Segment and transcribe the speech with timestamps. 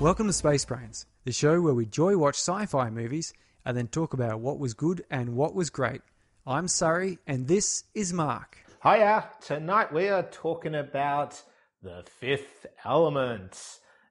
[0.00, 3.34] Welcome to Space Brains, the show where we joy watch sci fi movies
[3.66, 6.00] and then talk about what was good and what was great.
[6.46, 8.56] I'm Surrey, and this is Mark.
[8.82, 9.28] Hiya!
[9.42, 11.42] Tonight we are talking about
[11.82, 13.62] The Fifth Element.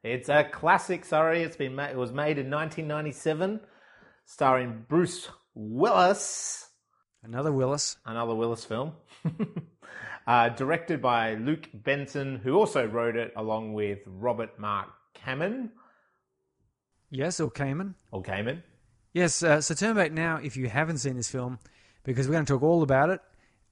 [0.03, 3.59] It's a classic, sorry, it's been made, it was made in 1997,
[4.25, 6.69] starring Bruce Willis,
[7.23, 7.97] Another Willis.
[8.05, 8.91] another Willis film.
[10.27, 15.71] uh, directed by Luc Besson, who also wrote it along with Robert Mark Kamen,
[17.11, 17.95] Yes, or Cayman.
[18.11, 18.63] or Cayman.
[19.13, 21.57] Yes, uh, so turn back now if you haven't seen this film
[22.03, 23.21] because we're going to talk all about it.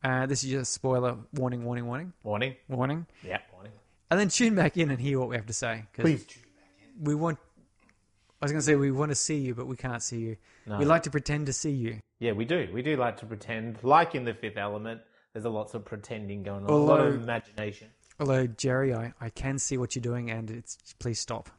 [0.03, 2.55] Uh, this is just spoiler warning, warning, warning, Warning.
[2.67, 3.05] warning.
[3.23, 3.71] Yeah, warning.
[4.09, 5.85] And then tune back in and hear what we have to say.
[5.93, 6.25] 'cause Please.
[6.99, 7.37] We want.
[8.41, 10.37] I was going to say we want to see you, but we can't see you.
[10.67, 10.77] No.
[10.77, 11.99] We like to pretend to see you.
[12.19, 12.67] Yeah, we do.
[12.73, 15.01] We do like to pretend, like in The Fifth Element.
[15.33, 17.89] There's a lots of pretending going on, a lot of Although- imagination.
[18.19, 21.49] Although Jerry, I, I can see what you're doing, and it's please stop,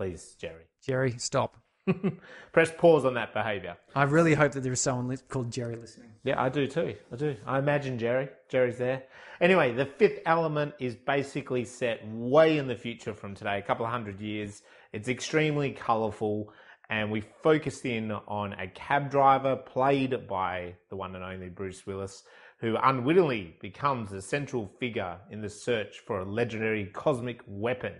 [0.00, 0.64] Please, Jerry.
[0.82, 1.58] Jerry, stop.
[2.54, 3.76] Press pause on that behaviour.
[3.94, 6.08] I really hope that there is someone li- called Jerry listening.
[6.24, 6.94] Yeah, I do too.
[7.12, 7.36] I do.
[7.46, 8.30] I imagine Jerry.
[8.48, 9.02] Jerry's there.
[9.42, 13.84] Anyway, the fifth element is basically set way in the future from today, a couple
[13.84, 14.62] of hundred years.
[14.94, 16.50] It's extremely colourful,
[16.88, 21.86] and we focused in on a cab driver played by the one and only Bruce
[21.86, 22.22] Willis,
[22.60, 27.92] who unwittingly becomes the central figure in the search for a legendary cosmic weapon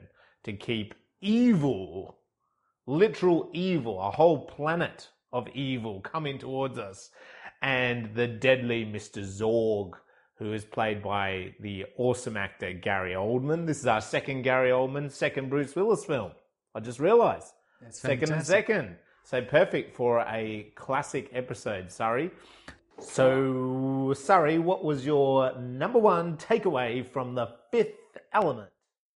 [0.45, 2.21] to keep evil
[2.91, 7.11] literal evil, a whole planet of evil coming towards us,
[7.63, 9.23] and the deadly Mr.
[9.23, 9.93] Zorg,
[10.37, 13.67] who is played by the awesome actor Gary Oldman.
[13.67, 16.33] This is our second Gary Oldman, second Bruce Willis film.
[16.75, 17.53] I just realized.
[17.91, 18.97] second and second.
[19.23, 22.31] So perfect for a classic episode, Surrey.
[22.99, 28.71] So, Surrey, what was your number one takeaway from the fifth element?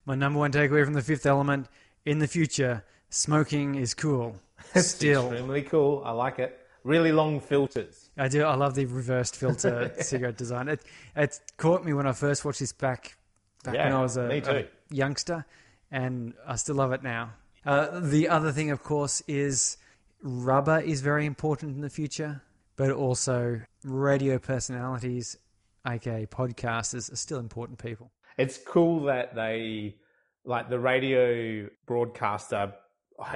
[0.06, 1.68] My number one takeaway from the fifth element
[2.04, 4.36] in the future smoking is cool.
[4.76, 5.30] Still.
[5.30, 6.02] Extremely cool.
[6.04, 6.60] I like it.
[6.82, 8.10] Really long filters.
[8.16, 8.42] I do.
[8.42, 10.68] I love the reversed filter cigarette design.
[10.68, 10.82] It,
[11.16, 13.16] it caught me when I first watched this back,
[13.64, 15.46] back Yeah, when I was a, a youngster,
[15.90, 17.32] and I still love it now.
[17.64, 19.78] Uh, the other thing, of course, is
[20.22, 22.42] rubber is very important in the future,
[22.76, 25.38] but also radio personalities,
[25.86, 28.10] aka podcasters, are still important people.
[28.36, 29.96] It's cool that they,
[30.44, 32.74] like the radio broadcaster,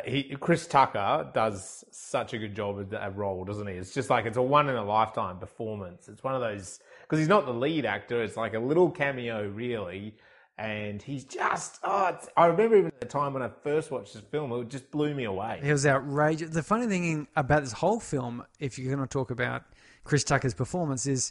[0.04, 3.74] he, Chris Tucker does such a good job at that role, doesn't he?
[3.74, 6.08] It's just like it's a one in a lifetime performance.
[6.08, 8.22] It's one of those because he's not the lead actor.
[8.22, 10.16] It's like a little cameo, really.
[10.58, 14.52] And he's just, oh, I remember even the time when I first watched this film,
[14.60, 15.60] it just blew me away.
[15.62, 16.50] It was outrageous.
[16.50, 19.62] The funny thing about this whole film, if you're going to talk about
[20.02, 21.30] Chris Tucker's performance, is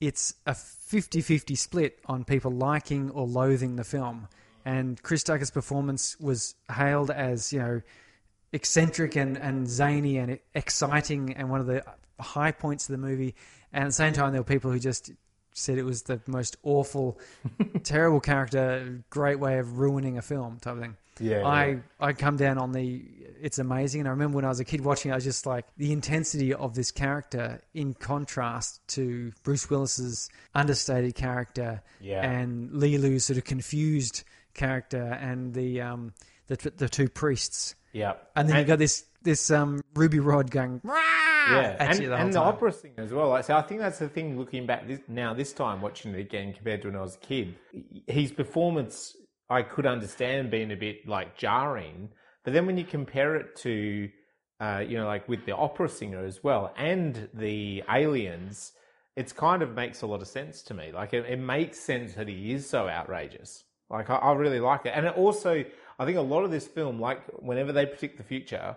[0.00, 4.26] it's a 50 50 split on people liking or loathing the film.
[4.64, 7.82] And Chris Tucker's performance was hailed as, you know,
[8.52, 11.84] eccentric and, and zany and exciting and one of the
[12.20, 13.34] high points of the movie.
[13.72, 15.10] And at the same time, there were people who just
[15.52, 17.18] said it was the most awful,
[17.82, 20.96] terrible character, great way of ruining a film type of thing.
[21.20, 21.76] Yeah, I yeah.
[22.00, 23.04] I come down on the
[23.40, 25.46] it's amazing, and I remember when I was a kid watching, it, I was just
[25.46, 32.28] like the intensity of this character in contrast to Bruce Willis's understated character, Yeah.
[32.28, 34.24] and Leeloo's sort of confused
[34.54, 36.12] character, and the um
[36.46, 38.14] the the two priests, Yeah.
[38.36, 42.40] and then you got this this um Ruby Rhod going yeah, and, the and the
[42.40, 43.28] opera thing as well.
[43.28, 44.38] Like, so I think that's the thing.
[44.38, 47.18] Looking back this, now, this time watching it again compared to when I was a
[47.18, 47.56] kid,
[48.06, 49.16] his performance
[49.50, 52.10] I could understand being a bit like jarring,
[52.44, 54.08] but then when you compare it to,
[54.60, 58.72] uh, you know, like with the opera singer as well and the aliens,
[59.16, 60.92] it's kind of makes a lot of sense to me.
[60.92, 63.64] Like it, it makes sense that he is so outrageous.
[63.90, 65.64] Like I, I really like it, and it also
[65.98, 68.76] I think a lot of this film, like whenever they predict the future,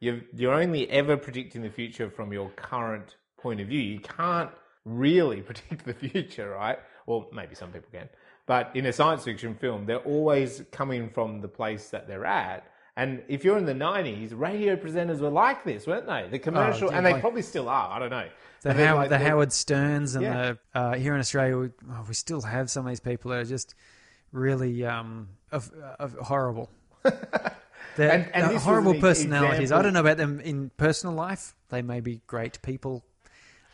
[0.00, 3.80] you're, you're only ever predicting the future from your current point of view.
[3.80, 4.50] You can't
[4.84, 6.78] really predict the future, right?
[7.06, 8.08] Well, maybe some people can.
[8.46, 12.66] But in a science fiction film, they're always coming from the place that they're at
[12.96, 16.26] And if you're in the 90s, radio presenters were like this, weren't they?
[16.30, 17.90] The commercial, yeah, and they like- probably still are.
[17.90, 18.28] I don't know.
[18.62, 20.52] The, Howard, like the Howard Sterns and Yeah.
[20.74, 23.38] the uh, here in Australia, we, oh, we still have some of these people that
[23.38, 23.74] are just
[24.32, 26.70] really um, of, of horrible.
[27.96, 29.70] They're And- and uh, this horrible personalities.
[29.72, 31.54] I don't know about them in personal life.
[31.68, 33.04] They may be great people.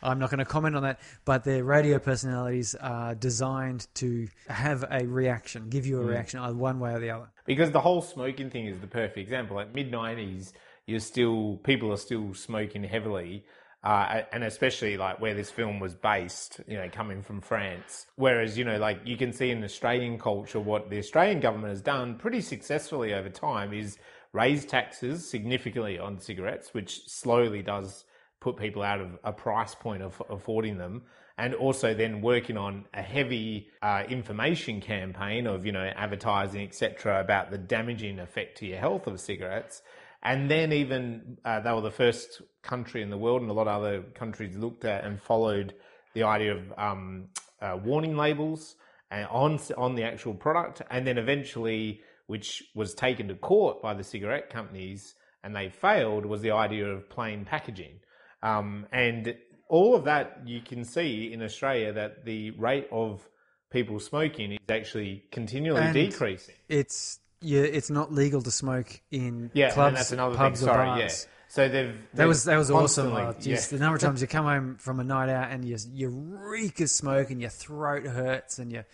[0.01, 4.85] I'm not going to comment on that, but their radio personalities are designed to have
[4.89, 5.87] a reaction, give Mm.
[5.87, 7.27] you a reaction either one way or the other.
[7.45, 9.59] Because the whole smoking thing is the perfect example.
[9.59, 10.53] At mid '90s,
[10.85, 13.43] you're still people are still smoking heavily,
[13.83, 18.07] uh, and especially like where this film was based, you know, coming from France.
[18.15, 21.81] Whereas you know, like you can see in Australian culture, what the Australian government has
[21.81, 23.97] done pretty successfully over time is
[24.33, 28.05] raise taxes significantly on cigarettes, which slowly does
[28.41, 31.03] put people out of a price point of affording them
[31.37, 37.19] and also then working on a heavy uh, information campaign of you know advertising etc
[37.19, 39.81] about the damaging effect to your health of cigarettes
[40.23, 43.67] and then even uh, they were the first country in the world and a lot
[43.67, 45.73] of other countries looked at and followed
[46.13, 47.27] the idea of um,
[47.61, 48.75] uh, warning labels
[49.11, 54.03] on on the actual product and then eventually which was taken to court by the
[54.03, 57.99] cigarette companies and they failed was the idea of plain packaging
[58.43, 59.35] um, and
[59.67, 63.27] all of that you can see in Australia that the rate of
[63.71, 66.55] people smoking is actually continually And- decreasing.
[66.67, 70.37] It's yeah, it's not legal to smoke in Yeah, clubs, and that's another thing.
[70.39, 70.99] pubs, or bars.
[70.99, 71.31] yeah.
[71.51, 73.35] So they've, That they've was that was awesome.
[73.39, 73.77] geez, yeah.
[73.77, 76.79] The number of times you come home from a night out and you you reek
[76.79, 78.85] of smoke and your throat hurts and you're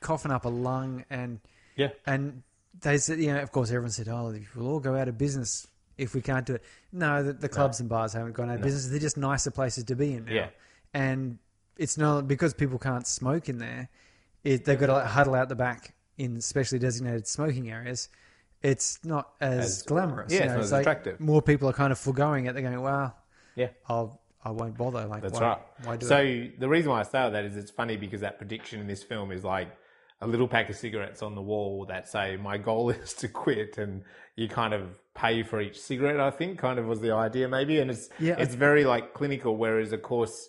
[0.00, 1.40] coughing up a lung and
[1.76, 1.88] Yeah.
[2.06, 2.42] and
[2.80, 5.66] they said you know of course everyone said oh we'll all go out of business
[5.96, 6.62] if we can't do it.
[6.92, 8.86] No, the, the clubs and bars haven't gone out of business.
[8.86, 10.32] They're just nicer places to be in now.
[10.32, 10.48] Yeah.
[10.94, 11.38] And
[11.76, 13.88] it's not because people can't smoke in there.
[14.44, 18.08] It, they've got to huddle out the back in specially designated smoking areas.
[18.62, 20.32] It's not as, As- glamorous.
[20.32, 21.20] yeah, you it's not as attractive.
[21.20, 22.52] More people are kind of foregoing it.
[22.54, 23.16] They're going, well,
[23.54, 23.68] Yeah.
[23.88, 25.04] I'll I won't bother.
[25.06, 25.58] Like That's why, right.
[25.84, 26.58] Why do so it?
[26.60, 29.30] the reason why I started that is it's funny because that prediction in this film
[29.32, 29.68] is like
[30.20, 33.78] a little pack of cigarettes on the wall that say my goal is to quit
[33.78, 34.02] and
[34.36, 37.78] you kind of pay for each cigarette I think kind of was the idea maybe
[37.80, 40.48] and it's Yeah, I- it's very like clinical whereas of course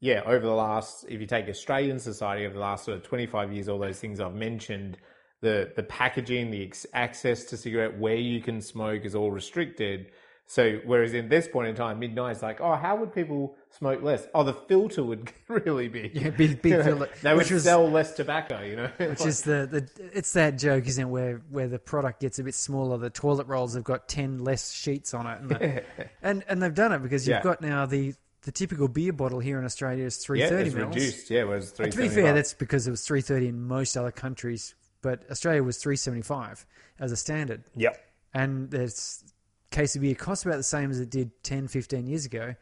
[0.00, 3.52] yeah over the last if you take Australian society over the last sort of 25
[3.52, 4.98] years all those things I've mentioned
[5.42, 10.06] the the packaging the ex- access to cigarette where you can smoke is all restricted
[10.48, 14.00] so whereas in this point in time, midnight is like, oh, how would people smoke
[14.00, 14.28] less?
[14.32, 17.50] Oh, the filter would really be Yeah, big- big you know, filter, They would which
[17.50, 18.88] was- sell less tobacco, you know.
[18.96, 21.08] Which is the, the it's that joke, isn't it?
[21.10, 24.72] Where where the product gets a bit smaller, the toilet rolls have got ten less
[24.72, 25.82] sheets on it, and the,
[26.22, 27.42] and, and they've done it because you've Yeah.
[27.42, 28.14] got now the
[28.46, 30.94] the typical beer bottle here in Australia is three yeah, thirty mils.
[30.94, 31.30] reduced.
[31.30, 31.90] Yeah, whereas three.
[31.90, 35.64] To be fair, that's because it was three thirty in most other countries, but Australia
[35.64, 36.64] was three seventy five
[37.00, 37.64] as a standard.
[37.74, 37.98] yep.
[38.32, 39.24] and this
[39.72, 42.54] case of beer costs about the same as it did 10, 15 years ago,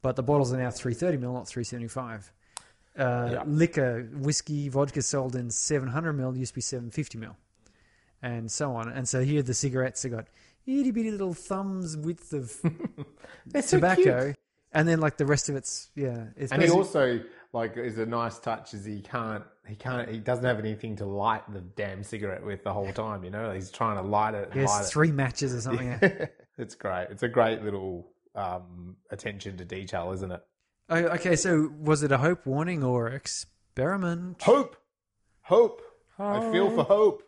[0.00, 2.32] but the bottles are now 330 ml, not 375.
[2.96, 3.42] Uh, Yeah.
[3.46, 7.34] Liquor, whiskey, vodka sold in 700 ml used to be 750 ml,
[8.22, 8.88] and so on.
[8.88, 10.28] And so here the cigarettes have got
[10.66, 12.50] itty bitty little thumbs width of
[13.60, 14.36] so tobacco, cute.
[14.72, 16.26] And then like the rest of it's yeah.
[16.36, 17.20] It's And he also
[17.52, 21.06] like is a nice touch is he can't he can't he doesn't have anything to
[21.06, 23.24] light the damn cigarette with the whole time.
[23.24, 24.50] You know, he's trying to light it.
[24.54, 25.86] yes, light three matches or something.
[25.88, 25.98] yeah.
[26.02, 26.34] it.
[26.58, 27.08] it's great.
[27.10, 30.40] It's a great little um, attention to detail, isn't it?
[30.88, 34.42] Oh, okay, so was it a hope warning or experiment?
[34.42, 34.76] Hope.
[35.42, 35.82] Hope.
[36.18, 37.22] I feel for hope.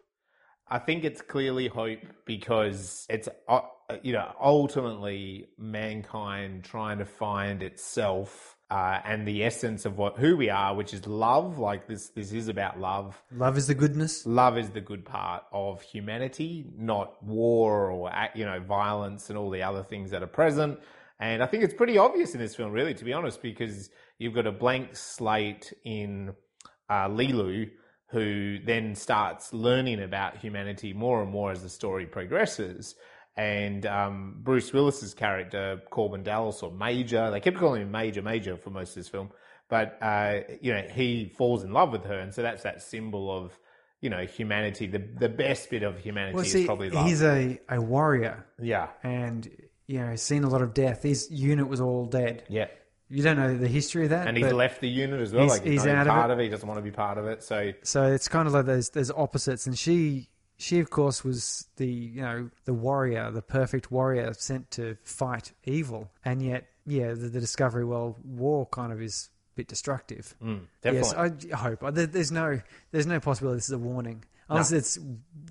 [0.68, 3.60] I think it's clearly hope because it's, uh,
[4.02, 10.36] you know, ultimately mankind trying to find itself uh, and the essence of what who
[10.36, 11.58] we are, which is love.
[11.58, 13.22] Like this, this is about love.
[13.30, 14.26] Love is the goodness.
[14.26, 19.50] Love is the good part of humanity, not war or you know violence and all
[19.50, 20.78] the other things that are present.
[21.20, 24.34] And I think it's pretty obvious in this film, really, to be honest, because you've
[24.34, 26.34] got a blank slate in
[26.90, 27.70] uh, Leeloo,
[28.08, 32.96] who then starts learning about humanity more and more as the story progresses.
[33.36, 38.56] And um, Bruce Willis's character, Korben Dallas, or Major, they kept calling him Major, Major
[38.56, 39.30] for most of this film.
[39.68, 42.18] But, uh, you know, he falls in love with her.
[42.18, 43.58] And so that's that symbol of,
[44.00, 44.86] you know, humanity.
[44.86, 47.06] The, the best bit of humanity Well, is probably love.
[47.06, 48.88] he's a, a warrior yeah.
[49.02, 49.50] and,
[49.86, 51.02] you know, he's seen a lot of death.
[51.02, 52.44] His unit was all dead.
[52.48, 52.66] Yeah.
[53.08, 54.28] You don't know the history of that.
[54.28, 55.42] And he's left the unit as well.
[55.44, 56.32] he's- like he's, he's not out even of part it.
[56.34, 56.42] of it.
[56.44, 57.42] He doesn't want to be part of it.
[57.42, 61.66] So So it's kind of like there's there's opposites, and she she of course was
[61.76, 67.08] the you know the warrior, the perfect warrior sent to fight evil, and yet yeah,
[67.08, 70.34] the, the discovery well, war kind of is a bit destructive.
[70.42, 71.48] mm, definitely.
[71.48, 74.98] Yes, I hope There- there's no there's no possibility this is a warning unless it's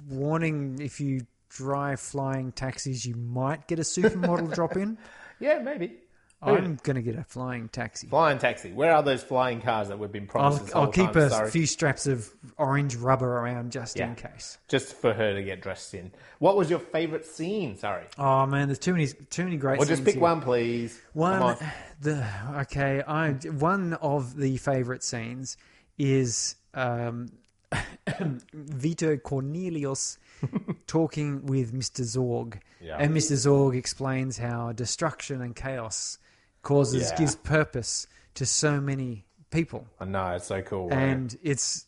[0.10, 4.98] warning if you drive flying taxis you might get a supermodel drop in.
[5.40, 5.98] Yeah, maybe.
[6.46, 8.08] I'm going to get a flying taxi.
[8.08, 8.72] Flying taxi.
[8.72, 11.24] Where are those flying cars that we've been promised I'll, this I'll keep time?
[11.24, 11.52] a Sorry.
[11.52, 14.10] few straps of orange rubber around just Yeah.
[14.10, 14.58] in case.
[14.68, 16.12] Just for her to get dressed in.
[16.40, 17.78] What was your favourite scene?
[17.78, 18.04] Sorry.
[18.18, 19.80] Oh man, there's too many too many great.
[19.80, 20.22] Or just scenes pick here.
[20.22, 21.00] one, please.
[21.14, 21.58] One, Come on.
[22.02, 22.28] the
[22.62, 25.56] okay, I one of the favourite scenes
[25.98, 27.30] is um,
[28.54, 30.18] Vito Cornelius
[30.88, 32.02] talking with Mr.
[32.02, 32.98] Zorg, Yeah.
[33.00, 33.34] and Mr.
[33.34, 36.18] Zorg explains how destruction and chaos
[36.64, 37.18] causes Yeah.
[37.18, 40.90] gives purpose to so many people, I know, it's so cool.
[40.90, 40.98] right?
[40.98, 41.86] and it's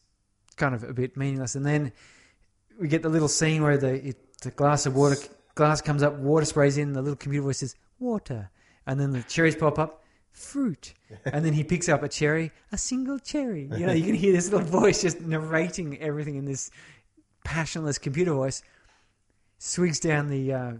[0.57, 1.55] kind of a bit meaningless.
[1.55, 1.91] And then
[2.79, 5.15] we get the little scene where the it, the glass of water
[5.55, 8.49] glass comes up, water sprays in, the little computer voice says water,
[8.85, 10.93] and then the cherries pop up, fruit,
[11.25, 13.69] and then he picks up a cherry, a single cherry.
[13.75, 16.69] You know, you can hear this little voice just narrating everything in this
[17.45, 18.61] passionless computer voice.
[19.57, 20.71] Swigs down the uh,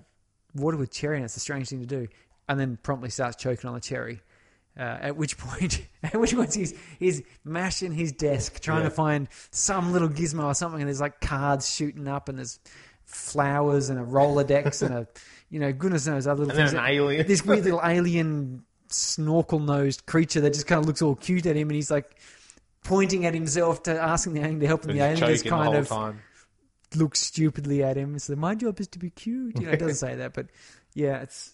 [0.54, 2.08] water with cherry, and it's a strange thing to do,
[2.48, 4.22] and then promptly starts choking on the cherry.
[4.78, 8.90] Uh, at which point, at which point he's he's mashing his desk trying Yeah.
[8.90, 12.60] to find some little gizmo or something, and there's like cards shooting up, and there's
[13.06, 15.08] flowers and a Rolodex and a
[15.50, 16.78] you know goodness knows other little And things.
[16.80, 17.26] an alien.
[17.28, 21.56] This weird little alien snorkel nosed creature that just kind of looks all cute at
[21.56, 22.18] him, and he's like
[22.84, 24.88] pointing at himself to asking the alien to help him.
[24.90, 26.22] But The alien just kind whole of time.
[26.96, 28.20] looks stupidly at him.
[28.20, 29.58] So my job is to be cute.
[29.60, 30.48] You know, it doesn't say that, but
[30.94, 31.54] yeah, it's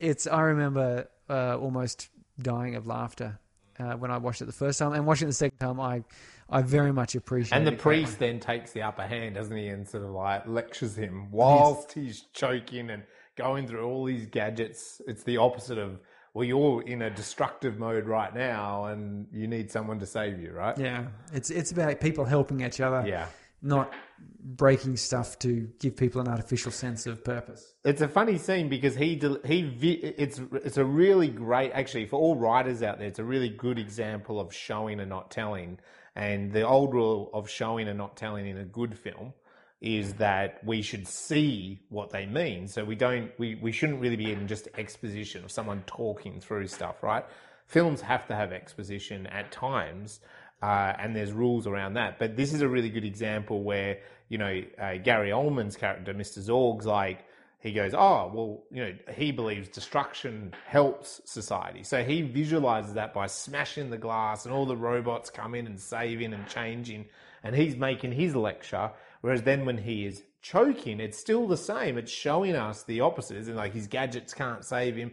[0.00, 0.26] it's.
[0.26, 2.08] I remember uh, almost
[2.40, 3.38] dying of laughter
[3.78, 6.02] uh, when I watched it the first time, and watching it the second time, I
[6.48, 7.56] I very much appreciate.
[7.56, 7.58] It.
[7.58, 10.96] And the priest then takes the upper hand, doesn't he, and sort of like lectures
[10.96, 13.02] him whilst he's choking and
[13.36, 15.00] going through all these gadgets.
[15.06, 15.98] It's the opposite of,
[16.34, 20.52] well, you're in a destructive mode right now and you need someone to save you,
[20.52, 20.76] right?
[20.78, 23.26] Yeah, it's it's about people helping each other, Yeah.
[23.62, 23.92] Not
[24.40, 27.74] breaking stuff to give people an artificial sense of purpose.
[27.84, 32.36] It's a funny scene because he he it's it's a really great actually for all
[32.36, 33.08] writers out there.
[33.08, 35.78] It's a really good example of showing and not telling.
[36.14, 39.34] And the old rule of showing and not telling in a good film
[39.80, 42.66] is that we should see what they mean.
[42.66, 46.68] So we don't we, we shouldn't really be in just exposition of someone talking through
[46.68, 47.24] stuff, right?
[47.66, 50.20] Films have to have exposition at times,
[50.62, 52.18] uh, and there's rules around that.
[52.18, 53.98] But this is a really good example where
[54.28, 56.38] you know uh, Gary Oldman's character, Mr.
[56.38, 57.24] Zorg's like
[57.60, 63.12] he goes, oh well, you know he believes destruction helps society, so he visualizes that
[63.12, 67.06] by smashing the glass and all the robots come in and saving and changing,
[67.42, 68.90] and he's making his lecture.
[69.20, 71.98] Whereas then when he is choking, it's still the same.
[71.98, 73.36] It's showing us the opposite.
[73.38, 75.12] Isn't like his gadgets can't save him.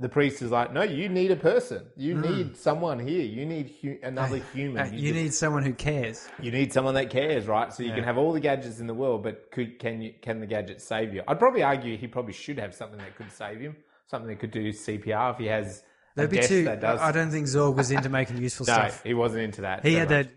[0.00, 1.84] The priest is like, no, you need a person.
[1.94, 3.20] You need someone here.
[3.22, 4.94] You need hu- another Uh, human.
[4.94, 6.26] you just- need someone who cares.
[6.40, 7.70] you need someone that cares, right?
[7.72, 10.40] So you can have all the gadgets in the world, but could can you can
[10.40, 11.22] the gadgets save you?
[11.28, 13.76] I'd probably argue he probably should have something that could save him,
[14.06, 15.82] something that could do CPR if he has
[16.16, 16.64] a That'd be too.
[16.64, 16.98] that does.
[16.98, 18.78] I don't think Zorg was into making useful stuff.
[18.82, 19.02] no, stuff.
[19.04, 19.84] he wasn't into that.
[19.84, 20.26] He so had much.
[20.28, 20.32] that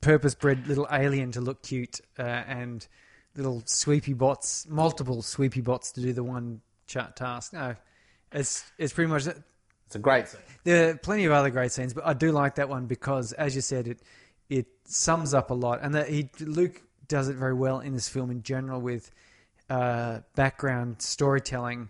[0.00, 2.86] purpose-bred little alien to look cute, uh, and
[3.36, 7.52] little sweepy bots, multiple sweepy bots to do the one chat task.
[7.52, 7.76] No,
[8.32, 9.26] it's it's pretty much.
[9.86, 10.40] It's a great scene.
[10.64, 13.54] There are plenty of other great scenes, but I do like that one because, as
[13.54, 14.00] you said, it
[14.48, 18.08] it sums up a lot, and that he Luke does it very well in this
[18.08, 19.10] film in general with
[19.68, 21.88] uh, background storytelling,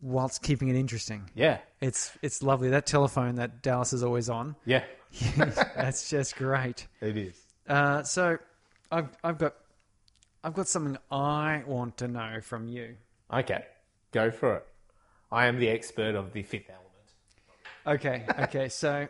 [0.00, 1.28] whilst keeping it interesting.
[1.34, 2.70] Yeah, It's it's lovely.
[2.70, 4.54] That telephone that Dallas is always on.
[4.64, 4.84] yeah,
[5.36, 6.86] That's just great.
[7.00, 7.34] it is.
[7.68, 8.38] Uh, so,
[8.92, 9.54] I've I've got
[10.44, 12.94] I've got something I want to know from you.
[13.32, 13.64] Okay,
[14.12, 14.66] go for it.
[15.32, 16.86] I am the expert of the fifth element.
[17.86, 18.68] Okay, okay.
[18.68, 19.08] So,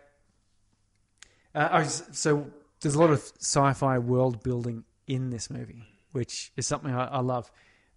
[1.55, 2.51] uh, I was- so
[2.81, 7.21] there's a lot of sci-fi world building in this movie, which is something I, I
[7.21, 7.51] love.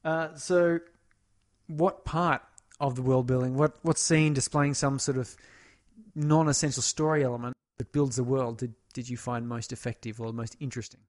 [0.03, 0.79] Uh, so,
[1.67, 2.41] what part
[2.79, 5.35] of the world building, what what scene displaying some sort of
[6.15, 10.55] non-essential story element that builds the world did did you find most effective or most
[10.59, 11.01] interesting?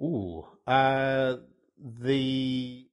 [0.00, 1.36] Ooh, uh,
[1.78, 2.86] the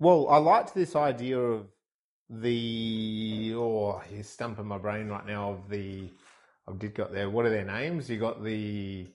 [0.00, 1.66] well, I liked this idea of
[2.30, 5.50] the oh, you're stumping my brain right now.
[5.52, 6.08] Of the
[6.68, 7.28] I did got there.
[7.30, 8.08] What are their names?
[8.10, 9.06] You got the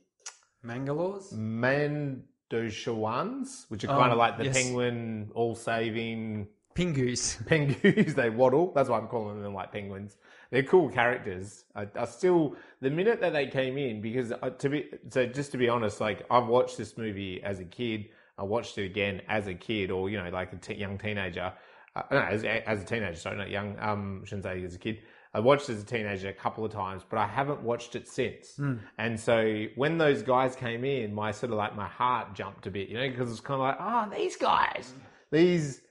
[0.65, 1.33] Mangalores.
[1.33, 4.55] Mondoshawans, which are Oh, kind of like the yes.
[4.55, 7.45] penguin all saving Pingus.
[7.47, 8.15] penguins.
[8.15, 8.71] they waddle.
[8.73, 10.17] That's why I'm calling them like penguins.
[10.49, 11.65] They're cool characters.
[11.75, 15.51] I, I still the minute that they came in because uh, to be so just
[15.51, 18.09] to be honest, like I've watched this movie as a kid.
[18.37, 21.53] I watched it again as a kid, or you know, like a t- young teenager.
[21.95, 23.15] Uh, no, as, as a teenager.
[23.15, 23.77] Sorry, not young.
[23.79, 24.99] Um, shouldn't say as a kid.
[25.35, 28.07] I watched it as a teenager a couple of times, but I haven't watched it
[28.07, 28.55] since.
[28.55, 28.75] Hmm.
[28.99, 32.71] And so when those guys came in, my sort of like my heart jumped a
[32.71, 34.93] bit, you know, because it's kind of like, oh, these guys,
[35.31, 35.81] these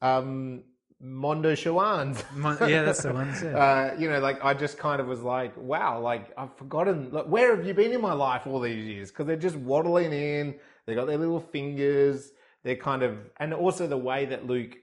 [0.00, 0.62] um,
[1.02, 2.22] Mondoshawans.
[2.68, 3.42] Yeah, that's the ones.
[3.42, 3.54] Yeah.
[3.64, 7.10] Uh, you know, like I just kind of was like, wow, like I've forgotten.
[7.10, 9.10] Like, where have you been in my life all these years?
[9.10, 10.54] Because they're just waddling in.
[10.86, 12.30] They got their little fingers.
[12.62, 14.76] They're kind of, and also the way that Luke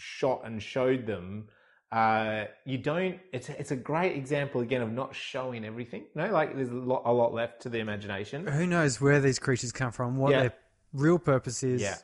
[0.00, 1.48] shot and showed them.
[1.92, 3.18] Uh, you don't.
[3.32, 6.04] It's a, it's a great example again of not showing everything.
[6.14, 8.46] You know, like there's a lot, a lot left to the imagination.
[8.46, 10.16] Who knows where these creatures come from?
[10.16, 10.40] What Yeah.
[10.40, 10.54] their
[10.92, 11.82] real purpose is?
[11.82, 11.96] Yeah.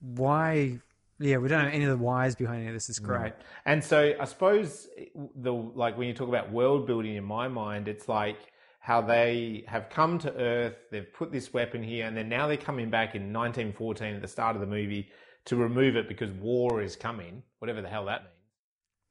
[0.00, 0.80] Why?
[1.18, 2.90] Yeah, we don't know any of the whys behind any of this.
[2.90, 3.32] Is great.
[3.64, 4.88] And so I suppose
[5.36, 8.38] the like when you talk about world building in my mind, it's like
[8.80, 12.56] how they have come to Earth, they've put this weapon here, and then now they're
[12.56, 15.08] coming back in 1914 at the start of the movie
[15.46, 18.22] to remove it because war is coming, whatever the hell that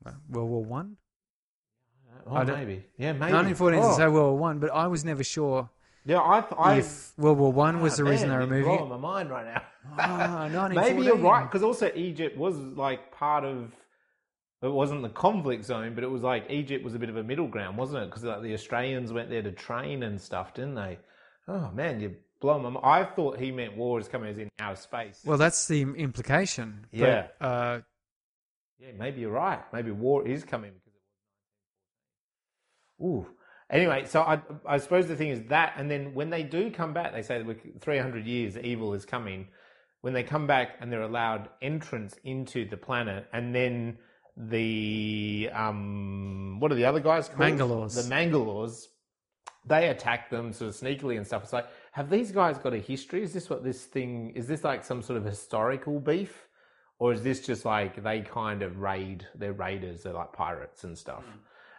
[0.05, 0.17] means.
[0.29, 0.97] World War One.
[2.27, 2.83] Oh, I maybe.
[2.97, 3.33] Yeah, maybe.
[3.33, 3.91] 1914 oh.
[3.91, 5.69] is World War One, but I was never sure
[6.05, 8.97] Yeah, I, I if World War One was the reason they were moving blowing my
[8.97, 9.61] mind right now.
[9.97, 13.71] Ah, Maybe you're right because also Egypt was like part of.
[14.63, 17.23] It wasn't the conflict zone, but it was like Egypt was a bit of a
[17.23, 18.09] middle ground, wasn't it?
[18.11, 20.99] Because like the Australians went there to train and stuff, didn't they?
[21.47, 22.69] Oh man, you blow my.
[22.69, 22.85] mind.
[22.85, 25.21] I thought he meant war is coming as in outer space.
[25.23, 26.85] Well, that's the implication.
[26.91, 27.27] But, Yeah.
[27.39, 27.79] Uh,
[28.79, 29.61] yeah, maybe you're right.
[29.71, 30.93] Maybe war is coming because
[32.99, 33.25] it was.
[33.27, 33.35] Ooh.
[33.69, 36.93] Anyway, so I, I suppose the thing is that, and then when they do come
[36.93, 39.47] back, they say that with 300 years, evil is coming.
[40.01, 43.99] When they come back and they're allowed entrance into the planet, and then
[44.35, 47.39] the um, what are the other guys called?
[47.39, 47.95] Mangalores.
[47.95, 48.85] The Mangalores.
[49.67, 51.43] They attack them sort of sneakily and stuff.
[51.43, 53.23] It's like, have these guys got a history?
[53.23, 54.31] Is this what this thing?
[54.35, 56.47] Is this like some sort of historical beef?
[57.01, 60.97] or is this just like they kind of raid they're raiders they're like pirates and
[60.97, 61.23] stuff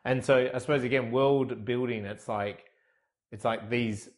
[0.05, 2.65] and so i suppose again world building it's like
[3.31, 4.11] it's like these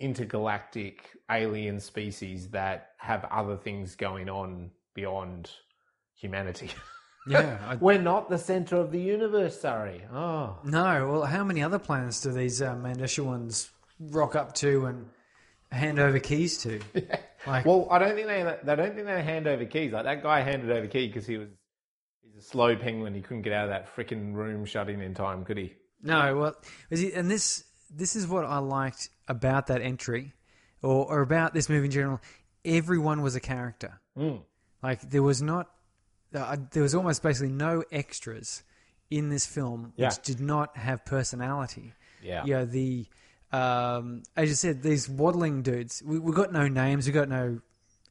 [0.00, 5.50] intergalactic alien species that have other things going on beyond
[6.14, 6.70] humanity
[7.28, 7.58] yeah.
[7.66, 11.10] I, we're not the center of the universe sorry oh no.
[11.10, 12.74] Well, how many other planets do these uh,
[14.00, 15.06] rock up to and
[15.70, 16.80] hand over keys to?
[17.46, 20.24] Like, well i don't think they they don't think they hand over keys like that
[20.24, 21.48] guy handed over key because he was
[22.20, 25.14] he's a slow penguin he couldn't get out of that freaking room shut in in
[25.14, 26.56] time could he No, well,
[26.90, 30.32] is it- and this this is what I liked about that entry,
[30.82, 32.20] or, or about this movie in general.
[32.64, 34.00] Everyone was a character.
[34.18, 34.42] Mm.
[34.82, 35.70] Like there was not,
[36.34, 38.62] uh, there was almost basically no extras
[39.10, 41.94] in this film which did not have personality.
[42.20, 42.44] Yeah.
[42.44, 43.06] you know the,
[43.52, 46.02] um, as you said, these waddling dudes.
[46.04, 47.06] We we got no names.
[47.06, 47.60] We got no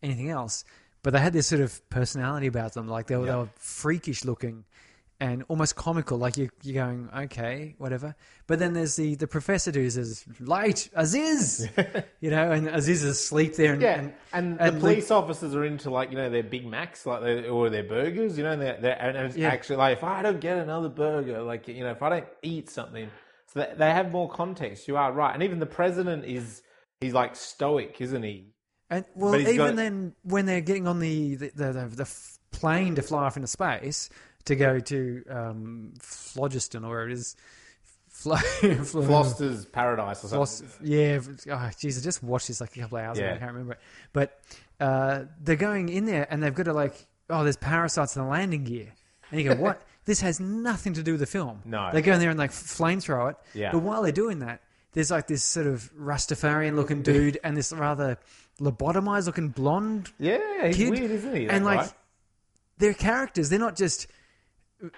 [0.02, 0.64] anything else,
[1.04, 2.88] but they had this sort of personality about them.
[2.88, 4.66] Like they were, they were freakish looking
[5.20, 6.18] and almost comical.
[6.18, 8.16] Like you, you're going, okay, whatever.
[8.46, 11.68] But then there's the, the professor who says, light, Aziz!
[12.22, 13.74] you know, and Aziz is asleep there.
[13.74, 16.66] And, Yeah, and, and, and the police officers are into like you know their Big
[16.66, 18.38] Macs, like they, or their burgers.
[18.38, 19.50] You know, they're, they're, and it's Yeah.
[19.50, 22.70] actually like if I don't get another burger, like you know, if I don't eat
[22.70, 23.10] something,
[23.58, 24.88] so they, have more context.
[24.88, 26.62] You are right, and even the president is
[27.02, 28.54] he's like stoic, isn't he?
[28.90, 32.16] and well, even got- then, when they're getting on the, the, the, the, the
[32.52, 34.10] plane to fly off into space
[34.46, 37.36] to go to um, Phlogiston or where it is.
[38.18, 39.24] Flo- Flo-
[39.72, 40.68] Paradise or something.
[40.84, 41.20] Yeah.
[41.52, 43.28] Oh, geez, I just watched this like a couple of hours ago.
[43.36, 43.80] I can't remember it.
[44.12, 44.40] But
[44.80, 48.28] uh, they're going in there and they've got to like, oh, there's parasites in the
[48.28, 48.92] landing gear,
[49.30, 49.84] and you go, what?
[50.08, 51.62] This has nothing to do with the film.
[51.66, 51.92] No.
[51.94, 53.36] they go in there and like flamethrow it.
[53.54, 53.72] Yeah.
[53.72, 54.62] But while they're doing that,
[54.94, 58.18] there's like this sort of Rastafarian looking dude and this rather
[58.60, 60.90] lobotomized looking blonde Yeah, he's kid.
[60.92, 61.46] weird, isn't he?
[61.46, 61.94] that and like guy?
[62.80, 63.50] they're characters.
[63.50, 64.08] They're not just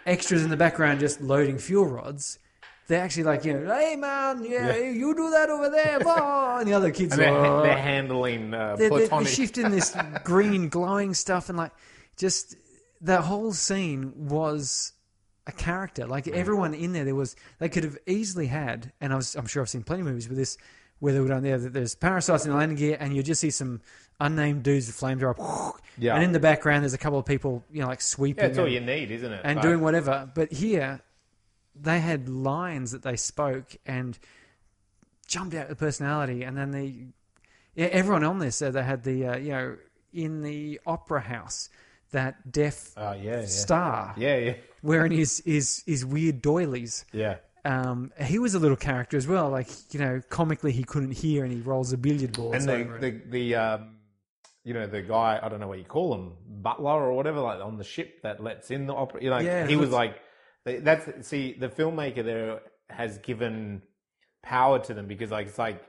[0.05, 2.39] extras in the background just loading fuel rods.
[2.87, 6.67] They're actually like, you know, hey man, yeah, you do that over there, blah," and
[6.67, 9.27] the other kids and they're, are they're handling uh, they're, they're platonic.
[9.33, 11.71] shifting this green glowing stuff and like
[12.17, 12.55] just
[13.01, 14.93] the whole scene was
[15.47, 16.05] a character.
[16.05, 19.47] Like everyone in there, there was they could have easily had, and I was, I'm
[19.47, 20.57] sure I've seen plenty of movies with this
[20.99, 21.57] where they were down there.
[21.57, 23.81] that There's parasites in the landing gear, and you just see some
[24.19, 25.73] unnamed dudes with flamethrower.
[26.01, 26.15] Yeah.
[26.15, 28.57] and in the background, there's a couple of people, you know, like sweeping yeah, that's
[28.57, 29.41] all and, you need, isn't it?
[29.43, 30.31] and But- doing whatever.
[30.33, 31.01] But here,
[31.75, 34.17] they had lines that they spoke and
[35.27, 36.93] jumped out with personality, and then the
[37.75, 39.77] yeah, everyone on there said they had the uh, you know
[40.13, 41.69] in the opera house
[42.11, 47.05] that deaf Oh yeah, yeah, star yeah, yeah, wearing his his his weird doilies.
[47.11, 47.37] yeah.
[47.65, 49.49] Um, he was a little character as well.
[49.49, 52.53] Like you know, comically he couldn't hear and he rolls a billiard ball.
[52.53, 53.97] And the the the um,
[54.63, 57.61] you know, the guy I don't know what you call him, butler or whatever, like
[57.61, 59.21] on the ship that lets in the opera.
[59.23, 60.15] You know, Yeah, he was like
[60.65, 63.81] That's see the filmmaker there has given
[64.41, 65.83] power to them because like it's like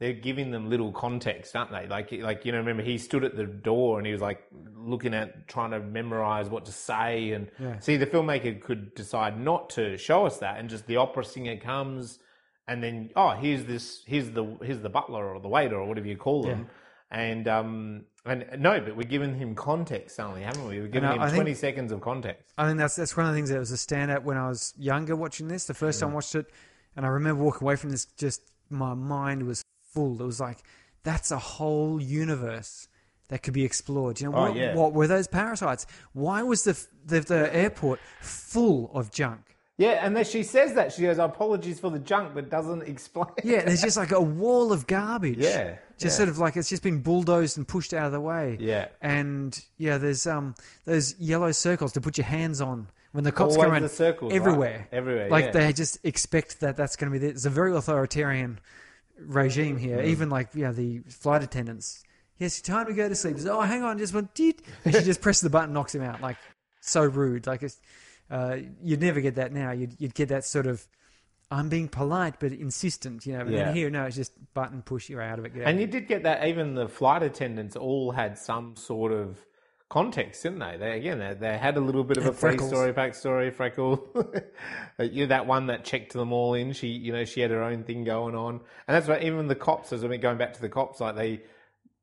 [0.00, 1.86] they're giving them little context, aren't they?
[1.86, 4.42] Like like you know, remember he stood at the door and he was like
[4.76, 7.78] looking at trying to memorize what to say and Yeah.
[7.78, 11.56] see the filmmaker could decide not to show us that and just the opera singer
[11.58, 12.18] comes
[12.66, 16.08] and then oh here's this here's the here's the butler or the waiter or whatever
[16.08, 16.66] you call them.
[17.12, 20.78] And um and no, but we're giving him context suddenly, haven't we?
[20.80, 22.52] We're giving him I think- twenty seconds of context.
[22.56, 24.72] I think that's that's one of the things that was a standout when I was
[24.78, 25.66] younger watching this.
[25.66, 26.46] The first time I watched it,
[26.96, 30.20] and I remember walking away from this, just my mind was full.
[30.20, 30.58] It was like
[31.02, 32.88] that's a whole universe
[33.28, 34.20] that could be explored.
[34.20, 34.74] You know, Oh, what, yeah.
[34.74, 35.86] what were those parasites?
[36.12, 39.40] Why was the, the the airport full of junk?
[39.78, 43.28] Yeah, and then she says that she goes, "Apologies for the junk," but doesn't explain.
[43.42, 45.38] Yeah, there's just like a wall of garbage.
[45.38, 46.18] Yeah, Just yeah.
[46.18, 48.58] sort of like it's just been bulldozed and pushed out of the way.
[48.60, 48.88] Yeah.
[49.00, 53.54] And yeah, there's um those yellow circles to put your hands on when the cops
[53.54, 54.36] Always come around the circles, right?
[54.40, 54.88] everywhere.
[54.92, 55.50] Everywhere, Like yeah.
[55.52, 57.30] they just expect that that's going to be there.
[57.30, 58.60] It's a very authoritarian
[59.26, 59.98] regime here.
[59.98, 60.06] Mm.
[60.06, 62.02] Even like yeah, the flight attendants.
[62.38, 63.36] Yes, time to go to sleep.
[63.46, 64.28] Oh, hang on, just one.
[64.34, 64.62] Deet.
[64.84, 66.20] And she just presses the button, knocks him out.
[66.22, 66.38] Like
[66.80, 67.46] so rude.
[67.46, 67.80] Like it's,
[68.30, 69.72] uh, you'd never get that now.
[69.72, 70.86] You'd you'd get that sort of.
[71.52, 73.44] I'm being polite but insistent, you know.
[73.44, 73.64] But Yeah.
[73.64, 75.08] then here, no, it's just button push.
[75.10, 75.52] You're out of it.
[75.54, 75.68] Get out.
[75.68, 76.46] And you did get that.
[76.46, 79.44] Even the flight attendants all had some sort of
[79.90, 80.76] context, didn't they?
[80.78, 84.08] They again, they, they had a little bit of a free story, backstory, freckle.
[84.98, 86.72] you know, that one that checked them all in.
[86.72, 89.54] She, you know, she had her own thing going on, and that's why even the
[89.54, 89.92] cops.
[89.92, 91.42] As I mean, going back to the cops, like they.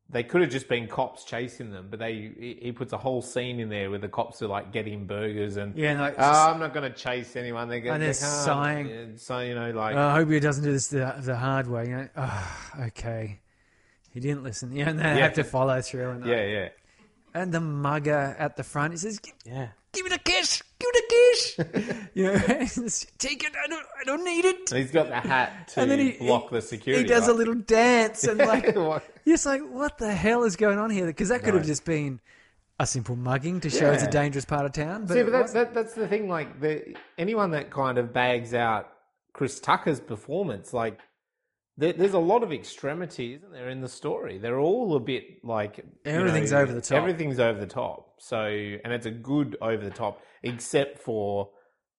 [0.09, 3.59] They could have just been cops chasing them, but they he puts a whole scene
[3.59, 6.59] in there where the cops are like getting burgers and Yeah, no, "Oh, just- I'm
[6.61, 7.67] not going to chase anyone.
[7.67, 8.87] They're, And they they're can't." sighing.
[8.89, 11.67] Yeah, So you know, like Oh, I hope he doesn't do this the, the hard
[11.67, 11.87] way.
[11.89, 13.41] You know, oh, okay.
[14.13, 14.71] He didn't listen.
[14.77, 15.15] Yeah, and they Yeah.
[15.17, 16.09] have to follow through.
[16.11, 16.69] And, yeah, yeah,
[17.37, 19.69] and the mugger at the front, he says, yeah.
[19.93, 22.37] "Give it a kiss, give it a kiss." you know,
[23.17, 23.51] take it.
[23.63, 24.69] I don't, I don't need it.
[24.69, 27.03] He's got the hat to And then he block he, the security.
[27.03, 27.31] He does right?
[27.31, 28.75] a little dance and like,
[29.25, 31.05] just like, what the hell is going on here?
[31.05, 32.19] Because that could have just been
[32.79, 35.05] a simple mugging to show it's a dangerous part of town.
[35.05, 36.29] But, See, but that's that, that's the thing.
[36.29, 38.93] Like the anyone that kind of bags out
[39.33, 40.99] Chris Tucker's performance, like
[41.77, 44.37] there, there's a lot of extremity, isn't there, in the story?
[44.37, 46.97] They're all a bit like you Everything's know, over the top.
[46.97, 48.15] Everything's over the top.
[48.19, 51.51] So, and it's a good over the top, except for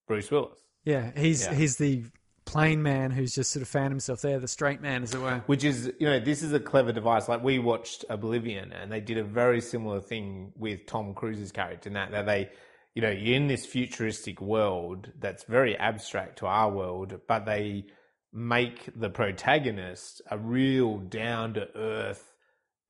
[0.07, 0.59] Bruce Willis.
[0.85, 1.55] yeah, he's Yeah.
[1.55, 2.05] he's the
[2.45, 5.43] plain man who's just sort of found himself there, the straight man, as it were.
[5.47, 7.29] Which is, you know, this is a clever device.
[7.29, 11.91] Like we watched Oblivion, and they did a very similar thing with Tom Cruise's character.
[11.91, 12.49] In that, that they,
[12.95, 17.85] you know, you're in this futuristic world that's very abstract to our world, but they
[18.33, 22.33] make the protagonist a real down to earth,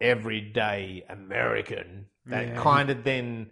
[0.00, 2.06] everyday American.
[2.26, 2.62] That Yeah.
[2.62, 3.50] kind of then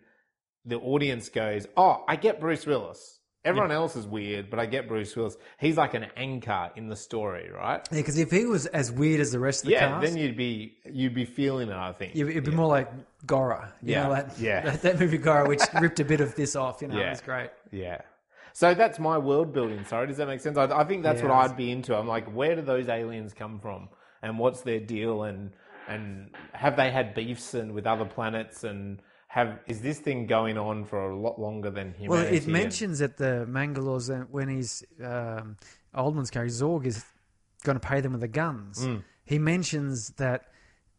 [0.65, 4.89] the audience goes, "Oh, I get Bruce Willis." Everyone else is weird, but I get
[4.89, 5.37] Bruce Willis.
[5.61, 7.81] He's like an anchor in the story, right?
[7.93, 10.17] Yeah, because if he was as weird as the rest of the yeah, cast, then
[10.17, 11.77] you'd be you'd be feeling it.
[11.77, 12.17] I think.
[12.17, 12.91] it'd be more like
[13.25, 13.73] Gora.
[13.83, 14.61] You Yeah, know, that, yeah.
[14.63, 16.83] that, that movie Gora, which ripped a bit of this off.
[16.83, 17.51] You know, it was great.
[17.71, 18.01] Yeah.
[18.57, 19.85] So that's my world building.
[19.85, 20.57] Sorry, does that make sense?
[20.57, 21.95] I, I think that's what I'd be into.
[21.95, 23.91] I'm like, where do those aliens come from,
[24.23, 25.51] and what's their deal, and
[25.87, 30.57] and have they had beefs and with other planets, and have is this thing going
[30.57, 32.31] on for a lot longer than humanity?
[32.31, 35.59] Well, it mentions at the Mangalores when he's um,
[35.95, 37.05] Oldman's character Zorg is
[37.63, 38.87] going to pay them with the guns.
[38.87, 39.05] Mm.
[39.27, 40.47] He mentions that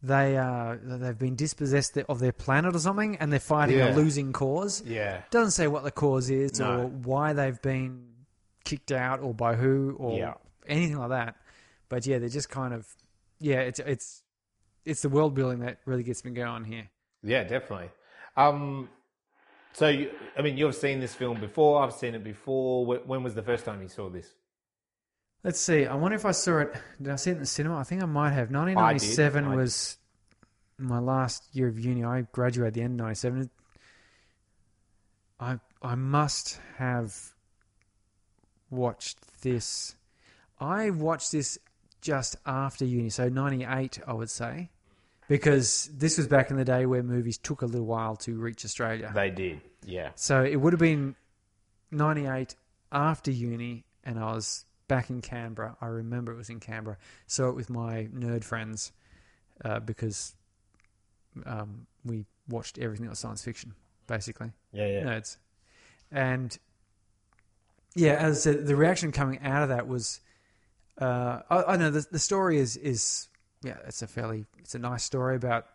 [0.02, 3.94] they uh, they've been dispossessed of their planet or something, and they're fighting Yeah.
[3.94, 4.82] a losing cause.
[4.86, 5.22] Yeah.
[5.30, 6.82] Doesn't say what the cause is No.
[6.82, 8.06] or why they've been
[8.64, 10.34] kicked out or by who or Yeah.
[10.66, 11.36] anything like that.
[11.88, 12.86] But yeah, they're just kind of
[13.40, 14.22] yeah, it's it's
[14.84, 16.88] it's the world building that really gets me going here.
[17.22, 17.90] Yeah, definitely.
[18.36, 18.88] Um,
[19.72, 21.82] so you, I mean, you've seen this film before.
[21.82, 22.86] I've seen it before.
[22.86, 24.32] When was the first time you saw this?
[25.44, 25.86] Let's see.
[25.86, 26.74] I wonder if I saw it.
[27.00, 27.78] Did I see it in the cinema?
[27.78, 28.50] I think I might have.
[28.50, 29.56] 1997 I did.
[29.56, 29.98] was
[30.78, 32.04] my last year of uni.
[32.04, 33.50] I graduated at the end of 97.
[35.40, 37.34] I I must have
[38.70, 39.94] watched this.
[40.60, 41.58] I watched this
[42.00, 44.70] just after uni, so 98, I would say,
[45.28, 48.64] because this was back in the day where movies took a little while to reach
[48.64, 49.10] Australia.
[49.14, 49.60] They did.
[49.84, 50.10] Yeah.
[50.14, 51.14] So it would have been
[51.90, 52.54] 98
[52.90, 55.76] after uni, and I was back in Canberra.
[55.80, 56.96] I remember it was in Canberra.
[57.26, 58.92] Saw it with my nerd friends
[59.64, 60.34] uh, because
[61.46, 63.74] um, we watched everything that was science fiction,
[64.06, 64.52] basically.
[64.72, 64.88] Yeah.
[64.88, 65.02] Yeah.
[65.02, 65.36] Nerds.
[66.10, 66.58] And
[67.94, 70.20] yeah, as I said, the reaction coming out of that was
[71.00, 73.28] uh, I, I know the, the story is, is,
[73.62, 75.66] yeah, it's a fairly, it's a nice story about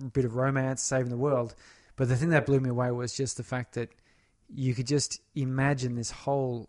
[0.00, 1.54] a bit of romance, saving the world.
[1.96, 3.90] But the thing that blew me away was just the fact that
[4.48, 6.68] you could just imagine this whole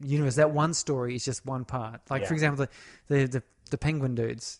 [0.00, 0.36] universe.
[0.36, 2.00] That one story is just one part.
[2.10, 2.66] Like for example,
[3.08, 4.58] the the the, the penguin dudes.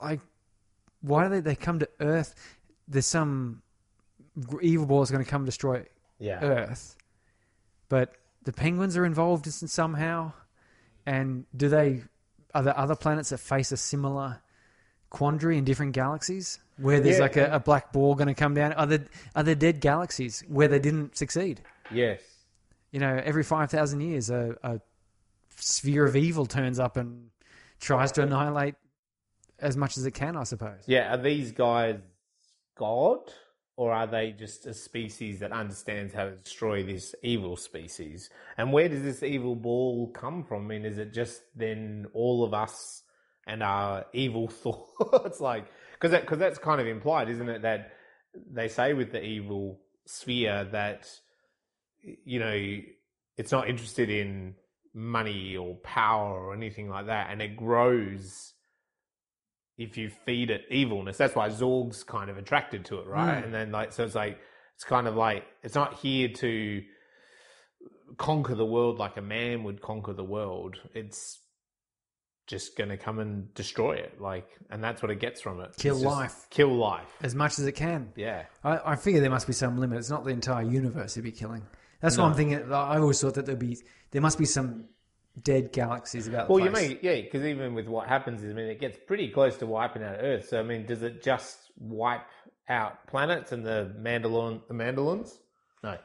[0.00, 0.20] Like,
[1.00, 2.34] why do they they come to Earth?
[2.88, 3.62] There's some
[4.60, 5.84] evil ball is going to come destroy
[6.18, 6.40] Yeah.
[6.42, 6.96] Earth,
[7.88, 10.32] but the penguins are involved in somehow.
[11.06, 12.02] And do they?
[12.54, 14.40] Are there other planets that face a similar
[15.10, 17.22] quandary in different galaxies where there's Yeah.
[17.22, 18.72] like a, a black ball going to come down?
[18.74, 21.60] Are there are there dead galaxies where they didn't succeed?
[21.90, 22.20] Yes.
[22.92, 24.80] You know, every five thousand years, a, a
[25.56, 27.30] sphere of evil turns up and
[27.80, 28.74] tries to annihilate
[29.58, 30.36] as much as it can.
[30.36, 30.84] I suppose.
[30.86, 31.14] Yeah.
[31.14, 31.98] Are these guys
[32.76, 33.20] God,
[33.76, 38.30] or are they just a species that understands how to destroy this evil species?
[38.58, 40.64] And where does this evil ball come from?
[40.64, 43.02] I mean, is it just then all of us
[43.46, 45.40] and our evil thoughts?
[45.40, 47.62] like, because that, cause that's kind of implied, isn't it?
[47.62, 47.92] That
[48.50, 51.08] they say with the evil sphere that
[52.02, 52.80] you know
[53.36, 54.54] it's not interested in
[54.94, 58.52] money or power or anything like that, and it grows
[59.78, 61.16] if you feed it evilness.
[61.16, 63.40] That's why Zorg's kind of attracted to it, right?
[63.40, 63.44] Mm.
[63.44, 64.38] And then like so it's like
[64.74, 66.82] it's kind of like it's not here to
[68.18, 70.76] conquer the world like a man would conquer the world.
[70.94, 71.38] It's
[72.46, 75.74] just going to come and destroy it, like, and that's what it gets from it.
[75.78, 76.46] Kill life.
[76.50, 77.08] Kill life.
[77.22, 78.12] As much as it can.
[78.16, 78.44] Yeah.
[78.64, 79.98] I, I figure there must be some limit.
[79.98, 81.62] It's not the entire universe it'd be killing.
[82.02, 82.30] That's what No.
[82.30, 82.70] I'm thinking.
[82.72, 83.78] I always thought that there'd be
[84.10, 84.84] there must be some
[85.42, 86.48] dead galaxies about.
[86.48, 86.90] The Well, you place.
[86.90, 89.66] mean yeah, because even with what happens is, I mean, it gets pretty close to
[89.66, 90.48] wiping out Earth.
[90.48, 92.26] So I mean, does it just wipe
[92.68, 95.38] out planets and the Mandalorian, the Mandalorians?
[95.82, 95.96] No,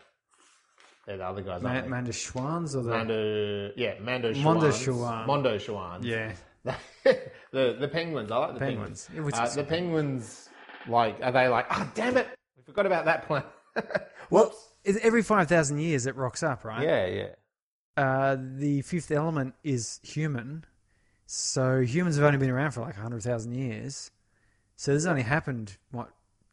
[1.05, 1.61] they're the other guys.
[1.61, 2.11] Ma- aren't they?
[2.11, 4.69] Schwans or the Mando, yeah, Mando Mondo.
[4.69, 5.25] Schwan.
[5.27, 6.03] Mondo Schwans.
[6.03, 6.31] yeah
[7.03, 8.31] the the penguins.
[8.31, 9.07] I like the penguins.
[9.13, 9.35] penguins.
[9.37, 10.49] Uh, the penguins,
[10.87, 11.65] like, are they like?
[11.69, 13.47] Ah, damn it, we forgot about that planet.
[14.29, 14.67] Whoops.
[15.01, 16.83] Every five thousand years it rocks up, right?
[16.83, 17.27] Yeah, yeah.
[18.01, 20.63] Uh, the fifth element is human,
[21.25, 24.11] so humans have only been around for like hundred thousand years.
[24.75, 26.09] So this has only happened what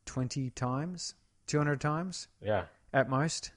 [0.06, 1.14] twenty times,
[1.46, 2.64] two hundred times Yeah.
[2.92, 3.52] at most.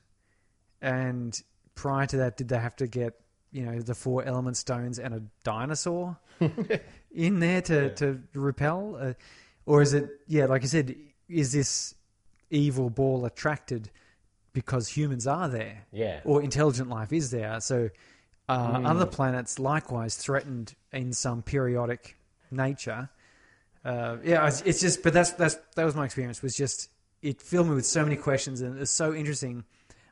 [0.81, 1.41] And
[1.75, 3.13] prior to that, did they have to get
[3.51, 6.17] you know the four element stones and a dinosaur
[7.11, 9.13] in there to to repel, uh,
[9.65, 10.95] or is it yeah like I said,
[11.29, 11.95] is this
[12.49, 13.89] evil ball attracted
[14.61, 15.85] because humans are there?
[15.91, 16.21] Yeah.
[16.25, 17.59] or intelligent life is there.
[17.61, 17.89] So
[18.49, 18.85] uh, Hmm.
[18.87, 22.17] other planets likewise threatened in some periodic
[22.49, 23.09] nature.
[23.85, 26.41] Uh, yeah, it's, it's just, but that's that's that was my experience.
[26.41, 26.89] Was just
[27.21, 29.63] it filled me with so many questions and it's so interesting.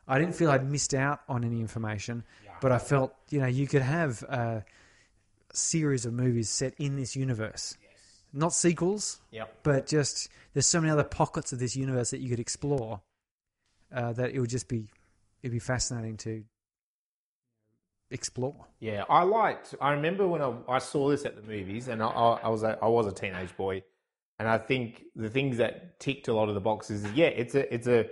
[0.06, 2.22] I didn't feel I'd missed out on any information,
[2.60, 4.64] but I felt you know you could have a
[5.52, 7.76] series of movies set in this universe,
[8.32, 9.48] not sequels, Yep.
[9.64, 13.00] but just there's so many other pockets of this universe that you could explore
[13.94, 14.88] uh, that it would just be
[15.42, 16.44] it'd be fascinating to
[18.10, 18.66] explore.
[18.80, 19.74] Yeah, I liked.
[19.80, 22.62] I remember when I, I saw this at the movies, and I, I, I was
[22.62, 23.82] a, I was a teenage boy,
[24.38, 27.54] and I think the things that ticked a lot of the boxes is yeah, it's
[27.54, 28.06] a it's a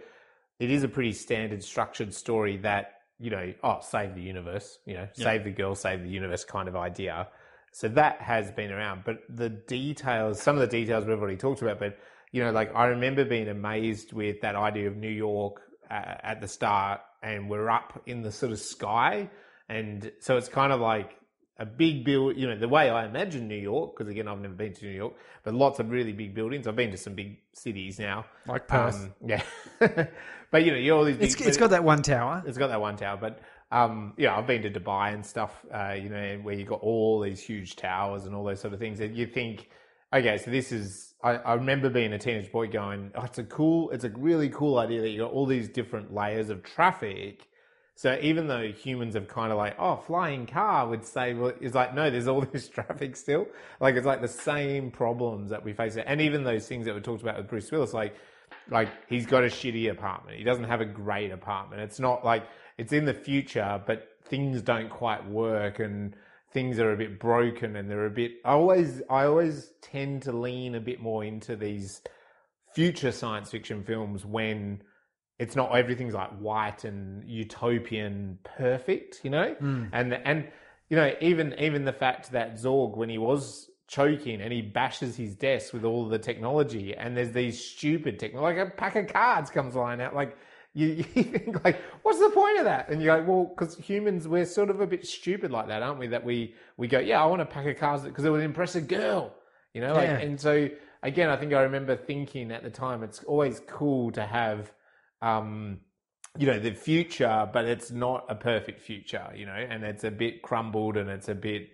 [0.59, 4.95] it is a pretty standard structured story that you know oh save the universe, you
[4.95, 7.29] know save the girl, save the universe kind of idea.
[7.73, 11.61] So that has been around, but the details, some of the details we've already talked
[11.61, 11.99] about, but
[12.31, 16.41] you know, like I remember being amazed with that idea of New York uh, at
[16.41, 19.29] the start, and we're up in the sort of sky,
[19.69, 21.17] and so it's kind of like
[21.59, 22.37] a big build.
[22.37, 24.93] You know, the way I imagine New York, because again, I've never been to New
[24.93, 26.67] York, but lots of really big buildings.
[26.67, 28.97] I've been to some big cities now, Like Perth.
[28.97, 29.43] Um, yeah,
[30.51, 31.17] but you know, you're all these.
[31.17, 32.43] Big, it's it's got that one tower.
[32.47, 35.65] it's got that one tower, but um, yeah, I've been to Dubai and stuff.
[35.73, 38.81] Uh, you know, where you've got all these huge towers and all those sort of
[38.81, 39.69] things, and you think,
[40.15, 41.15] okay, so this is.
[41.23, 44.49] I, I remember being a teenage boy going, oh, "It's a cool, it's a really
[44.49, 47.49] cool idea that you got all these different layers of traffic."
[47.97, 51.77] So even though humans have kind of like, oh, flying car would say, well, it's
[51.77, 53.47] like, no, there's all this traffic still.
[53.81, 57.01] Like it's like the same problems that we face, and even those things that we
[57.01, 58.15] talked about with Bruce Willis, like
[58.71, 60.39] like he's got a shitty apartment.
[60.39, 61.83] He doesn't have a great apartment.
[61.83, 62.47] It's not like
[62.79, 66.17] it's in the future, but things don't quite work and
[66.55, 70.33] things are a bit broken and they're a bit I always I always tend to
[70.33, 72.01] lean a bit more into these
[72.75, 74.83] future science fiction films when
[75.39, 79.55] it's not everything's like white and utopian perfect, you know?
[79.55, 79.87] Hmm.
[79.93, 80.49] And and
[80.89, 85.17] you know, even even the fact that Zorg when he was choking and he bashes
[85.17, 89.07] his desk with all the technology and there's these stupid technology like a pack of
[89.07, 90.39] cards comes flying out like
[90.75, 94.27] you, you think like what's the point of that and you're like well because humans
[94.29, 97.23] we're sort of a bit stupid like that aren't we that we we go yeah
[97.23, 99.35] i want a pack of cards because it would impress a girl
[99.73, 100.19] you know like Yeah.
[100.19, 100.69] and so
[101.03, 104.73] again i think i remember thinking at the time it's always cool to have
[105.23, 105.79] um
[106.37, 110.11] you know, the future, but it's not a perfect future, you know, and it's a
[110.11, 111.69] bit crumbled and it's a bit,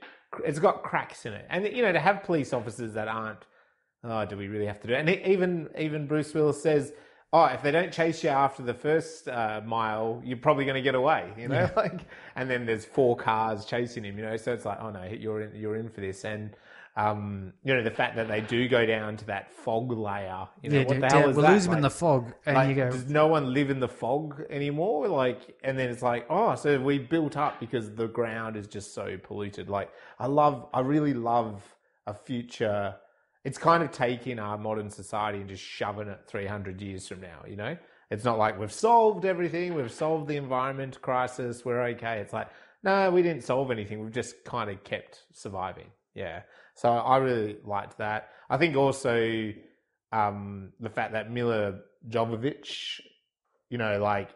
[0.44, 1.46] it's got cracks in it.
[1.48, 3.46] And, you know, to have police officers that aren't,
[4.04, 4.98] oh, do we really have to do it?
[4.98, 6.92] And even, even Bruce Willis says,
[7.32, 10.82] oh, if they don't chase you after the first uh, mile, you're probably going to
[10.82, 12.00] get away, you know, like,
[12.36, 15.42] and then there's four cars chasing him, you know, so it's like, oh no, you're
[15.42, 16.24] in, you're in for this.
[16.24, 16.50] And,
[16.96, 20.70] um, you know, the fact that they do go down to that fog layer, you
[20.70, 21.52] know, Yeah, what the hell is we that?
[21.52, 23.88] lose him in the fog, and like, you go, does no one live in the
[23.88, 25.06] fog anymore?
[25.08, 28.92] Like, and then it's like, oh, so we built up because the ground is just
[28.92, 29.70] so polluted.
[29.70, 31.62] Like, I love, I really love
[32.06, 32.96] a future.
[33.44, 37.42] It's kind of taking our modern society and just shoving it 300 years from now,
[37.48, 37.76] you know?
[38.10, 42.18] It's not like we've solved everything, we've solved the environment crisis, we're okay.
[42.18, 42.48] It's like,
[42.82, 45.86] no, we didn't solve anything, we've just kind of kept surviving.
[46.14, 46.42] Yeah.
[46.74, 48.30] So I really liked that.
[48.48, 49.52] I think also
[50.12, 51.74] um, the fact that Milla
[52.08, 53.00] Jovovich,
[53.68, 54.30] you know, like,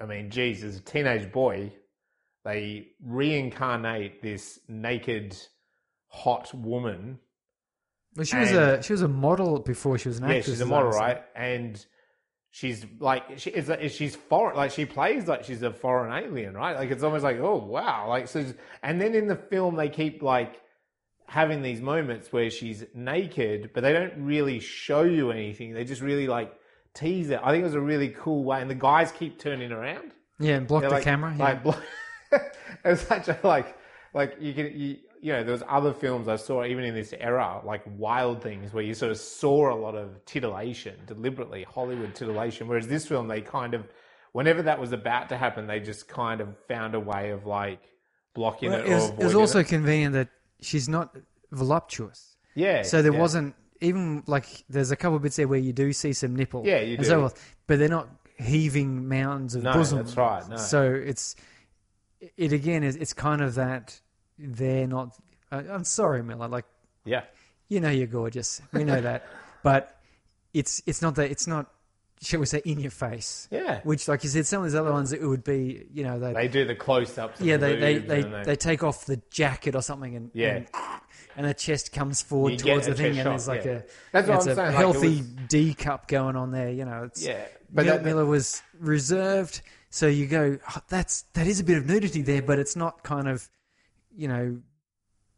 [0.00, 1.72] I mean, geez, as a teenage boy,
[2.44, 5.36] they reincarnate this naked,
[6.08, 7.18] hot woman.
[8.16, 10.46] Well, she was and- a she was a model before she was an Yeah, actress.
[10.46, 11.22] she's a model, right?
[11.34, 11.84] And
[12.50, 16.76] she's like, she is she's foreign, like she plays like she's a foreign alien, right?
[16.76, 18.44] Like it's almost like, oh wow, like so.
[18.82, 20.60] And then in the film, they keep like
[21.26, 25.72] having these moments where she's naked, but they don't really show you anything.
[25.74, 26.52] They just really like
[26.94, 27.38] tease it.
[27.42, 30.10] I think it was a really cool way, and the guys keep turning around.
[30.40, 31.32] Yeah, and block They're the like, camera.
[31.36, 31.44] Yeah.
[31.44, 31.76] Like, blo-
[32.32, 32.42] it
[32.84, 33.76] was such a like,
[34.14, 37.12] like you can, you, you know, there was other films I saw even in this
[37.18, 42.14] era, like Wild Things, where you sort of saw a lot of titillation, deliberately Hollywood
[42.14, 42.68] titillation.
[42.68, 43.86] Whereas this film, they kind of,
[44.32, 47.80] whenever that was about to happen, they just kind of found a way of like
[48.34, 48.86] blocking Well, it.
[48.86, 49.68] it, or was, it was also it.
[49.68, 50.28] convenient that
[50.60, 51.14] she's not
[51.52, 52.36] voluptuous.
[52.54, 52.82] yeah.
[52.82, 53.18] So there yeah.
[53.18, 56.62] wasn't even like there's a couple of bits there where you do see some nipple.
[56.66, 57.08] Yeah, you and do.
[57.08, 59.98] so forth, but they're not heaving mounds of No, bosom.
[59.98, 60.56] that's right, no.
[60.56, 61.34] So it's
[62.36, 64.00] it again is it's kind of that
[64.40, 65.16] they're not.
[65.52, 66.46] Uh, I'm sorry, Milla.
[66.46, 66.64] Like
[67.04, 67.22] Yeah.
[67.68, 68.60] you know you're gorgeous.
[68.72, 69.26] We know that,
[69.62, 69.98] but
[70.54, 71.66] it's it's not that it's not.
[72.22, 73.48] Shall we say in your face?
[73.50, 73.80] Yeah.
[73.82, 76.34] Which, like you said, some of these other ones it would be, you know, they
[76.34, 77.40] They do the close ups.
[77.40, 80.56] yeah, they they, boobs they, they take off the jacket or something and Yeah.
[80.56, 80.66] and,
[81.36, 83.70] and the chest comes forward You towards the thing chest and there's like yeah.
[83.70, 86.70] a That's what I'm a saying, like, healthy was- D cup going on there.
[86.70, 87.40] You know, it's Yeah,
[87.72, 91.78] But but that- Milla was reserved, so you go "Oh, that's that is a bit
[91.78, 93.48] of nudity there, but it's not kind of
[94.16, 94.58] you know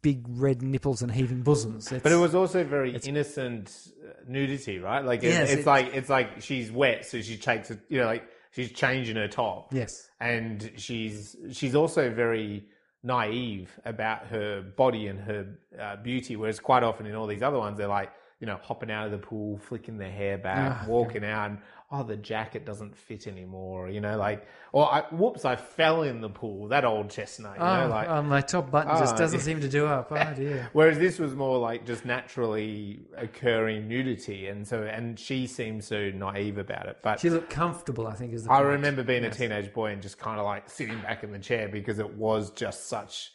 [0.03, 1.93] big red nipples and heaving bosoms.
[1.93, 3.93] It's, But it was also very innocent
[4.27, 5.05] nudity, right?
[5.05, 7.81] Like it, Yes, it's it- like it's like she's wet, so she takes it.
[7.89, 9.73] You know, like she's changing her top.
[9.73, 12.65] yes, and she's she's also very
[13.05, 15.47] naive about her body and her
[15.79, 16.37] uh, beauty.
[16.37, 19.13] Whereas quite often in all these other ones, they're like you know hopping out of
[19.13, 21.59] the pool, flicking their hair back, Ah, walking out, and
[21.95, 23.91] oh the jacket doesn't fit anymore.
[23.91, 26.69] You know, like or I, whoops, I fell in the pool.
[26.69, 27.55] That old chestnut.
[27.59, 29.45] You know, oh, like oh, my top button just Ah, doesn't yeah.
[29.45, 30.11] seem to do up.
[30.11, 30.71] Oh dear.
[30.73, 36.11] Whereas this was more like just naturally occurring nudity, and so and she seemed so
[36.11, 36.97] naive about it.
[37.03, 38.07] But She looked comfortable.
[38.07, 38.69] I think is the I point.
[38.69, 39.35] remember being Yes.
[39.37, 42.15] a teenage boy and just kind of like sitting back in the chair because it
[42.15, 43.33] was just such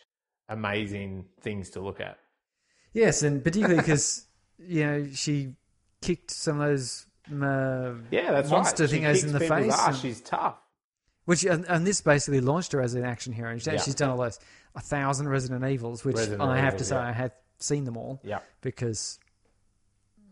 [0.50, 2.18] amazing things to look at.
[2.94, 4.26] Yes, and particularly because
[4.58, 5.54] you know she
[6.02, 8.92] kicked some of those uh, Yeah, that's monster right.
[8.94, 9.74] Thingos kicks in the face.
[9.74, 10.00] ass.
[10.02, 10.58] She's tough.
[11.26, 13.52] Which and, and this basically launched her as an action hero.
[13.52, 13.82] And she, Yeah.
[13.82, 14.40] She's done all those
[14.76, 17.08] a thousand Resident Evils, which Resident I have to say yeah.
[17.08, 18.40] I have seen them all Yeah.
[18.62, 19.20] because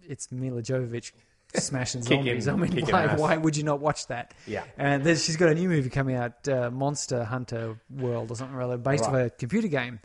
[0.07, 1.11] it's Milla Jovovich
[1.55, 2.47] smashing zombies.
[2.47, 4.33] I mean, why, why would you not watch that?
[4.45, 4.63] Yeah.
[4.77, 8.77] And she's got a new movie coming out, uh, Monster Hunter World or something rather,
[8.77, 9.15] based Right.
[9.15, 9.99] on a computer game.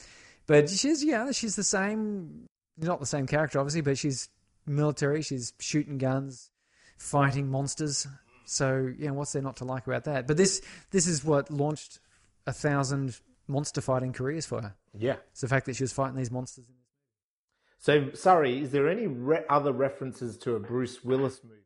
[0.46, 2.46] But she's yeah, she's the same,
[2.78, 4.28] not the same character obviously, but she's
[4.66, 5.22] military.
[5.22, 6.49] She's shooting guns,
[7.00, 8.06] fighting monsters.
[8.44, 10.26] So yeah, what's there not to like about that?
[10.26, 10.60] But this
[10.90, 11.98] this is what launched
[12.46, 14.74] a thousand monster fighting careers for her.
[14.96, 15.16] Yeah.
[15.32, 16.64] It's the fact that she was fighting these monsters.
[17.78, 21.56] So, sorry, is there any re- other references to a Bruce Willis movie?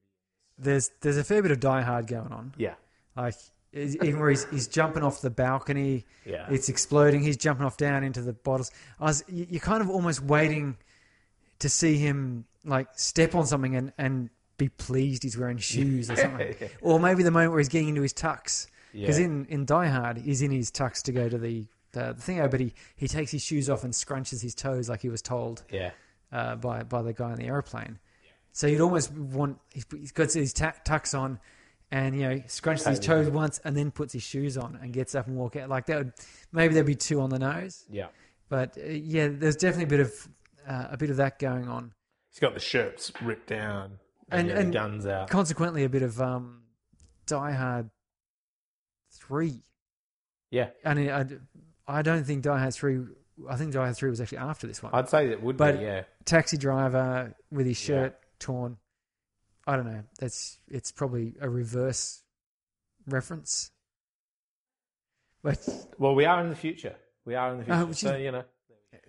[0.57, 2.55] There's there's a fair bit of Die Hard going on.
[2.57, 2.75] Yeah.
[3.17, 3.35] Like
[3.73, 6.47] even where he's, he's jumping off the balcony, Yeah.
[6.49, 7.23] it's exploding.
[7.23, 8.71] He's jumping off down into the bottles.
[9.01, 10.77] I was you- you're kind of almost waiting
[11.59, 16.17] to see him like step on something and, and be pleased he's wearing shoes or
[16.17, 16.69] something, Yeah.
[16.81, 18.67] or maybe the moment where he's getting into his tux.
[18.93, 19.25] Because Yeah.
[19.27, 22.45] in, in Die Hard, he's in his tux to go to the the, the thing,
[22.51, 25.63] but he, he takes his shoes off and scrunches his toes like he was told
[25.71, 25.93] Yeah.
[26.33, 27.99] uh, by by the guy in the aeroplane.
[28.53, 31.39] So you'd almost want he's he's got his ta- tux on,
[31.93, 33.25] and you know scrunches his Totally.
[33.27, 35.69] toes once, and then puts his shoes on and gets up and walk out.
[35.69, 36.13] Like that would
[36.53, 38.09] maybe there'd be two on the nose, Yeah.
[38.49, 40.29] but uh, yeah, there's definitely a bit of
[40.69, 41.93] uh, a bit of that going on.
[42.31, 43.99] He's got the shirts ripped down
[44.31, 45.29] And- and, and- guns out.
[45.29, 46.63] Consequently, a bit of um,
[47.27, 47.91] Die Hard
[49.13, 49.63] three,
[50.51, 51.27] Yeah, and I,
[51.87, 53.01] I don't think Die Hard three.
[53.49, 54.93] I think Die Hard three was actually after this one.
[54.95, 55.85] I'd say it would But- be.
[55.85, 57.97] Yeah, Taxi driver with his Yeah.
[57.97, 58.79] shirt torn.
[59.67, 60.03] I don't know.
[60.19, 62.23] That's it's probably a reverse
[63.07, 63.71] reference.
[65.43, 65.67] But
[65.99, 66.97] well, we are in the future.
[67.25, 67.79] We are in the future.
[67.81, 68.45] Uh, so you know,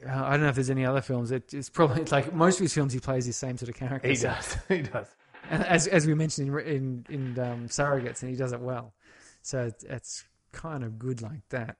[0.07, 1.31] uh, I don't know if there's any other films.
[1.31, 2.93] It, it's probably it's like most of his films.
[2.93, 4.07] He plays the same sort of character.
[4.07, 4.57] he does.
[4.67, 5.07] he does.
[5.49, 8.93] And as as we mentioned in in, in um, Surrogates, and he does it well.
[9.41, 11.77] So it's, it's kind of good like that.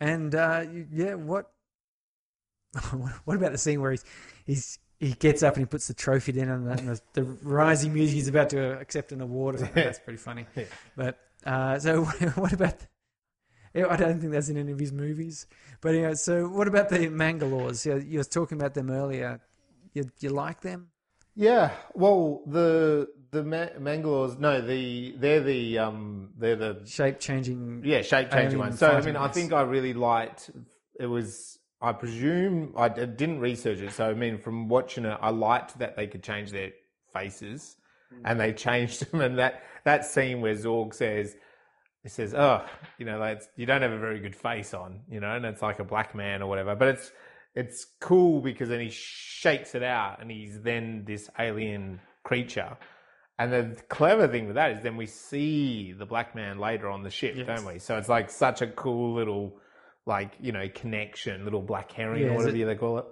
[0.00, 1.50] And uh, yeah, what
[3.24, 4.04] what about the scene where he's
[4.44, 7.24] he's he gets up and he puts the trophy down and the, and the, the
[7.42, 9.58] rising music he's about to accept an award?
[9.58, 9.74] something?
[9.74, 10.46] That's pretty funny.
[10.54, 10.64] Yeah.
[10.96, 12.76] But uh, so what about?
[13.74, 15.46] Yeah, I don't think that's in any of his movies.
[15.80, 17.86] But anyway, so what about the Mangalores?
[17.86, 19.40] You, you were talking about them earlier.
[19.94, 20.88] You you like them?
[21.34, 27.82] Yeah, well, the the Ma- Mangalores, no, the they're the um they're the shape changing.
[27.84, 28.72] yeah shape changing Alien one.
[28.76, 30.50] So I fighting mean, I think I really liked.
[31.00, 35.30] It was I presume I didn't research it, so I mean, from watching it, I
[35.30, 36.72] liked that they could change their
[37.12, 37.76] faces,
[38.24, 39.22] and they changed them.
[39.22, 41.34] And that that scene where Zorg says.
[42.02, 42.64] He says, "Oh,
[42.98, 45.62] you know, like, you don't have a very good face on, you know," and it's
[45.62, 46.74] like a black man or whatever.
[46.74, 47.12] But it's
[47.54, 52.76] it's cool because then he shakes it out, and he's then this alien creature.
[53.38, 57.02] And the clever thing with that is then we see the black man later on
[57.02, 57.46] the ship, Yes.
[57.46, 57.78] don't we?
[57.78, 59.58] So it's like such a cool little,
[60.06, 63.06] like you know, connection, little black herring Yeah, or whatever it- they call it.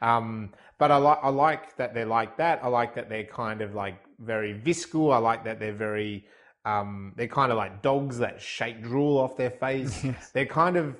[0.00, 2.62] Um, but I like I like that they're like that.
[2.64, 5.12] I like that they're kind of like very visceral.
[5.12, 6.26] I like that they're very
[6.64, 10.04] um, they're kind of like dogs that shake drool off their face.
[10.04, 10.30] Yes.
[10.32, 10.96] They're kind of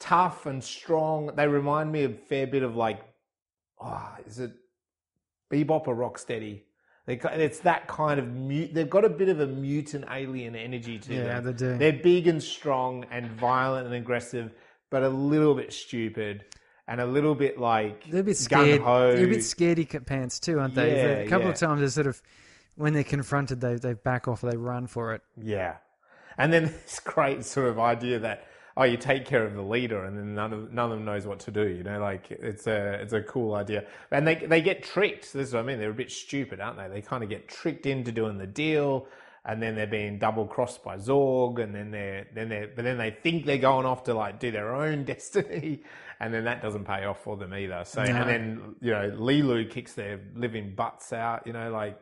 [0.00, 1.30] tough and strong.
[1.36, 3.00] They remind me a fair bit of like,
[3.80, 4.52] oh, is it
[5.52, 6.62] Bebop or Rocksteady?
[7.06, 8.74] They, it's that kind of mute.
[8.74, 11.44] They've got a bit of a mutant alien energy to Yeah, them.
[11.44, 11.76] they do.
[11.78, 14.52] They're big and strong and violent and aggressive,
[14.90, 16.44] but a little bit stupid
[16.86, 18.82] and a little bit like They're a bit scared.
[18.82, 19.16] gung-ho.
[19.16, 20.94] They're a bit scaredy pants too, aren't they?
[20.96, 22.22] Yeah, a couple of times, they're sort of
[22.76, 25.22] when they're confronted, they they back off they run for it.
[25.40, 25.76] Yeah.
[26.38, 28.46] And then this great sort of idea that
[28.76, 31.26] oh you take care of the leader and then none of none of them knows
[31.26, 33.84] what to do, you know, like it's a it's a cool idea.
[34.10, 35.32] And they they get tricked.
[35.32, 35.78] This is what I mean.
[35.78, 36.88] They're a bit stupid, aren't they?
[36.88, 39.06] They kind of get tricked into doing the deal
[39.44, 42.96] and then they're being double crossed by Zorg and then they're then they but then
[42.96, 45.82] they think they're going off to like do their own destiny
[46.20, 47.82] and then that doesn't pay off for them either.
[47.84, 48.14] So No.
[48.14, 51.98] and then you know, Leeloo kicks their living butts out, you know, like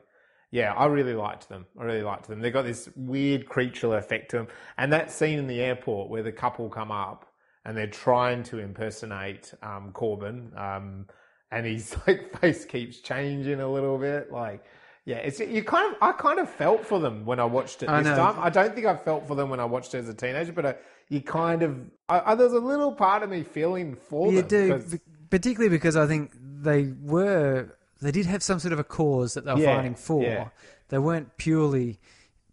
[0.51, 1.67] yeah, I really liked them.
[1.79, 2.41] I really liked them.
[2.41, 4.49] They got this weird creature effect to them.
[4.79, 7.27] And that scene in the airport where the couple come up
[7.65, 11.07] and they're trying to impersonate um, Korben, um,
[11.53, 14.33] and his like face keeps changing a little bit.
[14.33, 14.65] Like,
[15.05, 17.89] yeah, it's you kind of I kind of felt for them when I watched it
[17.89, 18.17] I this know.
[18.17, 18.37] time.
[18.39, 20.67] I don't think I felt for them when I watched it as a teenager, but
[20.67, 20.75] I,
[21.09, 21.79] you kind of
[22.09, 24.49] I, I, there's a little part of me feeling for You them.
[24.49, 28.79] do, 'cause- p- particularly because I think they were they did have some sort of
[28.79, 30.23] a cause that they were Yeah, fighting for.
[30.23, 30.49] yeah.
[30.89, 31.99] They weren't purely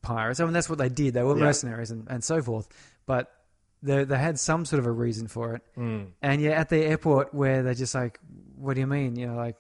[0.02, 0.40] pirates.
[0.40, 1.14] I mean, that's what they did.
[1.14, 1.46] They were Yeah.
[1.46, 2.68] mercenaries and, and so forth.
[3.06, 3.32] But
[3.84, 5.62] they they had some sort of a reason for it.
[5.78, 6.08] Mm.
[6.22, 8.20] And yeah, at the airport where they're just like,
[8.56, 9.56] "What do you mean?" You know, like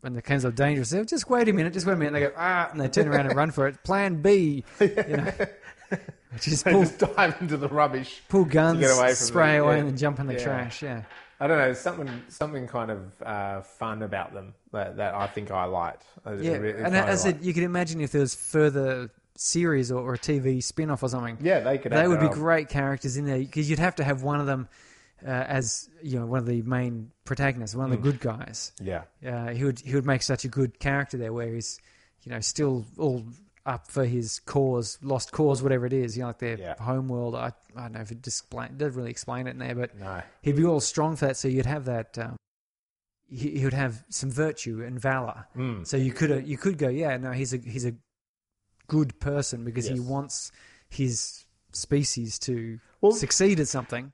[0.00, 0.90] when the cans are dangerous.
[0.90, 2.14] They're just wait a minute, just wait a minute.
[2.14, 3.82] And they go ah, and they turn around and run for it.
[3.82, 5.32] Plan B, you know,
[5.90, 5.96] They
[6.72, 8.22] pull just dive into the rubbish.
[8.28, 10.82] pull guns, get away spray the- away, and then jump in the trash.
[10.82, 11.02] Yeah.
[11.40, 15.50] I don't know, something something kind of uh, fun about them that, that I think
[15.50, 16.04] I liked.
[16.24, 20.14] I Yeah, really and as you could imagine if there was further series or, or
[20.14, 21.36] a TV spin off or something.
[21.42, 21.92] yeah, they could.
[21.92, 24.46] they would be own- great characters in there because you'd have to have one of
[24.46, 24.68] them
[25.26, 28.72] uh, as you know one of the main protagonists, one of the good guys.
[28.80, 31.78] Yeah, Uh, he would he would make such a good character there, where he's
[32.22, 33.24] you know still all
[33.66, 36.16] up for his cause, lost cause, whatever it is.
[36.16, 36.74] You know, like their Yeah.
[36.82, 37.34] home world.
[37.34, 40.22] I I don't know if it display, doesn't really explain it in there, but no,
[40.42, 41.36] he'd be all strong for that.
[41.36, 42.16] So you'd have that.
[42.18, 42.36] Um,
[43.28, 45.46] he, he would have some virtue and valor.
[45.56, 45.86] Mm.
[45.86, 47.94] So you could you could go, yeah, no, he's a he's a
[48.86, 50.52] good person because he wants
[50.88, 54.12] his species to Well- succeed at something.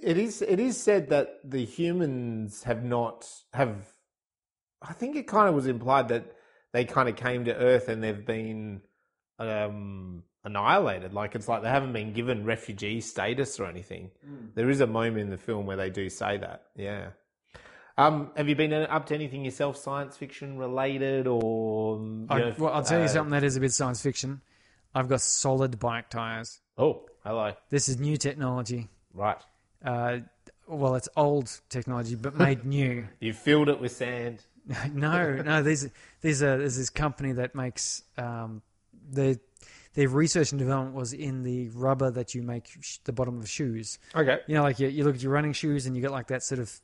[0.00, 0.42] It is.
[0.42, 3.88] It is said that the humans have not have.
[4.80, 6.36] I think it kind of was implied that
[6.72, 8.82] they kind of came to Earth and they've been
[9.38, 11.12] um, annihilated.
[11.14, 14.10] Like it's like they haven't been given refugee status or anything.
[14.54, 16.64] There is a moment in the film where they do say that.
[16.76, 17.10] Yeah.
[17.96, 21.96] Um, have you been up to anything yourself, science fiction related, or
[22.28, 24.40] I, know, well, I'll tell you uh, something that is a bit science fiction.
[24.94, 26.60] I've got solid bike tires.
[26.78, 27.54] Oh, hello.
[27.70, 28.88] This is new technology.
[29.12, 29.38] Right.
[29.84, 30.18] Uh,
[30.68, 33.08] well, it's old technology, but made new.
[33.20, 34.44] You filled it with sand.
[34.92, 35.62] no, no.
[35.62, 35.88] These
[36.20, 38.62] these are there's this company that makes um,
[39.10, 39.38] they
[39.94, 43.48] their research and development was in the rubber that you make sh- the bottom of
[43.48, 43.98] shoes.
[44.14, 44.38] Okay.
[44.46, 46.42] You know, like you, you look at your running shoes and you get like that
[46.42, 46.80] sort of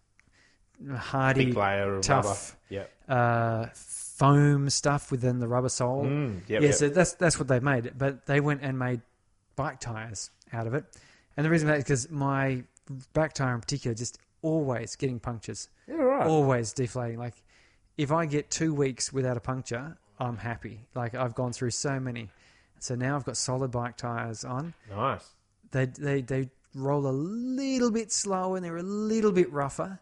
[0.97, 2.89] hardy, layer of tough, rubber.
[3.09, 6.05] uh, foam stuff within the rubber sole.
[6.05, 6.75] Mm, yep, yeah, yep.
[6.75, 7.93] so that's that's what they made.
[7.97, 9.01] But they went and made
[9.57, 10.85] bike tires out of it.
[11.37, 12.65] And the reason that is because my
[13.13, 16.27] back tire in particular just always getting punctures, Yeah, right.
[16.27, 17.19] always deflating.
[17.19, 17.35] Like
[17.97, 20.81] if I get two weeks without a puncture, I'm happy.
[20.95, 22.31] Like I've gone through so many.
[22.79, 24.75] So now I've got solid bike tires on.
[24.91, 25.27] nice.
[25.71, 30.01] They they they roll a little bit slower and they're a little bit rougher,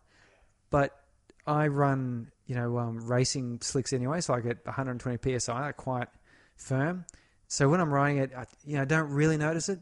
[0.71, 0.99] but
[1.47, 5.63] I run you know um, racing slicks anyway, so I get 120 psi.
[5.63, 6.09] They're quite
[6.57, 7.05] firm.
[7.49, 9.81] So when I'm riding it, I, you know, I don't really notice it,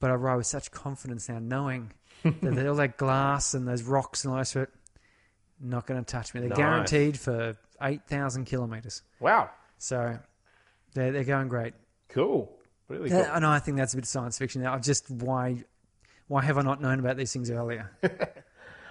[0.00, 1.92] but I ride with such confidence now, knowing
[2.24, 4.70] that all that glass and those rocks and all that shit
[5.60, 6.40] not going to touch me.
[6.40, 6.58] They're Nice.
[6.58, 9.02] guaranteed for 8,000 kilometers.
[9.20, 9.50] Wow.
[9.78, 10.18] So
[10.94, 11.74] they're they're going great.
[12.08, 12.50] Cool.
[12.88, 13.18] Really cool.
[13.18, 13.50] Yeah, I know.
[13.50, 14.64] I think that's a bit of science fiction.
[14.66, 15.64] I just why
[16.28, 17.90] why have I not known about these things earlier?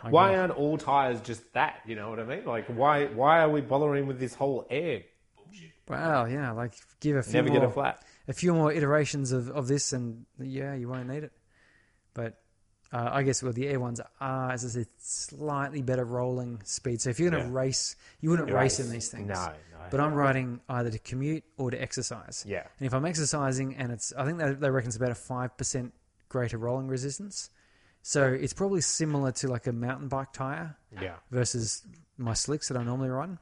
[0.08, 1.80] Why aren't all tires just that?
[1.88, 2.46] You know what I mean?
[2.46, 5.02] Like, why why are we bothering with this whole air?
[5.88, 8.04] Well, yeah, like give a few Never more, get a flat.
[8.28, 11.32] a few more iterations of, of this, and yeah, you won't need it.
[12.14, 12.40] But
[12.92, 17.02] uh, I guess well, the air ones are, as I said, slightly better rolling speed.
[17.02, 17.56] So if you're going to Yeah.
[17.56, 19.28] race, you wouldn't race in these things.
[19.28, 19.54] No, no.
[19.92, 22.44] But I'm riding either to commute or to exercise.
[22.48, 22.64] Yeah.
[22.80, 25.92] And if I'm exercising and it's, I think they, they reckon it's about a 5%
[26.30, 27.50] greater rolling resistance.
[28.02, 31.16] So it's probably similar to like a mountain bike tire yeah.
[31.32, 31.84] versus
[32.18, 33.40] my slicks that I normally run.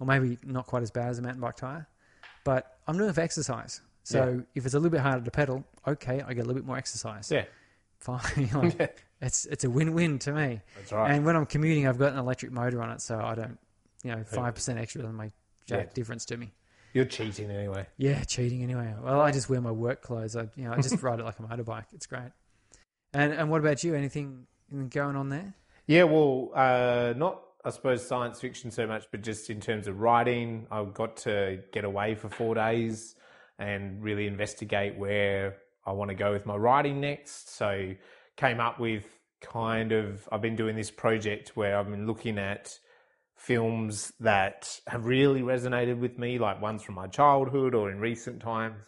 [0.00, 1.86] Or maybe not quite as bad as a mountain bike tire.
[2.44, 3.80] But I'm doing it for exercise.
[4.02, 6.66] So if it's a little bit harder to pedal, okay, I get a little bit
[6.66, 7.30] more exercise.
[7.30, 7.44] Yeah.
[8.04, 8.50] Fine.
[8.78, 10.60] Like, it's it's a win-win to me.
[10.76, 11.10] That's right.
[11.12, 13.58] And when I'm commuting, I've got an electric motor on it, so I don't,
[14.02, 15.32] you know, five percent extra doesn't make
[15.66, 15.92] jack Yeah.
[15.94, 16.52] difference to me.
[16.92, 17.86] You're cheating anyway.
[17.96, 18.94] Yeah, cheating anyway.
[19.02, 20.36] Well, I just wear my work clothes.
[20.36, 21.86] I, you know, I just ride it like a motorbike.
[21.94, 22.30] It's great.
[23.14, 23.94] And and what about you?
[23.94, 25.54] Anything, anything going on there?
[25.86, 30.00] Yeah, well, uh, not I suppose science fiction so much, but just in terms of
[30.00, 33.14] writing, I got to get away for four days
[33.58, 35.56] and really investigate where
[35.86, 37.54] I want to go with my writing next.
[37.54, 37.94] So
[38.36, 39.04] came up with
[39.40, 42.78] kind of I've been doing this project where I've been looking at
[43.36, 48.40] films that have really resonated with me, like ones from my childhood or in recent
[48.40, 48.84] times,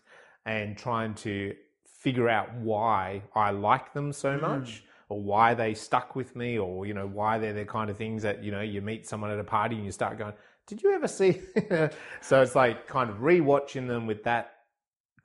[0.47, 4.43] and trying to figure out why I like them so mm.
[4.43, 7.97] much or why they stuck with me or, you know, why they're the kind of
[7.97, 10.33] things that, you know, you meet someone at a party and you start going,
[10.67, 11.41] did you ever see?
[12.21, 14.56] so it's like kind of rewatching them with that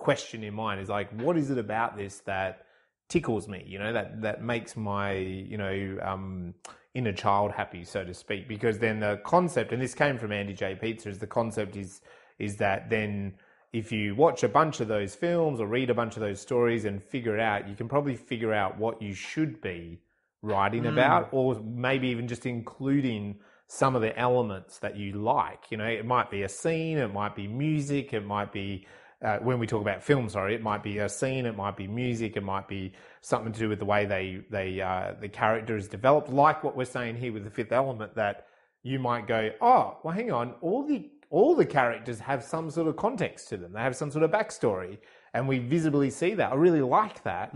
[0.02, 2.66] question in mind is like, what is it about this that
[3.08, 6.54] tickles me, you know, that, that makes my, you know, um,
[6.94, 10.54] inner child happy, so to speak, because then the concept, and this came from Andy
[10.54, 10.76] J.
[10.76, 12.02] Pizza, is the concept is,
[12.40, 13.36] is that then
[13.74, 16.86] if you watch a bunch of those films or read a bunch of those stories
[16.86, 20.00] and figure it out, you can probably figure out what you should be
[20.42, 25.70] writing about, or maybe even just including some of the elements that you like.
[25.70, 28.88] You know, it might be a scene, it might be music, it might be
[29.24, 31.88] uh, when we talk about film, sorry, it might be a scene, it might be
[31.88, 32.92] music, it might be
[33.22, 36.76] something to do with the way they they uh, the character is developed, like what
[36.76, 38.16] we're saying here with the Fifth Element.
[38.16, 38.48] That
[38.84, 42.88] you might go, oh, well, hang on, all the all the characters have some sort
[42.88, 43.74] of context to them.
[43.74, 44.98] They have some sort of backstory,
[45.34, 46.52] and we visibly see that.
[46.52, 47.54] I really like that.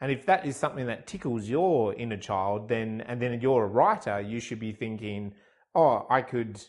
[0.00, 3.68] And if that is something that tickles your inner child, then and then you're a
[3.68, 5.32] writer, you should be thinking,
[5.76, 6.60] oh, I could,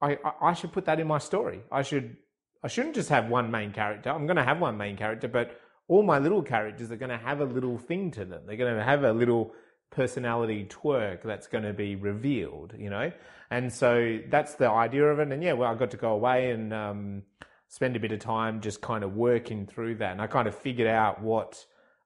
[0.00, 1.60] I, I should put that in my story.
[1.70, 2.16] I should
[2.64, 4.08] I shouldn't just have one main character.
[4.08, 7.18] I'm going to have one main character, but all my little characters are going to
[7.18, 8.44] have a little thing to them.
[8.46, 9.52] They're going to have a little
[9.90, 13.12] personality twerk that's going to be revealed, you know?
[13.50, 15.30] And so that's the idea of it.
[15.30, 17.22] And yeah, well, I got to go away and um,
[17.68, 20.12] spend a bit of time just kind of working through that.
[20.12, 21.62] And I kind of figured out what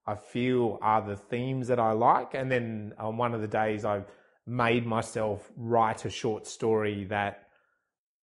[0.08, 2.34] I feel are the themes that I like.
[2.34, 4.02] And then on one of the days, I
[4.44, 7.44] made myself write a short story that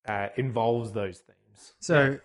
[0.06, 1.24] uh, involves those
[1.56, 1.74] themes.
[1.80, 2.20] So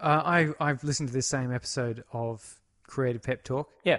[0.00, 3.98] uh, I I've listened to this same episode of Creative Pep Talk, Yeah.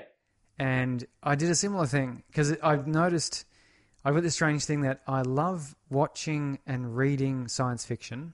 [0.60, 3.46] and I did a similar thing because I've noticed
[4.04, 8.34] I've got this strange thing that I love watching and reading science fiction,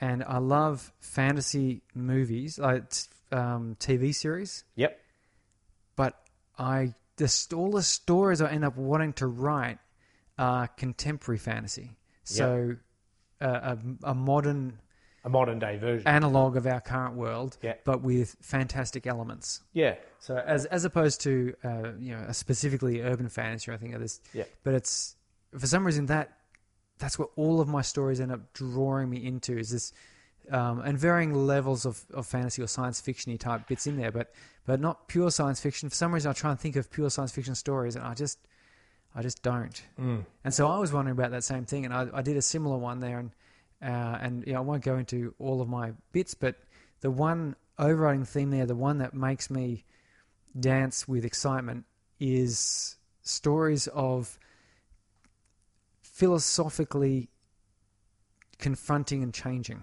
[0.00, 2.84] and I love fantasy movies, like
[3.32, 4.64] um, TV series.
[4.76, 4.98] Yep.
[5.96, 6.14] But
[6.58, 9.78] I the, all the stories I end up wanting to write
[10.38, 11.96] are contemporary fantasy.
[12.22, 12.76] So
[13.40, 14.78] uh, a, a modern
[15.28, 16.06] A modern day version.
[16.08, 17.74] analog of our current world, Yeah.
[17.84, 19.60] but with fantastic elements.
[19.72, 19.94] yeah.
[20.20, 24.00] So as as opposed to uh, you know a specifically urban fantasy or anything like
[24.00, 24.20] this.
[24.32, 24.44] Yeah.
[24.64, 25.14] But it's
[25.56, 26.32] for some reason that
[26.98, 29.92] that's what all of my stories end up drawing me into is this
[30.50, 34.32] um, and varying levels of, of fantasy or science fictiony type bits in there, but
[34.66, 35.88] but not pure science fiction.
[35.88, 38.38] For some reason, I try and think of pure science fiction stories, and I just
[39.14, 39.80] I just don't.
[40.00, 40.24] Mm.
[40.44, 42.76] And so I was wondering about that same thing, and I, I did a similar
[42.76, 43.30] one there, and
[43.82, 46.56] uh, and you know, I won't go into all of my bits, but
[47.00, 49.84] the one overriding theme there, the one that makes me
[50.58, 51.84] dance with excitement,
[52.18, 54.38] is stories of
[56.02, 57.28] philosophically
[58.58, 59.82] confronting and changing.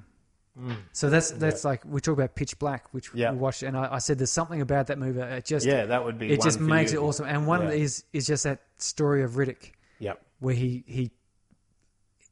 [0.59, 0.75] Mm.
[0.93, 3.31] So that's that's like we talk about Pitch Black, which Yeah.
[3.31, 5.19] we watched, and I, I said there's something about that movie.
[5.19, 6.29] It just Yeah, that would be.
[6.31, 6.99] it just makes you.
[6.99, 7.25] it awesome.
[7.25, 7.71] And one Yeah.
[7.71, 10.21] is is just that story of Riddick Yep.
[10.39, 11.11] where he he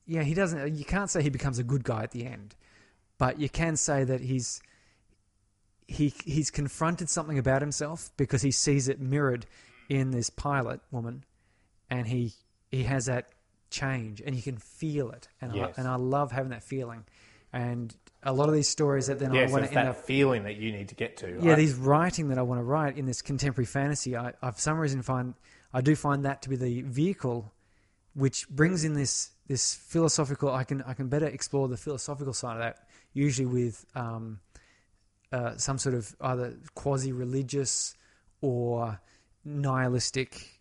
[0.05, 2.55] yeah he doesn't uh, you can't say he becomes a good guy at the end
[3.17, 4.61] but you can say that he's
[5.87, 9.45] he he's confronted something about himself because he sees it mirrored
[9.89, 11.23] in this pilot woman
[11.89, 12.33] and he
[12.71, 13.29] he has that
[13.69, 15.73] change and you can feel it and Yes.
[15.77, 17.03] I, and I love having that feeling
[17.51, 19.97] and a lot of these stories that then Yes, I want to end that up
[20.05, 21.37] feeling that you need to get to.
[21.41, 24.59] yeah, these writing that I want to write in this contemporary fantasy, I, I for
[24.59, 25.33] some reason find
[25.73, 27.51] I do find that to be the vehicle
[28.15, 30.51] which brings in this this philosophical.
[30.51, 34.39] I can I can better explore the philosophical side of that, usually with um,
[35.31, 37.95] uh, some sort of either quasi religious
[38.41, 38.99] or
[39.45, 40.59] nihilistic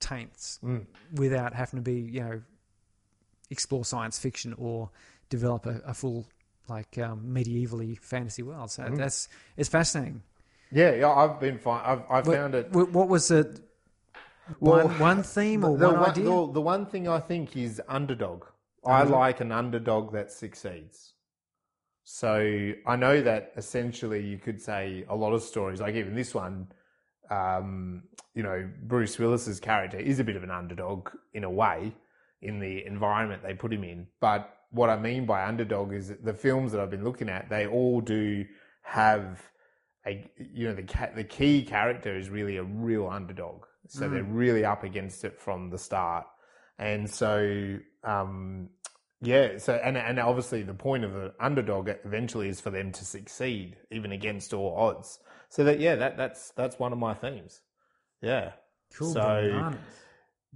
[0.00, 0.86] taints, Mm.
[1.14, 2.42] without having to be you know
[3.50, 4.90] explore science fiction or
[5.28, 6.26] develop a, a full
[6.68, 8.70] like um, medievally fantasy world.
[8.70, 8.96] So Mm.
[8.96, 10.22] that's it's fascinating.
[10.72, 11.82] Yeah, yeah, I've been fine.
[11.84, 12.72] I've, I've What- found it.
[12.72, 13.60] What, what was the
[14.60, 16.24] Well, one, one theme or the, one idea?
[16.24, 18.44] the, the one thing I think is underdog.
[18.86, 19.20] I Underdog.
[19.20, 21.14] like an underdog that succeeds.
[22.04, 26.34] So I know that essentially you could say a lot of stories, like even this
[26.34, 26.68] one,
[27.30, 28.02] um,
[28.34, 31.94] you know, Bruce Willis's character is a bit of an underdog in a way
[32.42, 34.06] in the environment they put him in.
[34.20, 37.48] But what I mean by underdog is that the films that I've been looking at,
[37.48, 38.44] they all do
[38.82, 39.40] have
[40.06, 43.64] a, you know, the the key character is really a real underdog.
[43.88, 46.26] So they're really up against it from the start.
[46.78, 48.70] And so, um,
[49.20, 53.04] yeah, so and and obviously the point of the underdog eventually is for them to
[53.04, 55.18] succeed even against all odds.
[55.50, 57.60] So that yeah, that that's that's one of my themes.
[58.20, 58.52] Yeah.
[58.96, 59.12] cool.
[59.12, 59.22] so-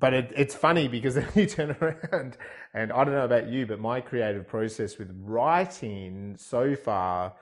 [0.01, 2.37] But it, it's funny because then you turn around
[2.73, 7.35] and I don't know about you, but my creative process with writing so far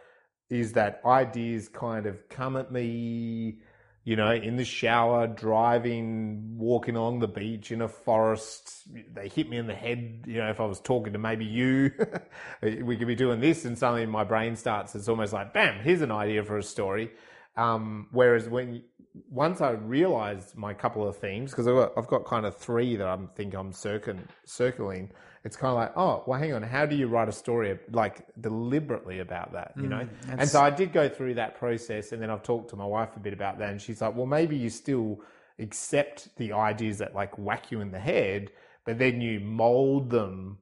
[0.48, 3.58] is that ideas kind of come at me,
[4.06, 8.84] you know, in the shower, driving, walking along the beach, in a forest.
[9.12, 11.90] They hit me in the head, you know, if I was talking to maybe you,
[12.62, 16.02] we could be doing this and suddenly my brain starts, it's almost like, bam, here's
[16.02, 17.10] an idea for a story.
[17.56, 18.84] Um, whereas when
[19.28, 22.94] once I realized my couple of themes, because I've got, I've got kind of three
[22.94, 25.10] that I am think I'm circling, circling,
[25.46, 28.26] it's kind of like, oh, well, hang on, how do you write a story like
[28.40, 30.06] deliberately about that, you mm, know?
[30.38, 33.16] And so I did go through that process, and then I've talked to my wife
[33.16, 35.20] a bit about that, and she's like, well, maybe you still
[35.58, 38.50] accept the ideas that like whack you in the head,
[38.84, 40.58] but then you mold them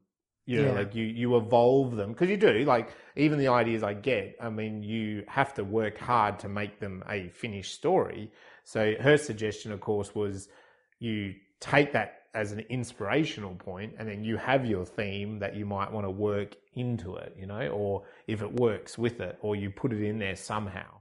[0.46, 0.74] you know, Yeah.
[0.74, 4.36] like you, you evolve them because you do like even the ideas I get.
[4.40, 8.30] I mean, you have to work hard to make them a finished story.
[8.64, 10.48] So her suggestion, of course, was
[10.98, 15.64] you take that as an inspirational point and then you have your theme that you
[15.64, 19.54] might want to work into it, you know, or if it works with it, or
[19.54, 21.00] you put it in there somehow.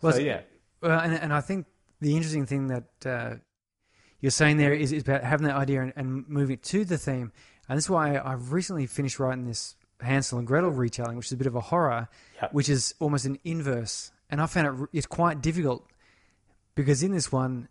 [0.00, 0.40] Well, so yeah,
[0.80, 1.66] Well, and, and I think
[2.00, 3.34] the interesting thing that uh,
[4.20, 6.98] you're saying there is, is about having that idea and, and moving it to the
[6.98, 7.32] theme.
[7.68, 11.32] And this is why I've recently finished writing this Hansel and Gretel retelling, which is
[11.32, 12.08] a bit of a horror,
[12.40, 12.52] Yep.
[12.54, 14.10] which is almost an inverse.
[14.28, 15.86] And I found it it's quite difficult
[16.74, 17.68] because in this one,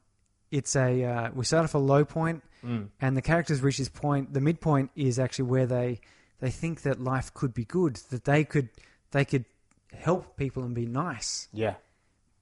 [0.51, 2.89] it's a uh, we start off a low point, Mm.
[2.99, 4.33] and the characters reach this point.
[4.33, 5.99] The midpoint is actually where they
[6.39, 8.69] they think that life could be good, that they could
[9.11, 9.45] they could
[9.93, 11.75] help people and be nice yeah,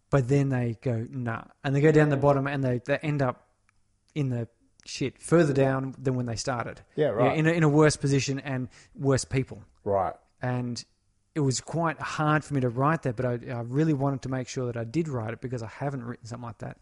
[0.10, 3.22] but then they go nah, and they go down the bottom, and they, they end
[3.22, 3.48] up
[4.16, 4.48] in the
[4.86, 6.82] shit further down than when they started.
[6.96, 7.38] Yeah, right.
[7.38, 10.14] in a, in a worse position and worse people, right.
[10.42, 10.84] and
[11.36, 14.30] it was quite hard for me to write that, but I, I really wanted to
[14.30, 16.78] make sure that I did write it because I haven't written something like that.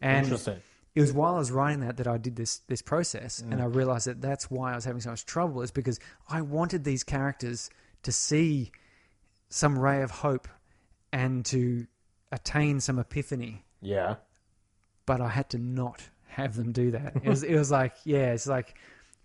[0.00, 0.60] And Interesting.
[0.94, 3.52] It was while I was writing that that I did this this process, Mm.
[3.52, 5.62] and I realized that that's why I was having so much trouble.
[5.62, 7.70] Is because I wanted these characters
[8.02, 8.72] to see
[9.48, 10.48] some ray of hope
[11.12, 11.86] and to
[12.30, 14.16] attain some epiphany, Yeah.
[15.06, 17.16] but I had to not have them do that.
[17.16, 18.74] It was it was like yeah, it's like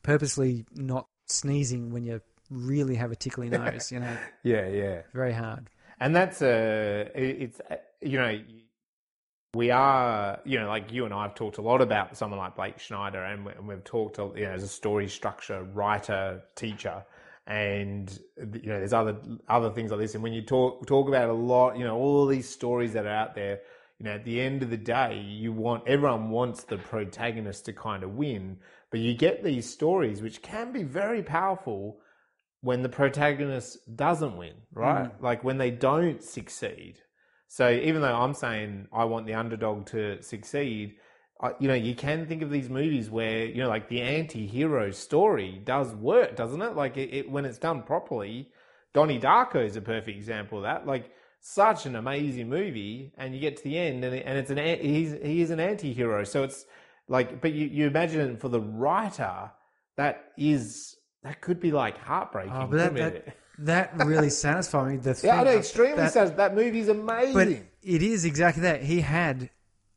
[0.03, 3.91] purposely not sneezing when you really have a tickly nose.
[3.91, 5.01] You know, Yeah, yeah.
[5.13, 5.70] very hard.
[5.99, 7.59] and that's a it's
[8.01, 8.39] you know
[9.54, 12.80] we are you know like you and I've talked a lot about someone like Blake
[12.80, 17.04] Snyder and, we, and we've talked you know as a story structure writer teacher
[17.48, 19.16] and you know there's other
[19.48, 20.14] other things like this.
[20.14, 23.10] And when you talk talk about a lot, you know all these stories that are
[23.10, 23.62] out there.
[24.00, 27.74] You know, at the end of the day, you want everyone wants the protagonist to
[27.74, 28.58] kind of win,
[28.91, 31.98] but you get these stories which can be very powerful
[32.62, 35.06] when the protagonist doesn't win, right?
[35.06, 35.24] Mm.
[35.24, 37.00] Like when they don't succeed.
[37.48, 40.95] So even though I'm saying I want the underdog to succeed,
[41.41, 44.91] I, you know, you can think of these movies where you know, like the anti-hero
[44.91, 46.76] story does work, doesn't it?
[46.76, 48.50] Like it, it when it's done properly.
[48.93, 50.88] Donnie Darko is a perfect example of that.
[50.88, 54.50] Like such an amazing movie, and you get to the end, and, it, and it's
[54.50, 56.24] an he's he is an anti-hero.
[56.24, 56.66] So it's
[57.08, 59.52] like, but you you imagine for the writer
[59.95, 62.54] that is that could be like oh, heartbreaking.
[62.54, 64.97] Oh, that, that, that really satisfied me.
[64.97, 66.38] The thing, yeah, I know, extremely that- sad.
[66.38, 67.34] That movie's amazing.
[67.34, 68.84] But it is exactly that.
[68.84, 69.49] He had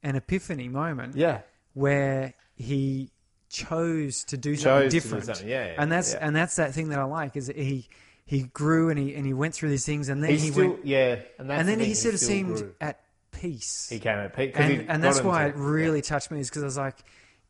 [0.02, 1.40] an epiphany moment yeah,
[1.74, 3.10] where he
[3.48, 5.24] chose to do something Chose to do different.
[5.26, 6.26] something, yeah, yeah, and that's yeah.
[6.26, 7.88] and that's that thing that I like is he
[8.24, 10.68] he grew and he and he went through these things and then He's he still
[10.70, 12.74] went yeah, and that's and then thing, he sort of seemed grew.
[12.80, 13.00] at
[13.32, 13.88] peace.
[13.90, 16.66] he came at he and and that's why it really touched me is because I
[16.66, 16.96] was like,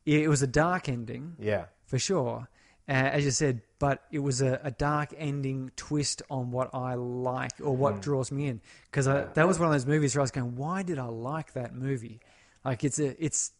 [0.06, 2.48] it was a dark ending yeah, for sure,
[2.88, 6.95] uh, as you said, but it was a, a dark ending twist on what I
[6.95, 8.01] like or what Hmm.
[8.01, 8.61] draws me in.
[8.85, 11.55] Because that was one of those movies where I was going, why did I like
[11.55, 12.20] that movie?
[12.64, 13.51] Like it's a it's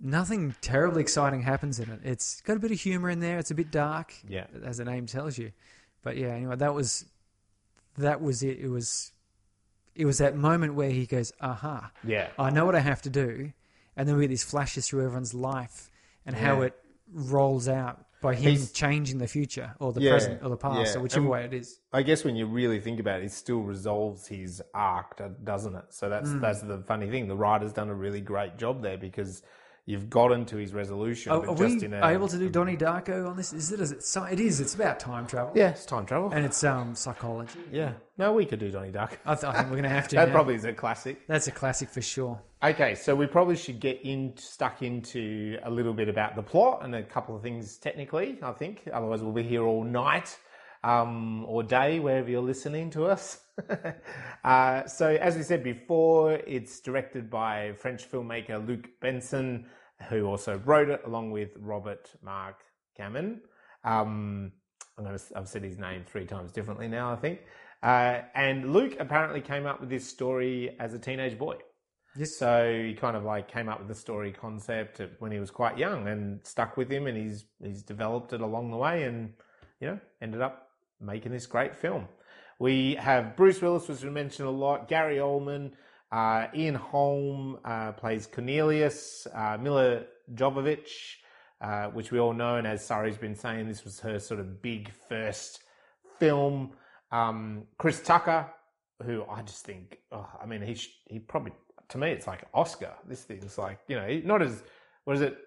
[0.00, 2.00] nothing terribly exciting happens in it.
[2.04, 3.38] It's got a bit of humor in there.
[3.38, 4.46] It's a bit dark, Yeah.
[4.64, 5.52] as the name tells you.
[6.02, 7.04] But yeah, anyway, that was
[7.96, 8.58] that was it.
[8.58, 9.12] It was
[9.94, 11.90] it was that moment where he goes, aha.
[12.04, 13.52] yeah, I know what I have to do,
[13.96, 15.90] and then we get these flashes through everyone's life
[16.24, 16.74] and how it
[17.12, 20.94] rolls out by him He's- changing the future or the Yeah, present or the past
[20.94, 20.98] yeah.
[20.98, 21.78] or whichever And- way it is.
[21.92, 25.84] I guess when you really think about it, it still resolves his arc, doesn't it?
[25.90, 26.40] So that's Hmm.
[26.40, 27.28] that's the funny thing.
[27.28, 29.42] The writer's done a really great job there because
[29.88, 33.38] you've gotten to his resolution, Are, are we a able to do Donnie Darko on
[33.38, 33.54] this?
[33.54, 33.80] Is it?
[33.80, 34.60] Is it, so- it is.
[34.60, 35.52] It's about time travel.
[35.56, 36.30] yeah, it's time travel.
[36.30, 37.58] and it's um psychology.
[37.72, 39.16] yeah, no, we could do Donnie Darko.
[39.24, 40.16] I, th- I think we're going to have to.
[40.18, 40.34] That now.
[40.34, 41.26] probably is a classic.
[41.26, 42.38] That's a classic for sure.
[42.62, 46.80] Okay, so we probably should get in stuck into a little bit about the plot
[46.82, 48.38] and a couple of things technically.
[48.42, 50.36] I think otherwise we'll be here all night
[50.84, 53.40] um, or day wherever you're listening to us.
[54.44, 59.64] uh, so as we said before, it's directed by French filmmaker Luc Besson,
[60.08, 62.62] who also wrote it along with Robert Mark
[62.96, 63.40] Gammon.
[63.84, 64.52] Um,
[64.96, 67.40] I'm gonna, I've said his name three times differently now, I think.
[67.82, 71.56] Uh, and Luc apparently came up with this story as a teenage boy.
[72.16, 72.36] Yes.
[72.36, 75.78] So he kind of like came up with the story concept when he was quite
[75.78, 79.34] young and stuck with him, and he's he's developed it along the way, and
[79.80, 80.70] you know ended up
[81.00, 82.08] making this great film.
[82.58, 84.88] We have Bruce Willis, which we mentioned a lot.
[84.88, 85.72] Gary Oldman,
[86.10, 89.26] uh, Ian Holm uh, plays Cornelius.
[89.34, 90.02] Uh, Milla
[90.34, 91.16] Jovovich,
[91.60, 94.62] uh, which we all know, and as Sari's been saying, this was her sort of
[94.62, 95.60] big first
[96.18, 96.72] film.
[97.12, 98.46] Um, Chris Tucker,
[99.02, 101.52] who I just think, oh, I mean, he sh- he probably
[101.88, 102.94] to me it's like Oscar.
[103.06, 104.62] This thing's like you know not as
[105.04, 105.38] what is it,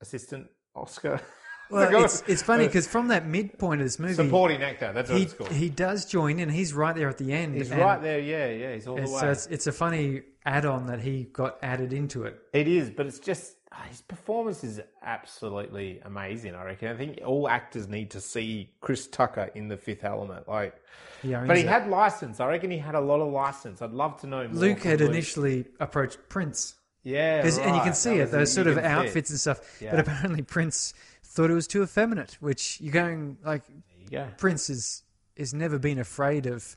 [0.00, 1.20] assistant Oscar.
[1.70, 4.92] Well, it's, it's funny because from that midpoint of this movie, supporting actor.
[4.92, 5.52] That's what he it's called.
[5.52, 6.48] he does join in.
[6.48, 7.54] He's right there at the end.
[7.56, 8.18] He's and right there.
[8.20, 8.74] Yeah, yeah.
[8.74, 9.06] He's all the way.
[9.20, 12.38] So it's, it's a funny add-on that he got added into it.
[12.52, 16.54] It is, but it's just ah, his performance is absolutely amazing.
[16.54, 16.88] I reckon.
[16.88, 20.48] I think all actors need to see Chris Tucker in The Fifth Element.
[20.48, 20.74] Like,
[21.22, 22.40] Yeah, but he a- had license.
[22.40, 23.82] I reckon he had a lot of license.
[23.82, 24.54] I'd love to know more.
[24.54, 26.74] Luc had initially approached Prince.
[27.02, 28.84] yeah, 'Cause- and you can see That it, those sort of it.
[28.84, 29.60] outfits and stuff.
[29.80, 30.94] But apparently Prince
[31.38, 33.62] thought it was too effeminate, which you're going like
[34.00, 34.26] you go.
[34.38, 35.04] Prince is
[35.36, 36.76] is never been afraid of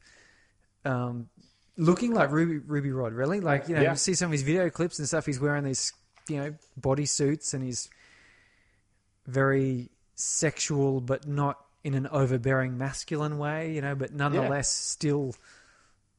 [0.86, 1.30] um,
[1.78, 3.14] looking like Ruby Ruby Rhod.
[3.14, 3.90] Really, like you know, Yeah.
[3.92, 5.26] you see some of his video clips and stuff.
[5.26, 5.94] He's wearing these
[6.30, 7.90] you know body suits and he's
[9.26, 13.74] very sexual, but not in an overbearing masculine way.
[13.74, 15.34] You know, but nonetheless still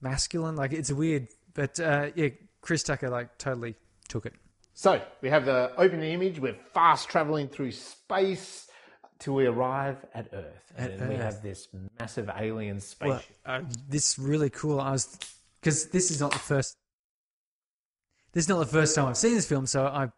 [0.00, 0.56] masculine.
[0.56, 2.30] Like it's weird, but uh, yeah,
[2.60, 3.76] Chris Tucker like totally
[4.08, 4.34] took it.
[4.74, 6.38] So we have the opening image.
[6.40, 8.68] We're fast traveling through space
[9.18, 11.68] till we arrive at Earth, and At then we have this
[12.00, 12.80] massive alien Well,
[13.20, 13.36] spaceship.
[13.46, 14.80] uh, this really cool.
[14.80, 15.18] I was
[15.60, 16.76] because this is not the first.
[18.32, 20.08] This is not the first time I've seen this film, so I,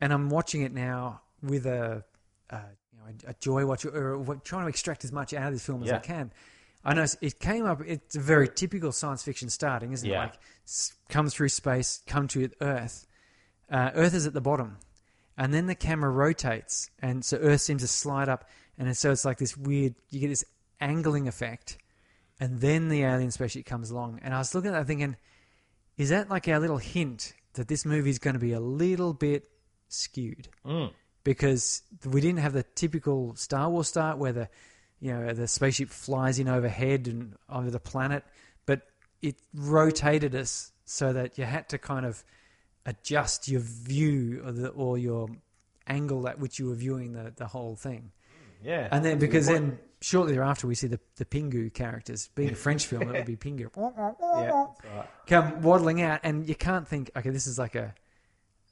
[0.00, 2.04] and I'm watching it now with a,
[2.50, 2.58] uh,
[2.92, 5.52] you know, a, a joy watch or or trying to extract as much out of
[5.52, 6.32] this film as I can.
[6.84, 7.80] I know it came up.
[7.86, 10.16] It's a very typical science fiction starting, isn't Yeah.
[10.16, 10.18] it?
[10.26, 10.34] Like
[10.66, 13.06] s- come through space, come to Earth.
[13.70, 14.78] Uh, Earth is at the bottom,
[15.36, 18.48] and then the camera rotates, and so Earth seems to slide up,
[18.78, 19.94] and so it's like this weird.
[20.10, 20.44] You get this
[20.80, 21.78] angling effect,
[22.40, 24.20] and then the alien spaceship comes along.
[24.22, 25.16] And I was looking at that thinking,
[25.96, 29.12] is that like our little hint that this movie is going to be a little
[29.12, 29.48] bit
[29.88, 30.48] skewed?
[30.64, 30.92] Mm.
[31.22, 34.48] Because we didn't have the typical Star Wars start where the
[35.00, 38.24] you know the spaceship flies in overhead and over the planet,
[38.66, 38.82] but
[39.22, 42.22] it rotated us so that you had to kind of
[42.86, 45.28] adjust your view or, the, or your
[45.86, 48.10] angle at which you were viewing the, the whole thing.
[48.62, 48.88] Yeah.
[48.90, 52.28] And then That's a good because then shortly thereafter we see the the Pingu characters
[52.34, 54.50] being a French film, it would be Pingu Yeah,
[54.96, 55.06] right.
[55.26, 57.94] come waddling out, and you can't think, okay, this is like a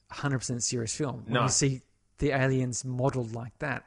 [0.09, 1.43] hundred percent serious film when No.
[1.43, 1.81] you see
[2.19, 3.83] the aliens modeled like that.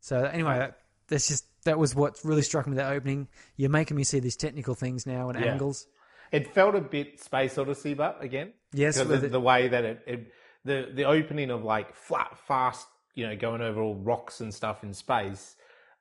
[0.00, 3.28] So anyway, that, that's just that was what really struck me that opening.
[3.56, 5.52] You're making me see these technical things now and Yeah.
[5.52, 5.86] angles.
[6.32, 9.68] It felt a bit Space Odyssey, but again, Yes, because with of it- the way
[9.68, 10.32] that it, it
[10.64, 14.82] the the opening of like flat, fast, you know, going over all rocks and stuff
[14.82, 15.56] in space,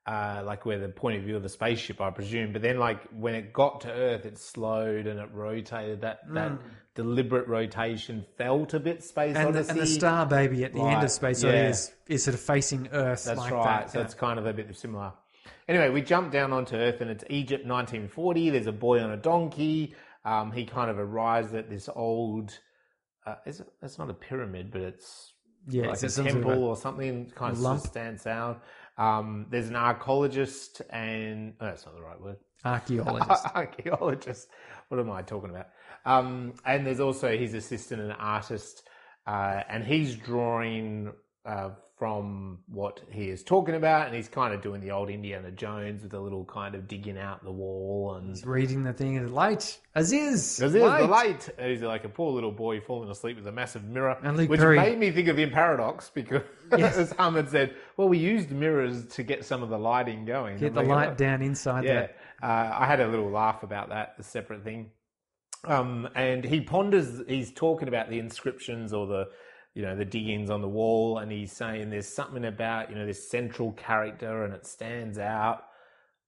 [0.07, 2.51] uh, like where the point of view of the spaceship, I presume.
[2.51, 6.01] But then, like when it got to Earth, it slowed and it rotated.
[6.01, 6.53] That that
[6.95, 9.45] deliberate rotation felt a bit Space Mm.
[9.47, 9.71] And the, Odyssey.
[9.71, 11.49] and the star baby at the end of Space yeah.
[11.49, 13.63] Odyssey is, is sort of facing Earth That's like right.
[13.82, 13.91] that.
[13.91, 14.05] so yeah.
[14.05, 15.11] it's kind of a bit similar.
[15.67, 18.49] Anyway, we jump down onto Earth and it's Egypt 1940.
[18.51, 19.93] There's a boy on a donkey.
[20.26, 22.57] Um, he kind of arrives at this old.
[23.26, 25.34] Uh, is it, it's not a pyramid, but it's
[25.67, 27.32] Yeah, like it's a of temple or something.
[27.36, 27.82] Kind of lump.
[27.82, 28.63] stands out.
[28.97, 32.38] Um, there's an archaeologist and oh, that's not the right word.
[32.63, 33.45] archaeologist.
[33.55, 34.47] archaeologist.
[34.89, 35.67] What am I talking about?
[36.05, 38.84] Um, and there's also his assistant, an artist,
[39.28, 41.13] uh, and he's drawing
[41.45, 45.49] uh, from what he is talking about, and he's kind of doing the old Indiana
[45.49, 48.29] Jones with a little kind of digging out the wall and.
[48.35, 49.79] He's reading the thing and light.
[49.95, 51.47] Aziz, Because there's the light.
[51.57, 54.49] And He's like a poor little boy falling asleep with a massive mirror, And Luke
[54.49, 56.41] which Perry- made me think of In Paradox because,
[56.77, 56.97] Yes.
[56.97, 60.57] as Ahmed said, well, we used mirrors to get some of the lighting going.
[60.57, 62.15] Get the light look- down inside yeah, there.
[62.43, 64.91] uh, I had a little laugh about that, the separate thing.
[65.63, 69.29] Um, and he ponders, he's talking about the inscriptions or the,
[69.76, 73.05] you know, the diggings on the wall, and he's saying there's something about, you know,
[73.05, 75.63] this central character and it stands out.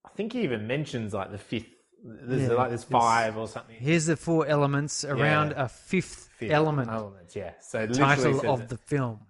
[0.06, 1.66] I think he even mentions like the fifth,
[2.04, 3.76] there's Yeah, like there's five or something.
[3.80, 5.66] Here's the four elements around Yeah.
[5.66, 7.54] a fifth, Fifth element Elements, yeah.
[7.62, 8.70] So title of it.
[8.70, 9.22] the film.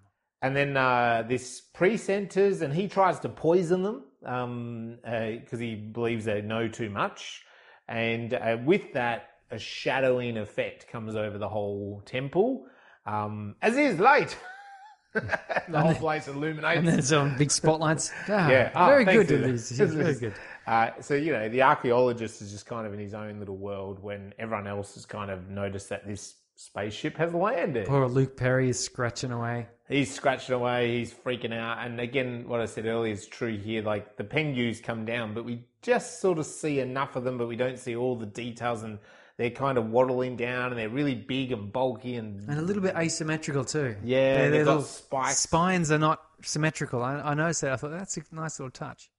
[0.41, 6.25] And then uh, this priest enters and he tries to poison them because he believes
[6.25, 7.43] they know too much.
[7.87, 12.65] And uh, with that, a shadowing effect comes over the whole temple,
[13.07, 14.37] um, as is light.
[15.13, 16.77] the whole place illuminates.
[16.77, 18.11] And then some big spotlights.
[18.29, 18.71] Ah, Yeah.
[18.75, 19.29] Ah, very good.
[19.29, 19.69] Liz.
[19.69, 20.33] He's very good.
[20.67, 23.99] Uh, so you know, the archaeologist is just kind of in his own little world
[24.03, 27.87] when everyone else has kind of noticed that this spaceship has landed.
[27.87, 29.67] Poor Luke Perry is scratching away.
[29.87, 31.85] He's scratching away, he's freaking out.
[31.85, 33.81] And again, what I said earlier is true here.
[33.81, 37.47] Like the pengus come down, but we just sort of see enough of them, but
[37.47, 38.83] we don't see all the details.
[38.83, 38.99] And
[39.37, 42.81] they're kind of waddling down and they're really big and bulky and And a little
[42.81, 43.95] bit asymmetrical too.
[44.03, 45.37] Yeah, Their- they've got spikes.
[45.39, 47.03] Spines are not symmetrical.
[47.03, 47.73] I, I noticed that.
[47.73, 49.09] I thought that's a nice little touch.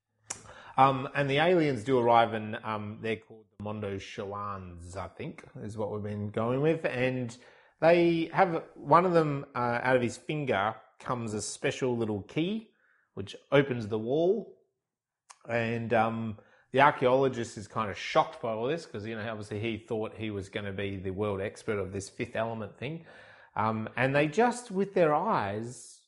[0.77, 5.77] Um, and the aliens do arrive, and um, they're called the Mondoshawans, I think, is
[5.77, 6.85] what we've been going with.
[6.85, 7.37] And
[7.81, 12.71] they have one of them uh, out of his finger comes a special little key,
[13.15, 14.57] which opens the wall.
[15.49, 16.39] And um,
[16.73, 20.13] the archaeologist is kind of shocked by all this because, you know, obviously he thought
[20.17, 23.05] he was going to be the world expert of this fifth element thing.
[23.57, 25.99] Um, and they just, with their eyes,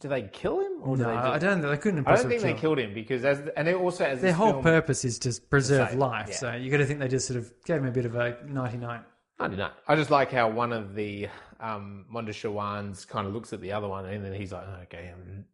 [0.00, 0.72] do they kill him?
[0.82, 1.60] Or do No, they I don't.
[1.60, 2.06] They couldn't.
[2.06, 5.04] I don't think they killed him because as and it also as Their whole purpose
[5.04, 6.26] is to preserve Save, life.
[6.30, 6.36] yeah.
[6.36, 8.36] So you got to think they just sort of gave him a bit of a
[8.46, 9.00] ninety-nine.
[9.38, 9.70] I don't know.
[9.88, 11.28] I just like how one of the
[11.60, 15.12] um, Mondoshawans kind of looks at the other one and then he's like, "Oh, okay,
[15.12, 15.44] and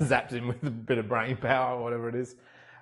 [0.00, 2.34] zaps him with a bit of brain power or whatever it is.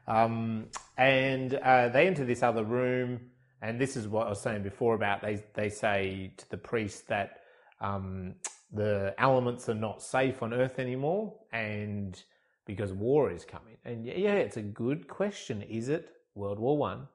[0.07, 3.21] Um, and uh, they enter this other room,
[3.63, 7.09] and this is what I was saying before about they they say to the priest
[7.09, 7.41] that
[7.81, 8.35] um,
[8.73, 12.23] the elements are not safe on Earth anymore, and
[12.67, 13.77] because war is coming.
[13.85, 15.63] And yeah, yeah, it's a good question.
[15.63, 17.09] Is it World War One?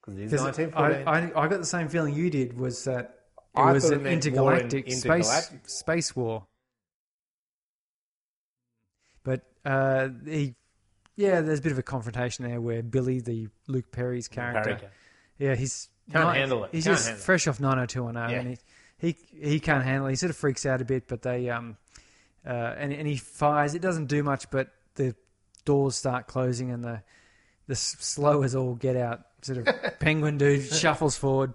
[0.00, 1.08] Because it is 'Cause 1914.
[1.08, 2.56] I, I, I got the same feeling you did.
[2.56, 3.20] Was that
[3.56, 5.68] it I was an meant in- intergalactic space intergalactic.
[5.68, 6.46] space war.
[9.24, 10.54] But uh, he,
[11.16, 14.90] yeah, there's a bit of a confrontation there where Billy, the Luke Perry's character, Character.
[15.38, 16.70] yeah, he's Can't not- handle it.
[16.72, 17.24] He's Can't just handle it.
[17.24, 18.40] fresh off 90210, Yeah.
[18.40, 18.58] and
[18.98, 20.06] he, he he can't handle.
[20.06, 20.10] it.
[20.10, 21.76] He sort of freaks out a bit, but they um,
[22.46, 23.74] uh, and and he fires.
[23.74, 25.14] It doesn't do much, but the
[25.64, 27.02] doors start closing, and the
[27.66, 29.22] the slow as all get out.
[29.42, 29.66] Sort of
[30.00, 31.54] penguin dude shuffles forward.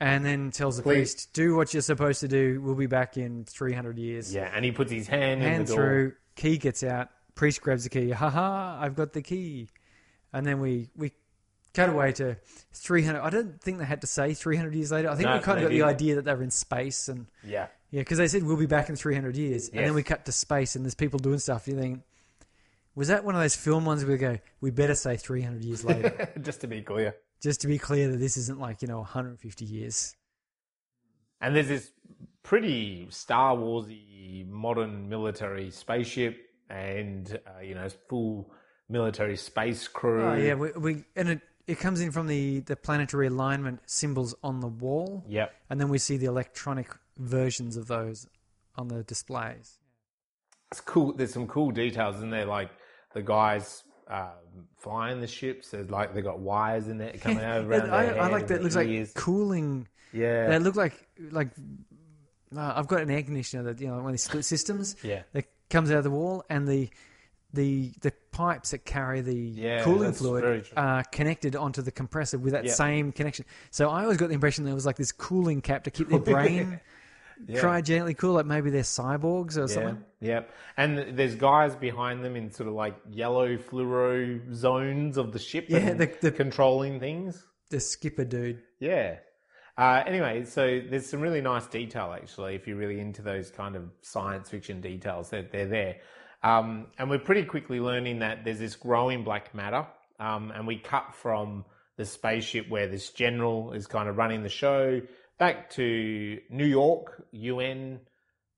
[0.00, 0.96] And then tells the Please.
[1.14, 2.60] priest, "Do what you're supposed to do.
[2.60, 5.74] We'll be back in 300 years." Yeah, and he puts his hand, in hand the
[5.74, 5.76] door.
[5.84, 8.78] through, key gets out, priest grabs the key, Ha ha!
[8.80, 9.68] I've got the key.
[10.32, 11.12] And then we, we
[11.74, 12.36] cut away to
[12.72, 13.20] 300.
[13.20, 15.08] I don't think they had to say 300 years later.
[15.10, 15.88] I think No, we kind of got the didn't.
[15.88, 17.08] idea that they were in space.
[17.08, 19.68] And Yeah, yeah, because they said we'll be back in 300 years.
[19.68, 21.68] And then we cut to space and there's people doing stuff.
[21.68, 22.02] You think,
[22.96, 25.84] Was that one of those film ones where we go, we better say 300 years
[25.84, 27.14] later, Just to be clear.
[27.42, 30.16] just to be clear that this isn't like, you know, 150 years.
[31.40, 31.92] And there's this
[32.42, 36.38] pretty Star Warsy modern military spaceship
[36.70, 38.50] and, uh, you know, full
[38.88, 40.24] military space crew.
[40.24, 40.54] Oh, yeah.
[40.54, 44.68] We, we, and it, it comes in from the, the planetary alignment symbols on the
[44.68, 45.24] wall.
[45.28, 45.54] Yep.
[45.70, 46.88] And then we see the electronic
[47.18, 48.26] versions of those
[48.76, 49.78] on the displays.
[50.70, 51.12] It's cool.
[51.12, 52.70] There's some cool details in there, like
[53.14, 55.70] the guys um, flying the ships.
[55.70, 58.56] There's like they got wires in there coming out around I, I like that.
[58.56, 59.12] It looks their like ears.
[59.14, 59.88] cooling.
[60.12, 61.50] yeah, They look like like
[62.56, 65.22] uh, I've got an air conditioner that you know one of these split systems yeah,
[65.32, 66.88] that comes out of the wall, and the
[67.52, 72.52] the the pipes that carry the Yeah, cooling fluid are connected onto the compressor with
[72.52, 73.44] that same connection.
[73.70, 76.18] So I always got the impression there was like this cooling cap to keep their
[76.34, 76.80] brain
[77.46, 77.60] Yeah.
[77.60, 80.04] cryogenically cool, like maybe they're cyborgs or yeah, something.
[80.20, 80.50] yep.
[80.76, 85.66] And there's guys behind them in sort of like yellow fluoro zones of the ship.
[85.68, 87.44] Yeah, the- the- controlling things.
[87.70, 88.62] The skipper dude.
[88.80, 89.16] Yeah.
[89.76, 92.54] Uh, anyway, so there's some really nice detail actually.
[92.54, 95.96] If you're really into those kind of science fiction details, they're, they're there.
[96.42, 99.86] Um, and we're pretty quickly learning that there's this growing black matter.
[100.20, 101.64] Um, and we cut from
[101.96, 105.00] the spaceship where this general is kind of running the show
[105.38, 108.00] back to New York, UN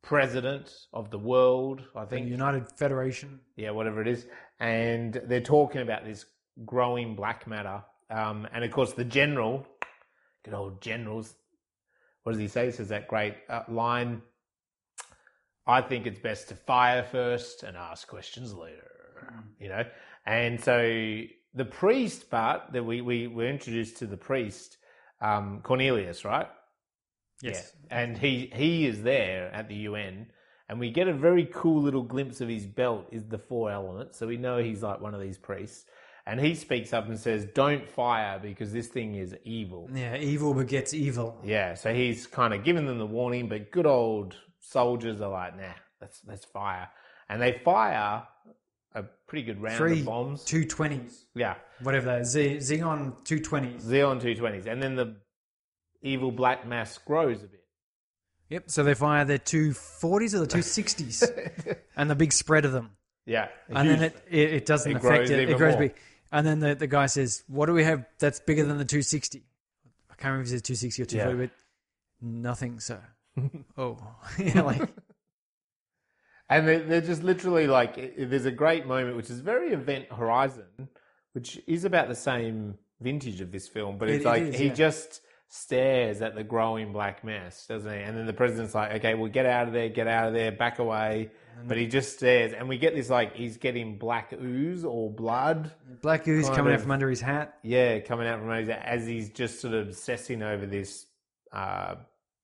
[0.02, 3.40] president of the world, I The think United Federation.
[3.56, 4.26] yeah, whatever it is,
[4.60, 6.26] and they're talking about this
[6.64, 7.82] growing black matter.
[8.10, 9.66] Um, and of course, the general,
[10.46, 11.34] good old generals,
[12.22, 12.66] what does he say?
[12.66, 14.22] He says that great uh, line.
[15.66, 18.90] I think it's best to fire first and ask questions later.
[19.60, 19.82] You know,
[20.24, 21.22] and so
[21.54, 24.78] the priest part that we we were introduced to the priest
[25.20, 26.48] um, Cornelius, right?
[27.42, 27.72] Yes.
[27.90, 27.98] Yeah.
[27.98, 30.26] And he he is there at the UN
[30.68, 34.18] and we get a very cool little glimpse of his belt is the four elements.
[34.18, 35.84] So we know he's like one of these priests.
[36.28, 39.88] And he speaks up and says, Don't fire because this thing is evil.
[39.92, 41.38] Yeah, evil begets evil.
[41.44, 45.56] Yeah, so he's kind of giving them the warning, but good old soldiers are like,
[45.56, 45.62] nah,
[46.00, 46.88] let's let's fire.
[47.28, 48.24] And they fire
[48.94, 50.44] a pretty good round Three of bombs.
[50.44, 51.24] 220s.
[51.34, 51.54] Yeah.
[51.82, 52.26] Whatever that.
[52.26, 53.82] Z- Xeon 220s.
[53.82, 54.66] Xeon two twenties.
[54.66, 55.16] And then the
[56.02, 57.62] evil black mass grows a bit.
[58.48, 58.64] Yep.
[58.70, 62.92] So they fire their 240s or the 260s and the big spread of them.
[63.26, 63.48] Yeah.
[63.68, 65.50] And then it, it, it doesn't It affect grows it.
[65.50, 65.80] It grows more.
[65.82, 65.94] big.
[66.32, 69.42] And then the, the guy says, What do we have that's bigger than the 260?
[70.10, 73.00] I can't remember if it says 260 or 240, but nothing, sir.
[73.78, 73.98] oh.
[74.38, 74.82] yeah, like,
[76.48, 80.88] And they're, they're just literally like, there's a great moment, which is very Event Horizon,
[81.32, 84.66] which is about the same vintage of this film, but it's it like is, he
[84.66, 84.74] yeah.
[84.74, 87.98] just stares at the growing black mass, doesn't he?
[87.98, 90.52] And then the president's like, okay, well, get out of there, get out of there,
[90.52, 91.30] back away.
[91.64, 95.72] But he just stares, and we get this like he's getting black ooze or blood,
[96.02, 97.58] black ooze Kind coming out from under his hat.
[97.62, 101.06] yeah, coming out from under his as he's just sort of obsessing over this
[101.52, 101.94] uh,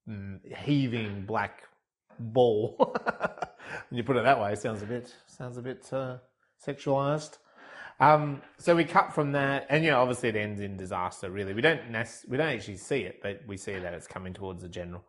[0.09, 1.63] mm, heaving black
[2.19, 2.75] ball.
[3.89, 6.17] when you put it that way, it sounds a bit sounds a bit uh,
[6.65, 7.37] sexualized.
[7.99, 11.29] Um, so we cut from that, and you know, obviously it ends in disaster.
[11.29, 14.33] Really, we don't nas- we don't actually see it, but we see that it's coming
[14.33, 15.03] towards the general.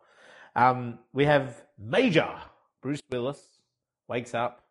[0.55, 2.29] Um, we have Major
[2.81, 3.54] Bruce Willis
[4.07, 4.63] wakes up,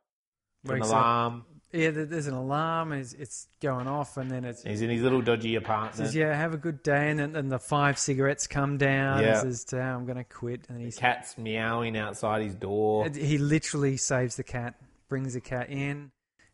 [0.66, 0.94] to an Wakes up.
[0.94, 1.44] alarm.
[1.72, 4.62] Yeah, there's an alarm, it's, it's going off, and then it's.
[4.62, 5.96] He's in his little dodgy apartment.
[5.96, 9.22] says, yeah, have a good day, and then and the five cigarettes come down.
[9.22, 9.40] Yeah.
[9.40, 13.08] And says, "Ah, I'm going to quit, and he's Cat's meowing outside his door.
[13.08, 14.76] he literally saves the cat,
[15.08, 16.12] brings the cat in,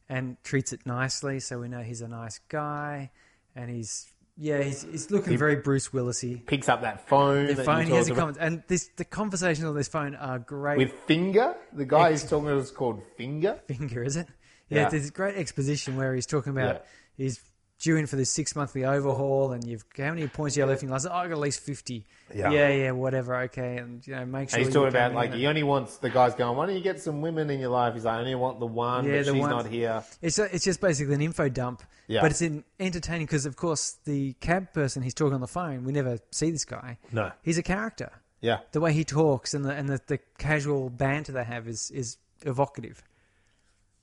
[0.08, 3.10] and treats it nicely, so we know he's a nice guy,
[3.54, 4.06] and he's
[4.42, 6.44] yeah, he's, he's looking very Bruce Willisy.
[6.46, 7.46] picks up that phone.
[7.46, 10.38] The that phone, he has a comment, and this the conversations on this phone are
[10.38, 10.78] great.
[10.78, 11.54] with Finger.
[11.74, 13.60] The guy he's talking about is called Finger.
[13.68, 14.26] finger, is it?
[14.70, 14.88] Yeah, Yeah.
[14.88, 16.76] there's great exposition where he's talking about
[17.18, 17.24] Yeah.
[17.24, 17.40] he's
[17.80, 20.82] due in for this six monthly overhaul, and you've how many points you have left
[20.82, 21.12] in your license?
[21.12, 22.06] Oh, I got at least fifty.
[22.32, 22.50] Yeah.
[22.52, 24.58] yeah, yeah, whatever, okay, and you know, make sure.
[24.58, 26.56] And he's talking about like he only wants the guy's going.
[26.56, 27.94] Why don't you get some women in your life?
[27.94, 30.04] He's like, I only want the one, Yeah, but the she's one- not here.
[30.22, 32.20] It's a, it's just basically an info dump, Yeah.
[32.20, 35.84] but it's in, entertaining because of course the cab person he's talking on the phone.
[35.84, 36.98] We never see this guy.
[37.10, 37.32] No.
[37.42, 38.12] He's a character.
[38.40, 38.58] Yeah.
[38.70, 42.16] The way he talks and the and the, the casual banter they have is is
[42.46, 43.02] evocative.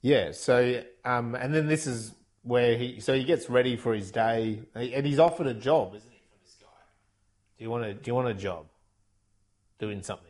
[0.01, 0.31] Yeah.
[0.31, 2.13] So, um, and then this is
[2.47, 2.99] where he.
[2.99, 6.43] So he gets ready for his day, and he's offered a job, isn't he, for
[6.43, 6.67] this guy?
[7.57, 7.93] Do you want to?
[7.93, 8.65] Do you want a job?
[9.79, 10.25] Doing something.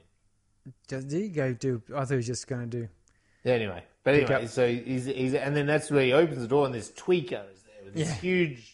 [0.87, 1.81] Does he go do?
[1.95, 2.87] I thought he was just going to do.
[3.45, 3.83] Yeah, anyway.
[4.03, 6.65] But Pick anyway, up- so he's, he's and then that's where he opens the door
[6.65, 8.13] and this tweaker is there with this Yeah.
[8.15, 8.73] huge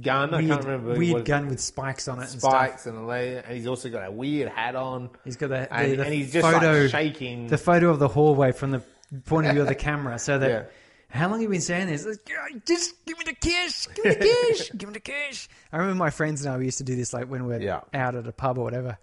[0.00, 0.32] gun.
[0.32, 2.52] I Weird, can't remember what weird gun with spikes on it and stuff.
[2.52, 5.10] spikes and a layer, and he's also got a weird hat on.
[5.24, 7.48] He's got the, the, And, the and he's just photo, like shaking.
[7.48, 8.82] the photo of the hallway from the
[9.26, 10.62] point of view of the camera, so that Yeah.
[11.10, 12.04] How long have you been saying this?
[12.06, 15.48] Like, just give me the cash, give me the cash, give me the cash.
[15.72, 17.80] I remember my friends and I we used to do this like when we're Yeah.
[17.94, 18.98] out at a pub or whatever,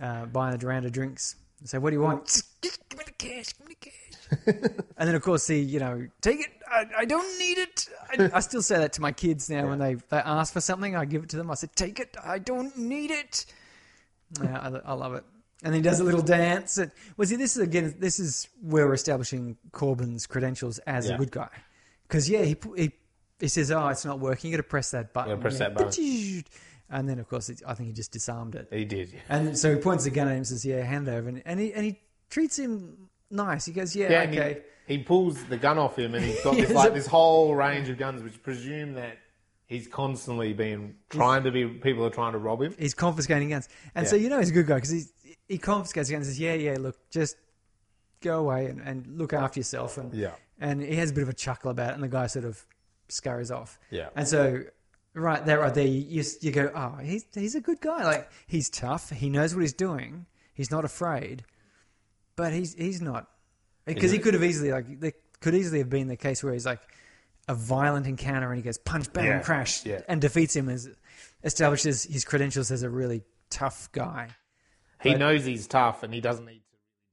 [0.00, 1.36] uh, buying a round of drinks.
[1.64, 2.26] So what do you want?
[2.26, 4.76] Just, give me the cash, give me the cash.
[4.96, 6.46] and then of course the you know take it.
[6.70, 7.88] I, I don't need it.
[8.10, 10.96] I, I still say that to my kids now when they they ask for something.
[10.96, 11.50] I give it to them.
[11.50, 12.16] I said take it.
[12.24, 13.46] I don't need it.
[14.42, 15.24] Yeah, I, I love it.
[15.62, 16.78] And he does a little dance.
[16.78, 21.14] And, well, see, this is again, this is where we're establishing Korben's credentials as Yeah.
[21.14, 21.48] a good guy.
[22.08, 22.92] Because yeah, he, he
[23.40, 24.50] he says, "Oh, it's not working.
[24.50, 25.68] You got to press that button." press Yeah.
[25.70, 26.44] that button.
[26.94, 28.68] And then, of course, it, I think he just disarmed it.
[28.70, 29.18] He did.
[29.30, 31.58] And so he points the gun at him and says, "Yeah, hand over." And, and
[31.58, 31.98] he and he
[32.28, 33.64] treats him nice.
[33.64, 36.54] He goes, "Yeah, Yeah, okay." he, he pulls the gun off him, and he's got
[36.54, 39.16] this like this whole range of guns, which presume that
[39.64, 41.64] he's constantly been trying to be.
[41.66, 42.74] People are trying to rob him.
[42.78, 45.04] He's confiscating guns, and so you know he's a good guy because he
[45.48, 47.36] he confiscates guns and says, "Yeah, yeah, look, just
[48.20, 50.32] go away and, and look after yourself." And Yeah.
[50.60, 52.64] and he has a bit of a chuckle about it, and the guy sort of
[53.08, 53.78] scurries off.
[53.90, 54.08] Yeah.
[54.16, 54.62] And so,
[55.14, 58.04] right there, right there, you, you go, oh, he's he's a good guy.
[58.04, 59.10] Like he's tough.
[59.10, 60.26] He knows what he's doing.
[60.54, 61.44] He's not afraid,
[62.36, 63.28] but he's he's not
[63.84, 66.64] because he could have easily like there could easily have been the case where he's
[66.66, 66.80] like
[67.48, 69.40] a violent encounter and he goes punch bang Yeah.
[69.40, 70.02] crash Yeah.
[70.08, 70.88] and defeats him as
[71.42, 74.28] establishes his credentials as a really tough guy.
[75.02, 76.62] He But- knows he's tough, and he doesn't need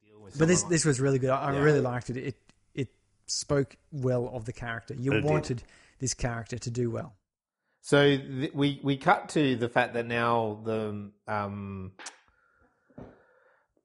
[0.04, 0.38] to deal with.
[0.38, 1.30] But this someone this was really good.
[1.32, 1.60] I, Yeah.
[1.60, 2.18] really liked it.
[2.18, 2.36] It
[2.74, 2.90] it
[3.26, 4.94] spoke well of the character.
[4.94, 5.24] You It did.
[5.26, 5.64] wanted
[6.00, 7.16] this character to do well.
[7.82, 11.94] So th- we we cut to the fact that now the um,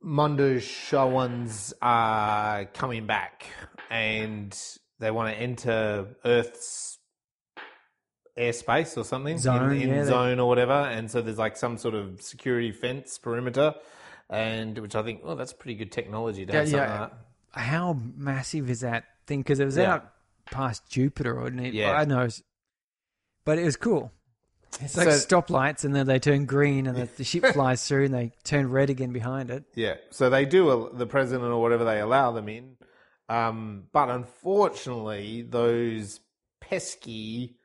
[0.05, 3.47] Mondoshawans are coming back,
[3.91, 4.57] and
[4.99, 6.94] they want to enter Earth's
[8.39, 10.73] airspace or something Zone, in, in yeah, zone or whatever.
[10.73, 13.75] And so there's like some sort of security fence perimeter,
[14.29, 17.01] and which I think, oh, that's pretty good technology to have Yeah, something yeah.
[17.01, 17.61] like that.
[17.61, 19.41] How massive is that thing?
[19.41, 19.95] Because it was Yeah.
[19.95, 20.13] out
[20.47, 21.93] past Jupiter, or it, Yeah.
[21.93, 22.29] I know,
[23.45, 24.11] but it was cool.
[24.81, 28.07] It's like So- stoplights, and then they turn green, and the, the ship flies through,
[28.07, 29.65] and they turn red again behind it.
[29.77, 32.77] Yeah, so they do the president or whatever they allow them in,
[33.29, 36.19] um, but unfortunately, those
[36.61, 37.57] pesky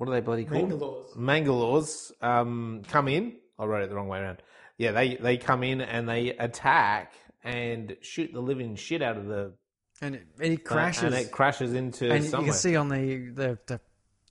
[0.00, 0.70] what are they bloody called?
[0.70, 1.14] Mangalores.
[1.14, 3.36] Mangalores um, come in.
[3.58, 4.38] I wrote it the wrong way around.
[4.78, 7.12] Yeah, they they come in and they attack
[7.44, 9.52] and shoot the living shit out of the
[10.00, 11.02] And it, it crashes.
[11.02, 13.80] and it crashes into and you can see on the, the, the,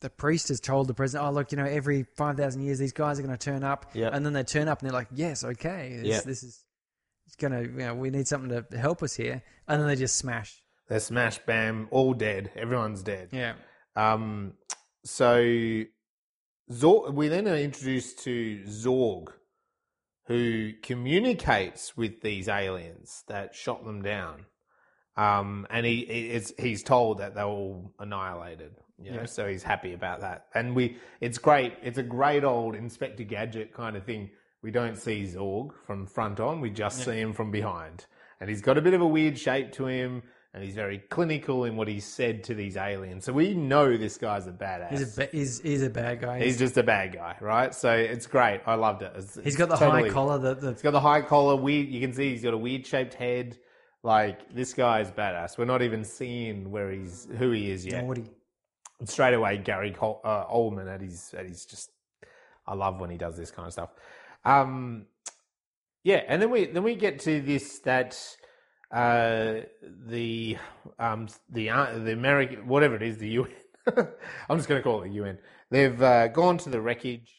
[0.01, 3.20] the priest has told the president, oh, look, you know, every 5,000 years, these guys
[3.20, 3.91] are going to turn up.
[3.93, 4.09] Yeah.
[4.11, 5.97] And then they turn up and they're like, yes, okay.
[6.01, 6.22] This, Yeah.
[6.26, 6.63] this is
[7.28, 9.43] it's going to, you know, we need something to help us here.
[9.67, 10.63] And then they just smash.
[10.88, 12.49] They're smash bam, all dead.
[12.55, 13.30] Everyone's dead.
[13.32, 13.53] Yeah.
[13.95, 14.53] Um,
[15.10, 15.84] so
[16.72, 19.30] Zorg, we then are introduced to Zorg,
[20.28, 24.45] who communicates with these aliens that shot them down.
[25.18, 28.72] Um, and he is he's told that they're all annihilated.
[29.01, 29.26] You know, Yeah.
[29.26, 30.45] so he's happy about that.
[30.53, 31.74] And we, it's great.
[31.82, 34.30] It's a great old Inspector Gadget kind of thing.
[34.62, 36.62] We don't see Zorg from front on.
[36.62, 38.05] We just see him from behind,
[38.39, 40.24] and he's got a bit of a weird shape to him.
[40.54, 43.24] And he's very clinical in what he's said to these aliens.
[43.24, 44.89] So we know this guy's a badass.
[44.89, 46.39] He's a, ba- he's, he's a bad guy.
[46.43, 47.74] He's just a bad guy, right?
[47.74, 48.62] So it's great.
[48.66, 49.12] I loved it.
[49.16, 51.56] It's, he's got the totally- high collar, the, the He's got the high collar.
[51.56, 51.88] Weird.
[51.89, 53.60] You can see he's got a weird shaped head.
[54.02, 55.58] Like this guy's badass.
[55.58, 58.04] We're not even seeing where he's who he is yet.
[58.06, 58.24] naughty.
[59.00, 61.91] And straight away, Gary Col- uh, Oldman at his at his just.
[62.66, 63.89] I love when he does this kind of stuff.
[64.45, 65.06] Um,
[66.04, 68.18] yeah, and then we then we get to this that
[68.92, 69.62] uh,
[70.08, 70.58] the
[70.98, 73.51] um the uh, the American whatever it is the UN.
[74.50, 75.38] I'm just going to call it the UN.
[75.72, 77.32] They've uh, gone to the wreckage,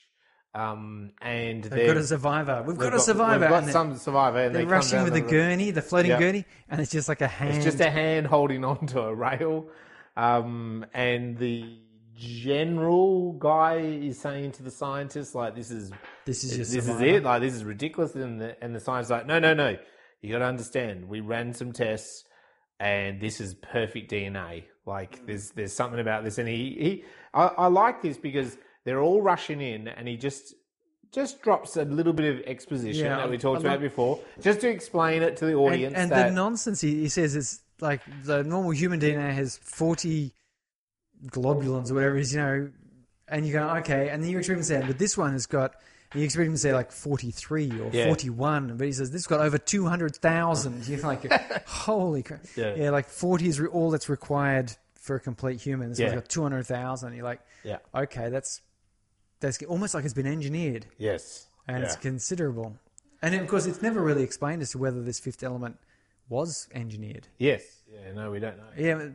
[0.55, 2.62] um, and They've got a survivor.
[2.66, 3.41] We've they've got a survivor.
[3.47, 6.19] We've got some survivor, and they're they rushing with the the- gurney, the floating Yeah.
[6.20, 7.57] gurney, and it's just like a hand.
[7.57, 9.69] It's just a hand holding onto a rail,
[10.16, 11.79] um, and the
[12.15, 15.91] general guy is saying to the scientists like, "This is
[16.24, 17.23] this is this is it.
[17.23, 19.77] Like, this is ridiculous." And the and the scientist like, "No, no, no.
[20.23, 21.09] You got to understand.
[21.09, 22.25] We ran some tests,
[22.79, 24.65] and this is perfect DNA.
[24.87, 25.27] Like, mm.
[25.27, 29.23] there's there's something about this." And he he, I, I like this because they're all
[29.23, 30.55] rushing in, and he just.
[31.13, 34.69] Just drops a little bit of exposition Yeah, that we talked about before, just to
[34.69, 35.93] explain it to the audience.
[35.97, 40.33] and that, the nonsense he, he says is like the normal human DNA has 40
[41.27, 42.71] globulins or whatever it is, you know,
[43.29, 45.81] and you go, okay, and then you say, but this one has got, and
[46.15, 48.07] you expect him to say like 43 or Yeah.
[48.07, 50.89] 41, but he says, this has got over 200,000.
[50.89, 51.31] You're like,
[51.69, 52.45] holy crap.
[52.57, 52.91] Yeah.
[52.91, 55.91] like 40 is re- all that's required for a complete human.
[55.91, 56.16] This one's Yeah.
[56.16, 57.15] got 200,000.
[57.15, 58.61] You're like, yeah, okay, that's,
[59.41, 61.85] that's almost like it's been engineered yes, and yeah.
[61.85, 62.77] it's considerable.
[63.23, 65.77] And of course, it's never really explained as to whether this fifth element
[66.28, 67.28] was engineered.
[67.39, 67.62] Yes.
[67.93, 68.65] Yeah, no, we don't know.
[68.77, 69.12] Yeah, it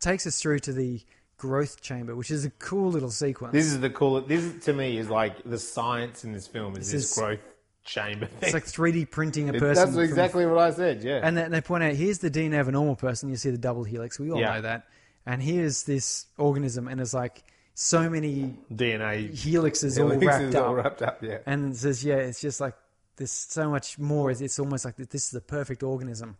[0.00, 1.00] takes us through to the
[1.38, 3.52] growth chamber, which is a cool little sequence.
[3.52, 4.20] This is the cool.
[4.20, 7.40] This to me is like the science in this film is this, is- growth
[7.84, 8.38] chamber thing.
[8.42, 9.74] it's like 3D printing a person.
[9.74, 11.04] That's from- exactly what I said.
[11.04, 11.20] Yeah.
[11.22, 13.28] and then they point out here's the DNA of a normal person.
[13.28, 14.18] You see the double helix.
[14.18, 14.54] We all Yeah.
[14.56, 14.86] know that.
[15.24, 17.44] And here's this organism, and it's like
[17.74, 20.66] so many DNA helixes all wrapped is up.
[20.66, 21.22] all wrapped up.
[21.22, 21.38] Yeah.
[21.46, 22.74] and it says, yeah, it's just like
[23.16, 24.30] there's so much more.
[24.30, 26.36] It's, it's almost like this is the perfect organism,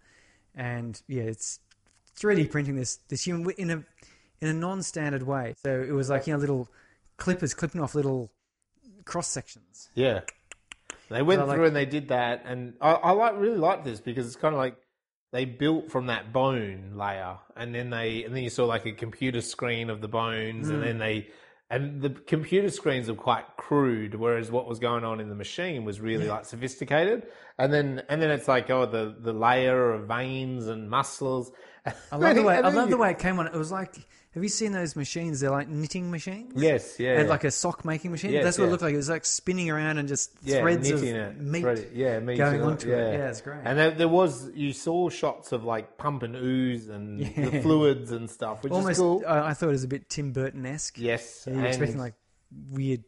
[0.54, 1.58] and yeah, it's
[2.18, 3.84] 3D printing this this human in a
[4.40, 5.54] in a non-standard way.
[5.62, 6.68] So it was like you know little
[7.16, 8.30] clippers clipping off little
[9.04, 9.88] cross sections.
[9.94, 10.20] Yeah.
[11.08, 13.84] They went So, like- through and they did that, and I, I like really like
[13.84, 14.76] this because it's kind of like
[15.32, 18.92] they built from that bone layer, and then they and then you saw like a
[18.92, 20.74] computer screen of the bones, Hmm.
[20.74, 21.28] and then they
[21.68, 25.84] and the computer screens are quite crude, whereas what was going on in the machine
[25.84, 27.26] was really like sophisticated,
[27.58, 31.52] and then and then it's like oh the the layer of veins and muscles.
[32.10, 33.46] I love the way I love you- the way it came on.
[33.46, 33.94] It was like,
[34.36, 35.40] have you seen those machines?
[35.40, 36.52] They're like knitting machines.
[36.54, 38.32] Yes, yeah, And like a sock making machine.
[38.32, 38.92] Yes, That's what it looked like.
[38.92, 41.62] It was like spinning around and just yeah, threads of it, meat.
[41.62, 43.14] thread yeah, meat going onto it.
[43.14, 43.60] Yeah, it's great.
[43.64, 48.12] And there, there was you saw shots of like pump and ooze and the fluids
[48.12, 49.24] and stuff, which Almost, is cool.
[49.26, 50.98] I I thought it was a bit Tim Burton esque.
[50.98, 52.12] yes, Yeah, you're and expecting like
[52.70, 53.04] weird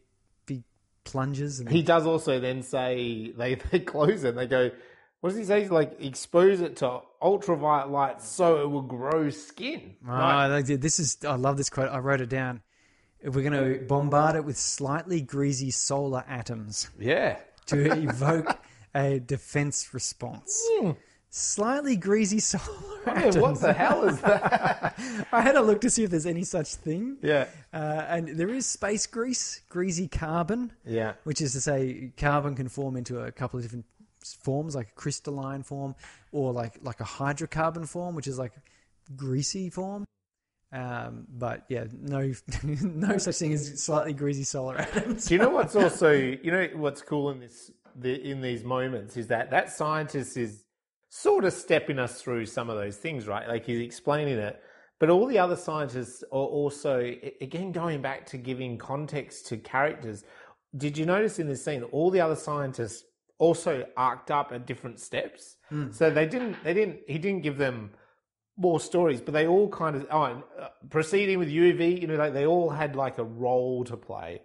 [0.47, 0.63] big
[1.03, 4.29] plunges and he does also then say they they close it.
[4.29, 4.71] and They go,
[5.21, 5.61] what does he say?
[5.61, 9.95] He's like expose it to ultraviolet light so it will grow skin.
[10.07, 10.47] Oh, Right?
[10.49, 10.81] they did.
[10.81, 11.17] This is.
[11.27, 11.89] I love this quote.
[11.89, 12.61] I wrote it down.
[13.23, 18.57] We're going to bombard it with slightly greasy solar atoms Yeah, to evoke
[18.95, 20.57] a defense response.
[21.31, 22.63] Slightly greasy solar
[23.05, 23.37] Yeah, atoms.
[23.37, 24.97] what the hell is that?
[25.33, 27.17] I had a look to see if there's any such thing.
[27.21, 32.55] yeah, Uh, and there is space grease, greasy carbon, yeah, which is to say carbon
[32.55, 33.85] can form into a couple of different
[34.23, 35.95] forms, like a crystalline form,
[36.31, 38.53] or like like a hydrocarbon form, which is like
[39.15, 40.05] greasy form.
[40.71, 42.31] Um, but yeah, no,
[42.63, 45.25] no such thing as slightly greasy solar atoms.
[45.25, 49.17] Do you know what's also you know what's cool in this the, in these moments
[49.17, 50.63] is that that scientist is
[51.09, 53.47] sort of stepping us through some of those things, right?
[53.47, 54.61] Like he's explaining it,
[54.99, 56.99] but all the other scientists are also
[57.41, 60.23] again going back to giving context to characters.
[60.77, 63.05] Did you notice in this scene all the other scientists
[63.39, 65.57] also arced up at different steps?
[65.91, 67.91] So they didn't they didn't he didn't give them
[68.57, 72.01] more stories, but they all kind of oh, and, uh, proceeding with UV.
[72.01, 74.41] You know, like they all had like a role to play,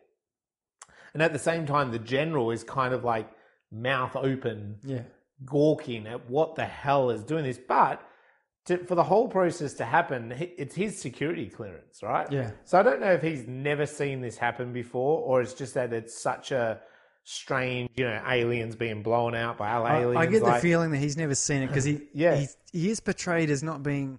[1.13, 3.29] and at the same time, the general is kind of like
[3.71, 5.03] mouth open, Yeah,
[5.45, 7.59] gawking at what the hell is doing this.
[7.59, 8.01] But
[8.67, 12.31] to, for the whole process to happen, it's his security clearance, right?
[12.31, 12.53] Yeah.
[12.65, 15.93] So I don't know if he's never seen this happen before, or it's just that
[15.93, 16.81] it's such a
[17.25, 20.17] strange, you know, aliens being blown out by other aliens.
[20.17, 22.37] I get the like- feeling that he's never seen it because he, Yeah.
[22.37, 24.19] he he is portrayed as not being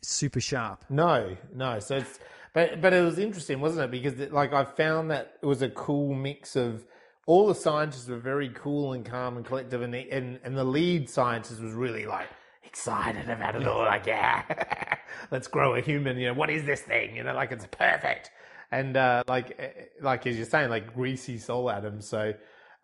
[0.00, 0.84] super sharp.
[0.88, 1.78] No, no.
[1.80, 2.18] So it's
[2.54, 3.90] but but it was interesting, wasn't it?
[3.90, 6.84] Because it, like I found that it was a cool mix of
[7.26, 10.64] all the scientists were very cool and calm and collective, and the, and and the
[10.64, 12.26] lead scientist was really like
[12.64, 13.84] excited about it all.
[13.84, 14.96] Like, yeah,
[15.30, 16.16] let's grow a human.
[16.18, 17.14] You know, what is this thing?
[17.16, 18.30] You know, like it's perfect.
[18.72, 19.70] And uh, like eh,
[20.00, 22.08] like as you're saying, like greasy soul atoms.
[22.08, 22.34] So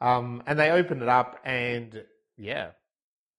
[0.01, 2.05] um, and they open it up, and
[2.36, 2.70] yeah,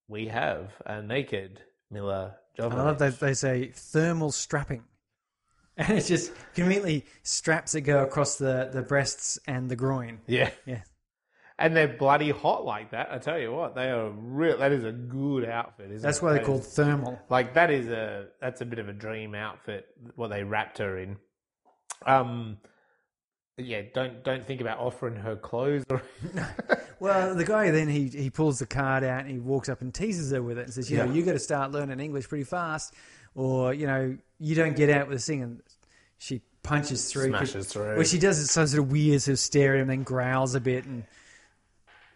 [0.10, 4.84] we have a naked Milla I love that they say thermal strapping.
[5.78, 10.20] And it's just conveniently straps that go across the, the breasts and the groin.
[10.28, 10.50] Yeah.
[10.66, 10.82] Yeah.
[11.58, 13.08] And they're bloody hot like that.
[13.14, 14.58] I tell you what, they are real.
[14.58, 16.02] That is a good outfit, isn't it?
[16.02, 16.24] That's it?
[16.24, 17.18] why they're That called is- thermal.
[17.30, 19.86] like that is a that's a bit of a dream outfit.
[20.16, 21.16] What they wrapped her in.
[22.06, 22.58] Um,
[23.58, 23.82] yeah.
[23.94, 25.84] Don't don't think about offering her clothes.
[25.90, 26.02] Or,
[27.00, 29.94] Well, the guy then he, he pulls the card out and he walks up and
[29.94, 31.14] teases her with it and says, you know, Yeah.
[31.14, 32.94] you got to start learning English pretty fast,
[33.36, 35.42] or you know, you don't get out with a thing.
[35.44, 35.62] And
[36.18, 37.30] she punches through.
[37.30, 37.96] Smashes through.
[37.96, 40.04] Well, she does it so sort of weird, sort of stare at him, and then
[40.04, 41.06] growls a bit and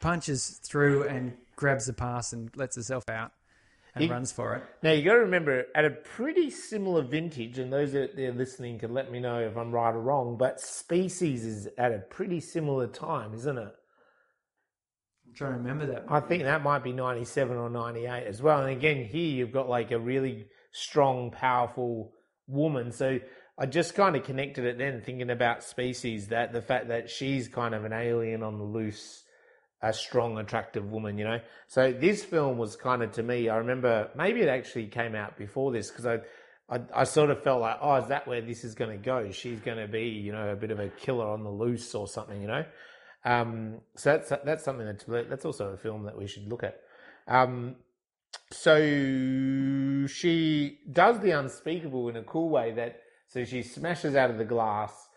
[0.02, 3.32] punches through and grabs the pass and lets herself out
[3.96, 4.64] and He- runs for it.
[4.82, 8.80] now you got to remember, at a pretty similar vintage, and those that are listening
[8.80, 10.38] can let me know if I'm right or wrong.
[10.38, 13.74] But Species is at a pretty similar time, isn't it?
[15.28, 16.06] I'm trying to remember that.
[16.10, 18.62] I think that might be 97 or 98 as well.
[18.62, 22.14] And again, here you've got like a really strong, powerful
[22.48, 22.92] woman.
[22.92, 23.20] So
[23.58, 27.48] I just kind of connected it then, thinking about species, that the fact that she's
[27.48, 29.23] kind of an alien on the loose,
[29.84, 31.40] a strong, attractive woman, you know?
[31.68, 35.38] So this film was kind of to me, I remember maybe it actually came out
[35.38, 36.20] before this because I.
[36.70, 39.30] I, I sort of felt like, oh, is that where this is going to go?
[39.32, 42.08] She's going to be, you know, a bit of a killer on the loose or
[42.08, 42.64] something, you know.
[43.26, 46.80] Um, so that's that's something that's that's also a film that we should look at.
[47.28, 47.76] Um,
[48.52, 48.78] so
[50.08, 54.46] she does the unspeakable in a cool way that so she smashes out of the
[54.46, 55.08] glass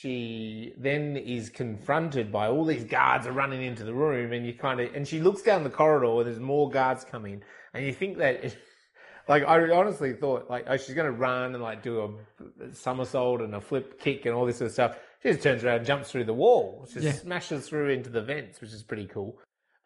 [0.00, 4.52] she then is confronted by all these guards are running into the room and you
[4.52, 7.42] kind of and she looks down the corridor and there's more guards coming
[7.72, 8.56] and you think that it,
[9.28, 13.40] like i honestly thought like oh she's going to run and like do a somersault
[13.40, 15.86] and a flip kick and all this sort of stuff she just turns around and
[15.86, 17.12] jumps through the wall she Yeah.
[17.12, 19.38] smashes through into the vents which is pretty cool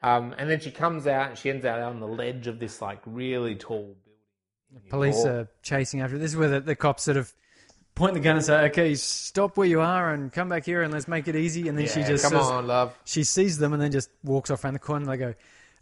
[0.03, 2.81] um, and then she comes out and she ends out on the ledge of this
[2.81, 3.97] like really tall
[4.73, 6.17] building Police are chasing after.
[6.17, 7.33] This is where the, the cops sort of
[8.01, 10.93] point the gun and say, "Okay, stop where you are and come back here and
[10.93, 13.59] let's make it easy." And then she Yeah, just come says- on love she sees
[13.59, 15.05] them and then just walks off around the corner.
[15.05, 15.35] and They go,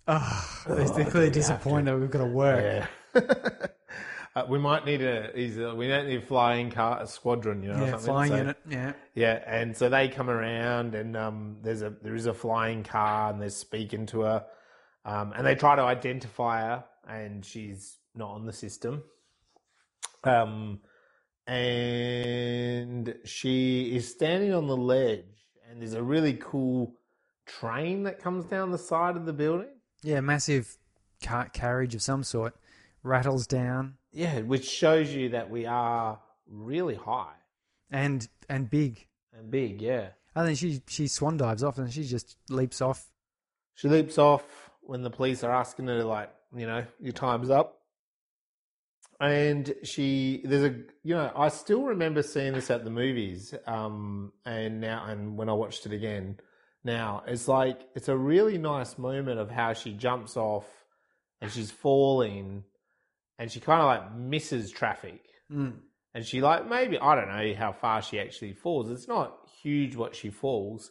[0.08, 3.20] "Oh, they're, they're clearly disappointed we've got to work." Yeah.
[4.36, 7.72] uh, we might need a a- we don't need a flying car a squadron, you
[7.72, 8.56] know, Yeah, flying So- unit.
[8.68, 12.82] Yeah, Yeah, and so they come around, and um, there's a there is a flying
[12.82, 14.44] car, and they're speaking to her,
[15.04, 19.04] um, and they try to identify her, and she's not on the system.
[20.24, 20.80] Um,
[21.48, 25.24] and she is standing on the ledge,
[25.68, 26.94] and there's a really cool
[27.46, 29.70] train that comes down the side of the building.
[30.02, 30.76] yeah, massive
[31.22, 32.54] car- carriage of some sort
[33.02, 37.34] rattles down Yeah, which shows you that we are really high
[37.90, 39.06] and and big.
[39.32, 39.80] and big.
[39.80, 40.08] Yeah.
[40.34, 43.06] And then she she swan dives off and she just leaps off.
[43.74, 44.44] She leaps off
[44.82, 47.77] when the police are asking her, like, you know, your time's up.
[49.20, 53.52] And she, there's a, you know, I still remember seeing this at the movies.
[53.66, 56.38] Um, and now, and when I watched it again,
[56.84, 60.66] now it's like, it's a really nice moment of how she jumps off
[61.40, 62.62] and she's falling
[63.38, 65.22] and she kind of like misses traffic.
[65.52, 65.74] Mm.
[66.14, 68.90] And she like maybe I don't know how far she actually falls.
[68.90, 70.90] It's not huge what she falls,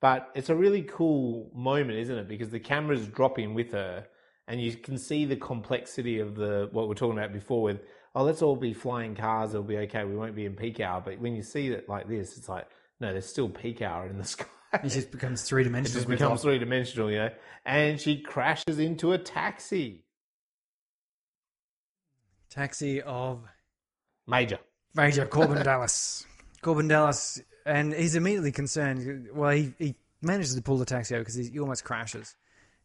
[0.00, 2.28] but it's a really cool moment, isn't it?
[2.28, 4.06] Because the camera's dropping with her,
[4.50, 7.62] and you can see the complexity of the what we're talking about before.
[7.62, 7.82] With
[8.16, 9.50] oh, let's all be flying cars.
[9.50, 10.04] It'll be okay.
[10.04, 11.00] We won't be in peak hour.
[11.00, 12.66] But when you see it like this, it's like
[12.98, 14.46] no, there's still peak hour in the sky.
[14.72, 17.30] It just becomes three dimensional It just becomes three dimensional, you know.
[17.64, 20.04] And she crashes into a taxi.
[22.50, 23.44] taxi of
[24.26, 24.58] Major.
[24.94, 26.26] Major Korben Dallas.
[26.62, 29.28] Korben Dallas, and he's immediately concerned.
[29.32, 32.36] Well, he, he manages to pull the taxi over because he almost crashes.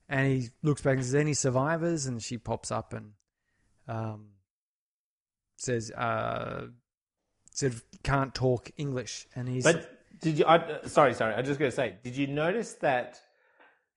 [0.08, 2.06] And he looks back and says, Any survivors?
[2.06, 3.14] And she pops up and
[3.88, 4.28] um,
[5.58, 6.68] says, uh,
[7.62, 9.28] of can't talk English.
[9.36, 9.64] And he's.
[9.64, 9.90] But
[10.22, 10.46] did you?
[10.46, 11.34] I, sorry, sorry.
[11.34, 13.20] I just going to say, did you notice that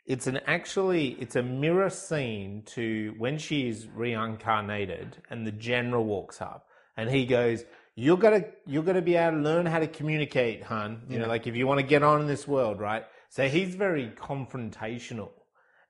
[0.06, 6.40] it's an actually it's a mirror scene to when she's reincarnated and the general walks
[6.40, 6.66] up
[6.97, 7.64] and he goes,
[7.94, 11.02] "You're gonna you're gonna be able to learn how to communicate, hun.
[11.10, 13.74] You know, like if you want to get on in this world, right?" So he's
[13.74, 15.30] very confrontational.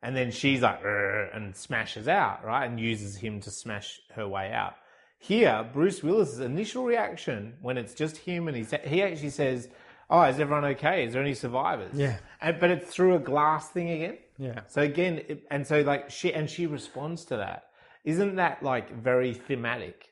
[0.03, 2.67] And then she's like, and smashes out, right?
[2.67, 4.75] And uses him to smash her way out.
[5.19, 9.69] Here, Bruce Willis's initial reaction when it's just him and he's, he actually says,
[10.11, 11.05] Oh, is everyone okay?
[11.05, 11.93] Is there any survivors?
[11.95, 12.17] Yeah.
[12.41, 14.19] And, but it's through a glass thing again.
[14.39, 14.61] yeah.
[14.69, 17.65] So again, it, and so like she, and she responds to that.
[18.05, 20.11] Isn't that like very thematic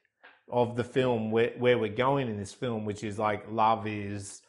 [0.51, 4.43] of the film where, where we're going in this film, which is like love is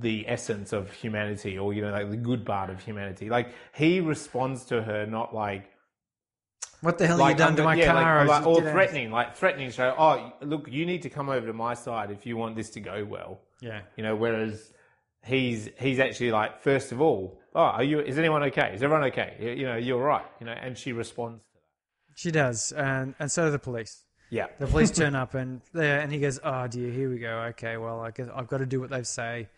[0.00, 3.28] the essence of humanity or, you know, like the good part of humanity.
[3.30, 5.70] Like he responds to her not like,
[6.82, 8.26] What the hell like you done to my yeah, car?
[8.26, 8.72] like, like, or get out.
[8.72, 9.70] threatening, like threatening.
[9.70, 12.70] So, oh, look, you need to come over to my side if you want this
[12.70, 13.40] to go well.
[13.60, 13.80] Yeah.
[13.96, 14.72] You know, whereas
[15.24, 18.00] he's he's actually like, first of all, oh, are you?
[18.00, 18.72] Is anyone okay?
[18.74, 19.36] Is everyone okay?
[19.40, 20.26] You, you know, you're right.
[20.40, 22.18] You know, and she responds to that.
[22.18, 22.72] She does.
[22.72, 24.03] And, and so do the police.
[24.30, 27.42] Yeah, The police turn up and there, and he goes, "Oh dear, here we go.
[27.50, 29.48] Okay, well, I guess I've got to do what they say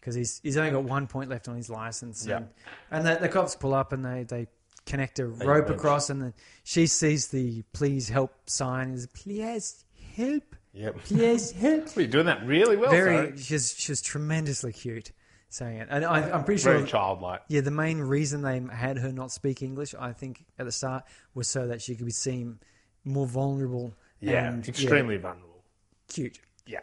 [0.00, 2.38] because he's he's only got one point left on his license." Yeah.
[2.38, 2.48] And,
[2.90, 4.48] and the, the cops pull up and they they
[4.86, 5.70] connect a rope wrench.
[5.70, 6.34] across, and then
[6.64, 8.90] she sees the "Please help" sign.
[8.90, 9.84] Is please
[10.16, 10.96] help, yep.
[11.04, 11.94] please help.
[11.96, 12.90] You're doing that really well.
[12.90, 15.12] Very, Very, she's she's tremendously cute
[15.48, 16.74] saying it, and I, I'm pretty sure.
[16.74, 17.42] very childlike.
[17.48, 21.04] yeah, the main reason they had her not speak English, I think, at the start,
[21.34, 22.58] was so that she could be seen
[23.04, 23.94] more vulnerable.
[24.24, 25.62] Yeah, and, extremely vulnerable.
[26.08, 26.38] cute.
[26.66, 26.80] Yeah.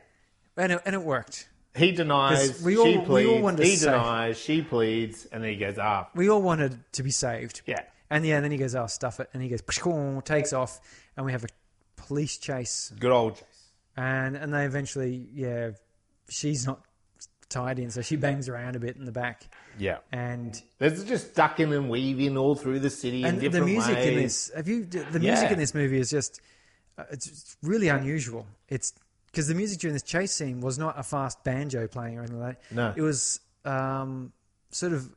[0.58, 1.48] And it, and it worked.
[1.76, 3.42] He denies, we all- she we all pleads.
[3.44, 4.38] wanted to he denies.
[4.38, 7.62] She pleads, and then he goes, "Ah, We all wanted to be saved.
[7.66, 9.30] yeah." And yeah, then he goes, oh, stuff it.
[9.34, 9.62] And he goes,
[10.26, 10.82] takes off.
[11.16, 11.48] And we have a
[11.96, 12.92] police chase.
[13.00, 13.46] Good old Chase.
[13.96, 15.72] And and they eventually, yeah,
[16.30, 16.82] she's not
[17.48, 17.90] tied in.
[17.90, 19.48] So she bangs around a bit in the back.
[19.80, 20.00] Yeah.
[20.12, 24.08] And There's just ducking and weaving all through the city and the music ways.
[24.08, 25.54] in this, have you, the music Yeah.
[25.54, 26.42] in this movie is just,
[27.12, 28.46] it's it's really unusual.
[28.70, 28.94] It's
[29.28, 32.40] because the music during this chase scene was not a fast banjo playing or anything
[32.40, 32.76] like that.
[32.76, 32.94] No.
[32.96, 34.34] It was um,
[34.72, 35.10] sort of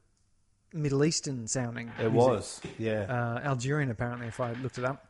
[0.73, 1.89] Middle Eastern sounding.
[1.99, 2.15] It music.
[2.15, 3.03] was, yeah.
[3.03, 5.07] uh, Algerian apparently, if I looked it up,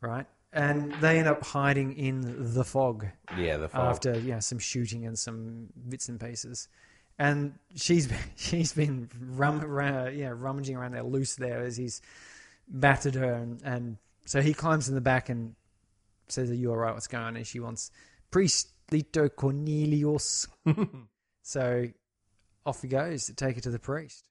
[0.00, 0.26] right?
[0.52, 3.90] And they end up hiding in the fog yeah, the fog.
[3.90, 6.68] after yeah some shooting and some bits and pieces.
[7.18, 12.00] And she's she's been rum, ra- yeah rummaging around there loose there as he's
[12.68, 15.54] battered her, and, and so he climbs in the back and
[16.32, 16.94] says, "Are you all right?
[16.94, 17.90] What's going on?" And she wants
[18.30, 20.48] priest Vito Cornelius.
[21.42, 21.86] so
[22.64, 24.28] off he goes to take her to the priest.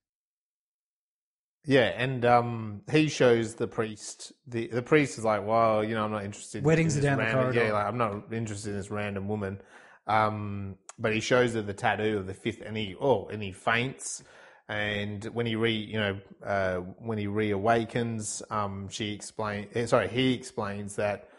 [1.67, 4.31] Yeah, and um, he shows the priest.
[4.47, 7.17] The the priest is like, "Well, you know, I'm not interested." Weddings in are down
[7.17, 7.65] the random, corridor.
[7.65, 9.61] Yeah, like I'm not interested in this random woman.
[10.07, 13.51] Um, but he shows her the tattoo of the fifth, and he oh, and he
[13.51, 14.23] faints.
[14.67, 19.67] And when he re, you know, uh, when he reawakens, um, she explain.
[19.75, 21.29] eh, Sorry, he explains that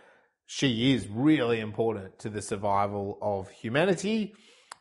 [0.47, 4.35] she is really important to the survival of humanity.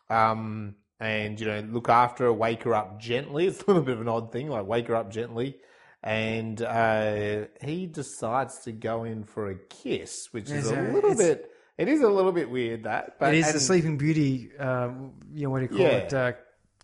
[0.09, 3.47] Um, and you know, look after her, wake her up gently.
[3.47, 5.57] It's a little bit of an odd thing, like wake her up gently.
[6.03, 11.15] And uh, he decides to go in for a kiss, which is a uh, little
[11.15, 11.51] bit.
[11.79, 15.13] It is a little bit weird that, but it is and- the Sleeping Beauty, um,
[15.33, 15.97] you know, what do you call Yeah.
[15.97, 16.31] it, uh,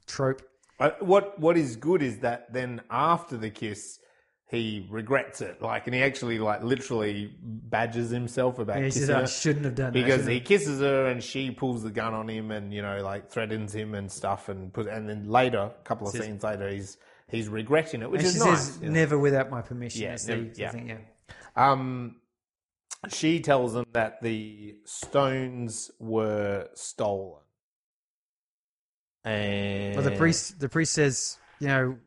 [0.07, 0.41] trope.
[0.79, 3.99] Uh, what what is good is that then after the kiss,
[4.52, 5.61] he regrets it.
[5.61, 9.28] Like, and he actually like literally badges himself about Yeah, he kissing says, "I her.
[9.28, 9.94] shouldn't have done that.
[9.94, 13.02] because shouldn't he kisses her and she pulls the gun on him and you know
[13.02, 16.44] like threatens him and stuff and put and then later a couple of Says- scenes
[16.44, 16.98] later he's
[17.30, 18.94] he's regretting it which And is she nice says, you know.
[18.94, 20.72] "Never without my permission." Yeah, is the, never- the yeah.
[20.72, 20.98] thing, yeah.
[21.56, 22.18] um
[23.10, 27.40] she tells him that the stones were stolen
[29.23, 31.98] and Well, the priest, the priest says, you know,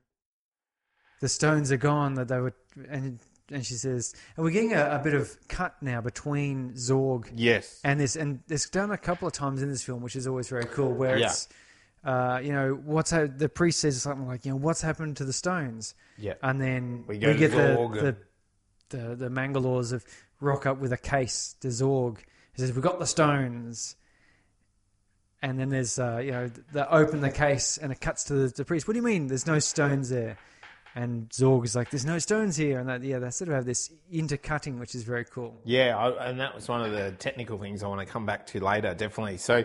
[1.24, 2.14] the stones are gone.
[2.14, 2.54] That they were,
[2.90, 3.18] and
[3.50, 7.80] and she says, and we're getting a, a bit of cut now between Zorg yes
[7.82, 10.48] and this, and it's done a couple of times in this film, which is always
[10.48, 10.92] very cool.
[10.92, 11.26] Where Yeah.
[11.26, 11.48] it's,
[12.04, 15.24] uh, you know, what's ha- the priest says something like, you know, what's happened to
[15.24, 18.16] the stones, yeah and then We we, get the,
[18.90, 20.04] the the the Mangalores of
[20.40, 22.18] rock up with a case to Zorg.
[22.54, 23.96] He says, "We got the stones."
[25.42, 28.48] And then there's, uh, you know, they open the case and it cuts to the,
[28.48, 28.88] the priest.
[28.88, 29.26] What do you mean?
[29.26, 30.38] There's no stones there.
[30.94, 33.64] And Zorg is like, "There's no stones here." And that, yeah, they sort of have
[33.64, 35.60] this intercutting, which is very cool.
[35.64, 38.46] Yeah, I, and that was one of the technical things I want to come back
[38.48, 39.38] to later, definitely.
[39.38, 39.64] So,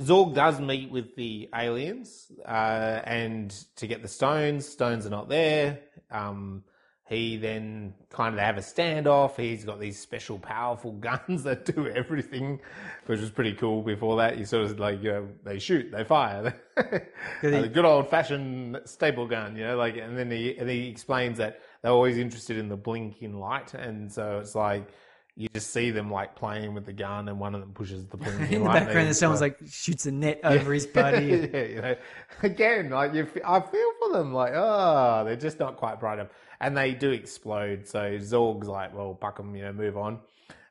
[0.00, 5.28] Zorg does meet with the aliens, uh, and to get the stones, stones are not
[5.28, 5.80] there.
[6.10, 6.64] Um,
[7.10, 9.36] he then kind of have a standoff.
[9.36, 12.60] He's got these special, powerful guns that do everything,
[13.06, 13.82] which was pretty cool.
[13.82, 16.54] Before that, you sort of like you know they shoot, they fire,
[17.42, 19.76] he- the good old fashioned staple gun, you know.
[19.76, 23.74] Like, and then he and he explains that they're always interested in the blinking light,
[23.74, 24.88] and so it's like
[25.36, 28.16] you just see them like playing with the gun, and one of them pushes the
[28.18, 28.52] blinking light.
[28.52, 31.26] In the background, and someone's like shoots a net over his buddy.
[31.52, 31.96] yeah, you know,
[32.44, 34.32] again, like you, I feel them.
[34.32, 37.86] Like, oh, they're just not quite bright enough, and they do explode.
[37.86, 40.20] So Zorg's like, well, buck 'em, you know, move on.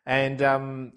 [0.05, 0.93] And um,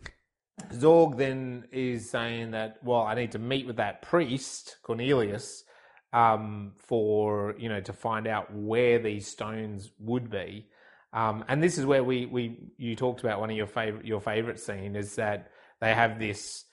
[0.72, 5.64] Zorg then is saying that, well, I need to meet with that priest Cornelius
[6.12, 10.66] um, for you know to find out where these stones would be.
[11.12, 14.20] Um, and this is where we, we you talked about one of your favorite your
[14.20, 15.50] favorite scene is that
[15.80, 16.64] they have this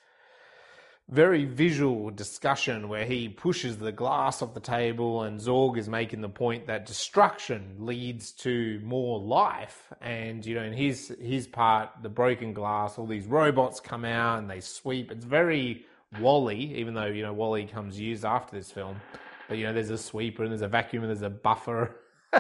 [1.10, 6.22] very visual discussion where he pushes the glass off the table and Zorg is making
[6.22, 9.92] the point that destruction leads to more life.
[10.02, 14.38] And you know in his his part the broken glass all these robots come out
[14.38, 15.12] and they sweep.
[15.12, 15.86] It's very
[16.20, 19.02] WALL-E even though you know WALL-E comes years after this film.
[19.48, 21.96] But you know there's a sweeper and there's a vacuum and there's a buffer.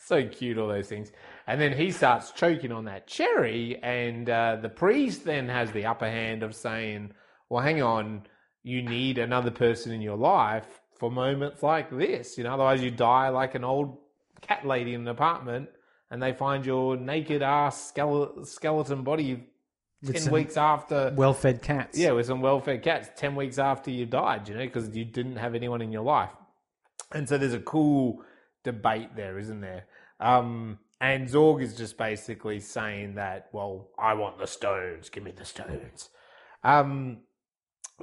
[0.00, 1.12] So cute all those things.
[1.46, 5.84] And then he starts choking on that cherry and uh, the priest then has the
[5.86, 7.12] upper hand of saying
[7.48, 8.22] well, hang on,
[8.62, 12.36] you need another person in your life for moments like this.
[12.36, 13.96] You know, otherwise you die like an old
[14.40, 15.68] cat lady in an apartment
[16.10, 19.44] and they find your naked ass skele- skeleton body
[20.02, 21.12] With 10 weeks after.
[21.14, 21.98] Well-fed cats.
[21.98, 25.04] Yeah, with some well fed cats 10 weeks after you died, you know, because you
[25.04, 26.30] didn't have anyone in your life.
[27.12, 28.22] And so there's a cool
[28.64, 29.86] debate there, isn't there?
[30.20, 35.30] Um, and Zorg is just basically saying that, well, I want the stones, give me
[35.30, 36.10] the stones.
[36.64, 37.18] Um,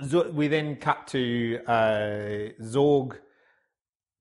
[0.04, 3.18] Zo- we then cut to uh, Zorg,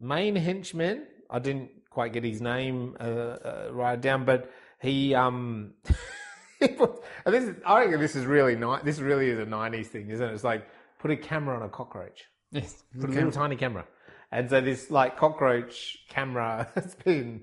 [0.01, 1.07] main henchman.
[1.31, 5.75] I didn't quite get his name uh, uh, right down, but he um.
[6.61, 6.79] and
[7.27, 8.83] this is, I reckon this is really nice.
[8.85, 10.33] This really is a '90s thing, isn't it?
[10.33, 10.67] It's like
[11.01, 12.85] put a camera on a cockroach, Yes.
[13.01, 13.85] put a little tiny camera,
[14.31, 17.43] and so this like cockroach camera has been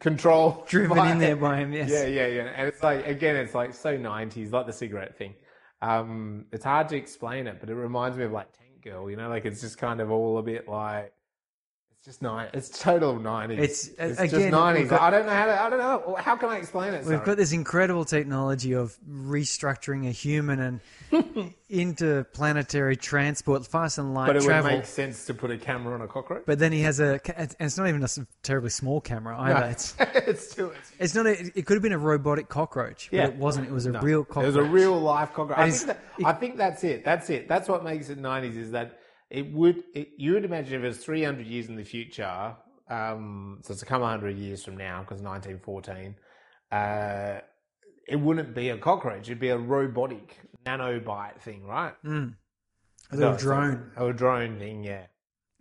[0.00, 1.90] controlled, Driven by- in there by him, yes.
[1.90, 2.52] yeah, yeah, yeah.
[2.56, 5.34] And it's like again, it's like so nineties, like the cigarette thing.
[5.82, 9.16] Um, it's hard to explain it, but it reminds me of like Tank Girl, you
[9.16, 11.12] know, like it's just kind of all a bit like
[12.06, 12.48] just nine.
[12.54, 13.58] It's total nineties.
[13.58, 14.92] It's, uh, it's again, just nineties.
[14.92, 15.60] I don't know how to.
[15.60, 16.16] I don't know.
[16.20, 16.98] How can I explain it?
[16.98, 17.26] We've sorry?
[17.26, 20.80] got this incredible technology of restructuring a human
[21.10, 24.70] and interplanetary transport, fast and light but it travel.
[24.70, 26.44] would make sense to put a camera on a cockroach.
[26.46, 28.08] But then he has a, and it's not even a
[28.44, 29.66] terribly small camera either.
[29.76, 30.68] It's, it's too.
[30.68, 31.26] It's, it's not.
[31.26, 33.26] A, it could have been a robotic cockroach, but Yeah.
[33.26, 33.66] it wasn't.
[33.66, 34.00] It was a no.
[34.00, 34.44] real cockroach.
[34.44, 35.58] It was a real life cockroach.
[35.58, 37.04] I think, that, I think that's it.
[37.04, 37.48] That's it.
[37.48, 38.56] That's what makes it nineties.
[38.56, 39.00] Is that
[39.30, 39.82] it would.
[39.94, 42.54] It, you would imagine if it was three hundred years in the future.
[42.88, 46.14] Um, so it's a couple hundred years from now because nineteen fourteen.
[46.70, 47.40] Uh,
[48.08, 49.28] it wouldn't be a cockroach.
[49.28, 51.94] It'd be a robotic nanobite thing, right?
[52.04, 52.34] Mm.
[53.10, 53.90] a little No, drone.
[53.96, 55.06] A drone thing, yeah.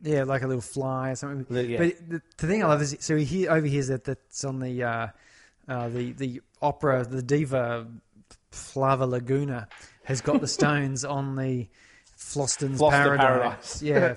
[0.01, 1.69] Yeah, like a little fly or something.
[1.69, 1.77] Yeah.
[1.77, 4.83] But the, the thing I love is so he hear, overhears that that's on the
[4.83, 5.07] uh,
[5.67, 7.87] uh, the the opera, the diva
[8.51, 9.67] Plavalaguna
[10.03, 11.67] has got the stones on the
[12.17, 13.79] Fhloston's Floster Paradise.
[13.79, 13.81] Paradise.
[13.81, 14.15] Yeah.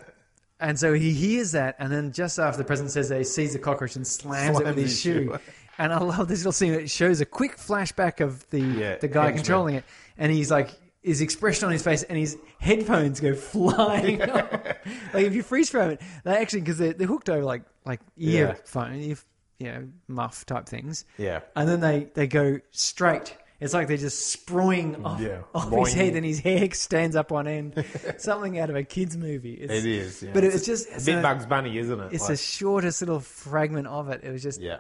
[0.61, 3.53] And so he hears that, and then just after the president says that, he sees
[3.53, 5.25] the cockroach and slams, it with his his shoe.
[5.33, 5.39] shoe.
[5.81, 6.75] And I love this little scene.
[6.75, 9.85] It shows a quick flashback of the Yeah, the guy controlling it,
[10.16, 10.70] and he's like
[11.05, 14.19] his expression on his face, and his headphones go flying.
[14.19, 18.01] like if you freeze frame it, they actually because they're, they're hooked over like like
[18.16, 18.41] Yeah.
[18.49, 19.16] earphone, ear,
[19.61, 21.43] you know, muff type things, Yeah.
[21.55, 23.37] and then they they go straight.
[23.60, 25.43] It's like they're just sprawling off, Yeah.
[25.55, 25.86] off Boing.
[25.86, 27.85] his head, and his hair stands up on end.
[28.18, 29.55] Something out of a kids' movie.
[29.55, 30.22] It's, It is.
[30.22, 30.30] Yeah.
[30.32, 32.12] but it's just a it's, bit a, Bugs Bunny, isn't it?
[32.12, 34.22] it's Like- the shortest little fragment of it.
[34.22, 34.78] It was just yeah.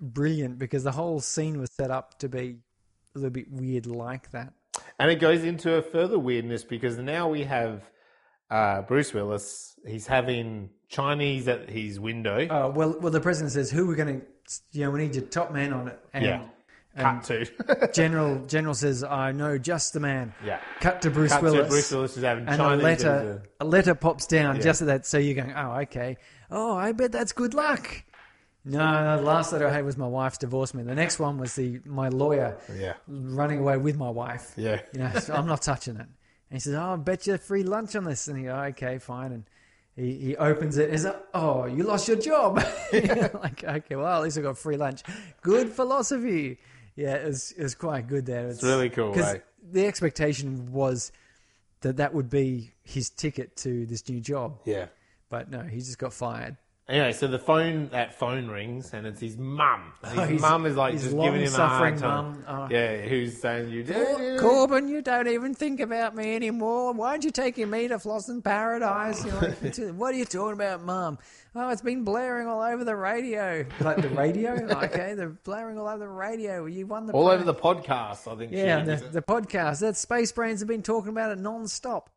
[0.00, 2.58] brilliant because the whole scene was set up to be
[3.14, 4.52] a little bit weird like that.
[4.98, 7.90] And it goes into a further weirdness because now we have
[8.50, 9.74] uh, Bruce Willis.
[9.86, 12.46] He's having Chinese at his window.
[12.50, 14.26] Oh well, well the president says who we're going to,
[14.72, 15.98] you know, we need your top man on it.
[16.12, 16.42] And, yeah.
[16.94, 17.92] And Cut to.
[17.92, 20.34] General General says, I know just the man.
[20.44, 20.60] yeah.
[20.80, 21.66] Cut to Bruce Cut Willis.
[21.66, 22.80] to Bruce Willis is having and Chinese.
[22.80, 24.62] a letter, a letter pops down Yeah.
[24.62, 25.06] just at that.
[25.06, 26.16] So you're going, oh, okay.
[26.50, 28.04] Oh, I bet that's good luck.
[28.64, 30.82] No, the last letter I had was my wife's divorce me.
[30.82, 32.94] The next one was the my lawyer yeah.
[33.08, 34.52] running away with my wife.
[34.56, 34.82] Yeah.
[34.92, 36.00] You know, so I'm not touching it.
[36.00, 36.08] And
[36.50, 38.98] he says, "Oh, I bet you a free lunch on this." And he goes, "Okay,
[38.98, 39.44] fine." And
[39.96, 40.90] he, he opens it.
[40.90, 42.56] He's like, "Oh, you lost your job."
[42.92, 45.04] like, okay, well, at least I got free lunch.
[45.40, 46.58] Good philosophy.
[46.96, 48.48] Yeah, it was it was quite good there.
[48.48, 49.38] It's, really cool, because eh?
[49.72, 51.12] the expectation was
[51.80, 54.86] that that would be his ticket to this new job, Yeah.
[55.28, 56.56] but no, he just got fired.
[56.90, 59.92] Anyway, so the phone that phone rings and it's his mum.
[60.02, 62.24] And Oh, His his- mum is like his just giving him a hard long-suffering time.
[62.44, 62.44] mum.
[62.48, 62.68] Oh.
[62.70, 63.94] Yeah, who's saying you do?
[64.40, 66.92] Korben, you don't even think about me anymore.
[66.92, 69.24] Why aren't you taking me to Fhloston Paradise?
[69.24, 71.18] You're like, what are you talking about, Mum?
[71.54, 73.64] Oh, it's been blaring all over the radio.
[73.80, 74.52] Like the radio?
[74.84, 76.66] okay, they're blaring all over the radio.
[76.66, 77.34] You won the all prize.
[77.36, 78.32] over the podcast.
[78.32, 78.52] I think.
[78.52, 79.02] yeah, she the, is.
[79.12, 79.80] the podcast.
[79.80, 82.10] That Space Brains have been talking about it non-stop.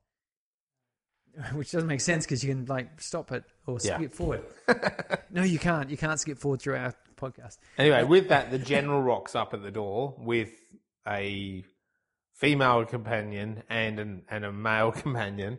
[1.54, 3.98] Which doesn't make sense because you can like stop it or Yeah.
[3.98, 4.44] skip forward.
[5.32, 5.90] no, you can't.
[5.90, 7.58] You can't skip forward through our podcast.
[7.78, 10.50] Anyway, with that, the general rocks up at the door with
[11.08, 11.64] a
[12.34, 15.58] female companion and an, and a male companion,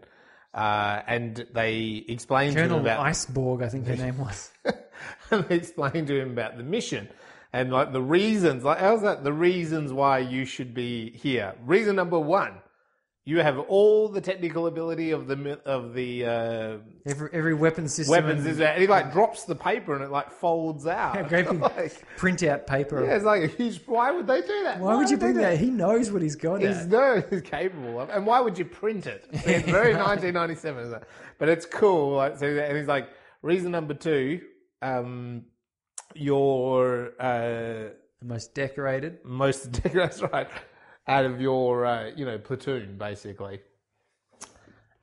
[0.52, 4.50] uh, and they explain to him about Iceborg, I think her name was.
[5.30, 7.08] and they explain to him about the mission
[7.52, 8.64] and like the reasons.
[8.64, 9.24] Like, how's that?
[9.24, 11.54] The reasons why you should be here.
[11.64, 12.52] Reason number one:
[13.26, 16.76] you have all the technical ability of the of the uh,
[17.06, 18.10] Every every weapon system.
[18.12, 18.44] weapons.
[18.46, 21.14] Is and he like drops the paper and it like folds out.
[21.14, 23.02] Yeah, great big like, printout paper.
[23.04, 23.80] yeah, it's like a huge.
[23.86, 24.78] Why would they do that?
[24.78, 25.58] Why would you bring do that?
[25.58, 26.88] He knows what he's got He's at.
[26.88, 29.24] no, he's capable of, and why would you print it?
[29.32, 31.08] It's very 1997, isn't it?
[31.38, 32.16] But it's cool.
[32.16, 33.08] Like, so, and he's like,
[33.42, 34.40] reason number two,
[34.82, 35.44] um,
[36.14, 37.88] your uh,
[38.20, 39.18] The most decorated.
[39.24, 40.00] most decorated.
[40.00, 40.48] that's right
[41.06, 43.60] out of your uh, you know platoon basically.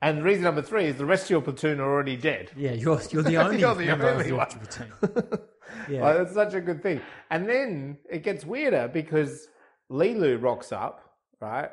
[0.00, 2.50] And reason number three is the rest of your platoon are already dead.
[2.56, 4.48] Yeah, you're you're the only You're the member only of your one.
[4.48, 4.92] platoon.
[5.88, 6.02] Yeah.
[6.02, 7.00] Like, that's such a good thing.
[7.30, 9.48] And then it gets weirder because
[9.90, 11.00] Leeloo rocks up,
[11.40, 11.70] right?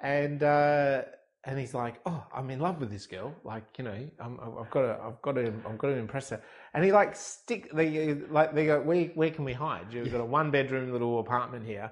[0.00, 1.02] And uh,
[1.44, 3.34] and he's like, "Oh, I'm in love with this girl.
[3.44, 6.42] Like, you know, I'm, I've got to, I've got to, I've got to impress her."
[6.74, 9.86] And he like stick, they like they go, "Where, where can we hide?
[9.92, 11.90] You've got a one bedroom little apartment here."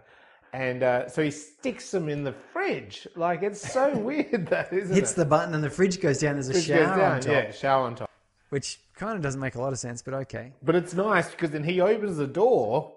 [0.57, 3.07] And uh, so he sticks them in the fridge.
[3.15, 5.17] Like it's so weird that isn't Hits it?
[5.17, 6.37] the button and the fridge goes down.
[6.37, 8.11] There's a Fridge goes shower down, on top, Yeah, shower on top.
[8.49, 10.53] which kind of doesn't make a lot of sense, but okay.
[10.63, 12.95] But it's nice because then he opens the door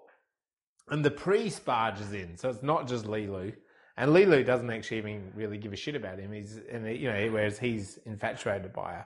[0.88, 2.38] and the priest barges in.
[2.38, 3.54] So it's not just Leeloo.
[3.98, 6.32] And Leeloo doesn't actually even really give a shit about him.
[6.32, 9.06] He's, and you know, whereas he's infatuated by her.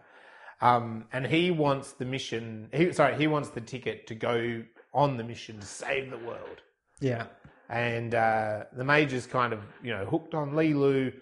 [0.62, 4.62] Um, and he wants the mission, he, sorry, he wants the ticket to go
[4.94, 6.62] on the mission to save the world.
[7.02, 7.26] Yeah.
[7.70, 11.14] And uh, the major's kind of, you know, hooked on Leeloo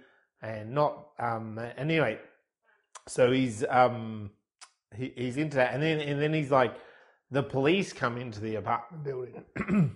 [0.41, 2.19] and not, um, and anyway,
[3.07, 4.31] so he's, um,
[4.95, 6.75] he, he's into that, and then and then he's like,
[7.29, 9.95] the police come into the apartment building.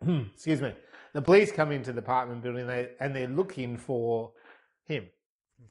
[0.34, 0.72] Excuse me.
[1.12, 4.32] The police come into the apartment building, they, and they're looking for
[4.84, 5.06] him.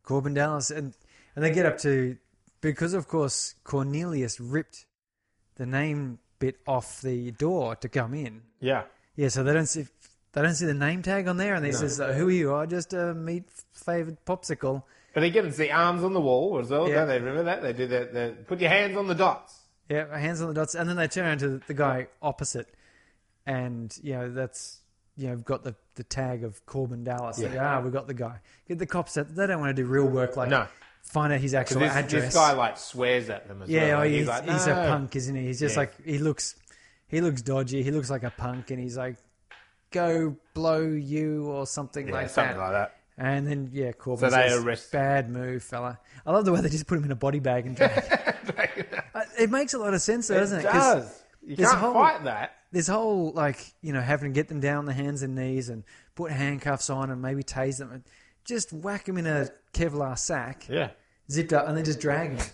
[0.06, 0.94] Korben Dallas, and
[1.36, 2.18] and they get up to
[2.62, 4.86] because of course Cornelius ripped
[5.56, 8.42] the name bit off the door to come in.
[8.60, 8.84] Yeah,
[9.16, 9.86] Yeah, so they don't see
[10.34, 12.56] they don't see the name tag on there, and he says, uh, "Who are you?
[12.56, 14.84] I just a meat flavored popsicle."
[15.14, 16.90] but they get to see arms on the wall as well.
[16.90, 16.96] Yeah.
[16.96, 17.62] Don't they remember that?
[17.62, 18.14] They do that.
[18.14, 19.60] They put your hands on the dots.
[19.88, 22.68] Yeah, hands on the dots, and then they turn to the guy opposite,
[23.46, 24.80] and you know that's
[25.18, 27.40] you know we've got the, the tag of Korben Dallas.
[27.40, 28.40] Yeah, go, ah, we got the guy.
[28.68, 29.14] Get the cops.
[29.14, 30.68] That they don't want to do real work like No.
[31.04, 32.24] find out his actual this, address.
[32.24, 33.98] this guy like swears at them as yeah, well.
[33.98, 35.44] oh, Like, he's, like, he's a punk, isn't he?
[35.44, 35.82] He's just Yeah.
[35.82, 36.56] like he looks.
[37.14, 37.84] He looks dodgy.
[37.84, 39.18] He looks like a punk, and he's like,
[39.92, 42.62] "Go blow you" or something Yeah, like something that.
[42.62, 42.96] Something like that.
[43.16, 46.00] And then yeah, Korben So they says, arrest- Bad move, fella.
[46.26, 48.88] I love the way they just put him in a body bag and drag.
[49.16, 50.66] Uh, it makes a lot of sense, though, doesn't it?
[50.66, 51.24] It 'Cause does.
[51.46, 52.54] You can't whole- fight that.
[52.72, 55.84] This whole like you know having to get them down the hands and knees and
[56.16, 58.04] put handcuffs on and maybe tase them, and
[58.44, 60.90] just whack them in a Kevlar sack, Yeah.
[61.32, 62.48] zipped up, and then just drag them.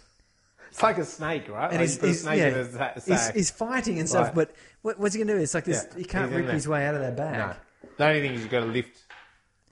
[0.69, 1.71] It's like a snake, right?
[1.71, 2.71] And Like he's, you put a he's, yeah, in a
[3.01, 4.51] sa- he's, he's fighting and stuff, but
[4.81, 5.41] what, what's he gonna do?
[5.41, 7.37] It's like this, Yeah, he can't rip his way out of that bag.
[7.37, 7.55] No.
[7.97, 8.97] The only thing is you've got to lift.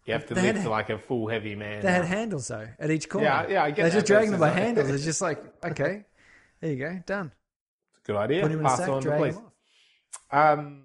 [0.05, 1.81] You have to They lift had- like a full heavy man.
[1.83, 3.27] They had handles though at each corner.
[3.27, 4.89] Yeah, yeah, I get They're just dragging them by like- handles.
[4.89, 6.05] It's just like okay,
[6.61, 7.31] there you go, done.
[7.91, 8.41] It's a good idea.
[8.41, 9.37] Put him in a Pass sack, on to drag police.
[10.31, 10.83] Um,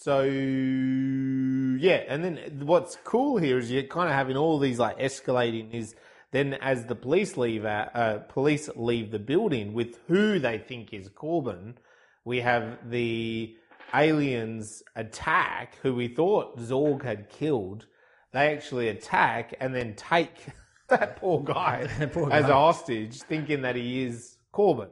[0.00, 4.98] so yeah, and then what's cool here is you're kind of having all these like
[4.98, 5.72] escalating.
[5.74, 5.94] Is
[6.34, 10.92] then as the police leave, uh, uh, police leave the building with who they think
[10.92, 11.74] is Korben,
[12.24, 13.54] we have the
[13.94, 17.86] aliens attack who we thought Zorg had killed.
[18.32, 20.34] They actually attack and then take
[20.88, 24.88] that poor guy Poor as a hostage, thinking that he is Korben.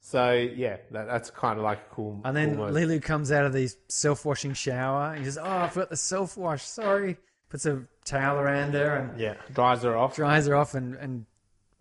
[0.00, 2.22] So yeah, that, that's kind of like a cool.
[2.24, 2.68] And then cool.
[2.68, 6.62] Leeloo comes out of the self-washing shower and he says, "Oh, I forgot the self-wash.
[6.62, 7.18] Sorry."
[7.48, 10.16] Puts a towel around her and yeah, dries her off.
[10.16, 11.26] dries her off and, and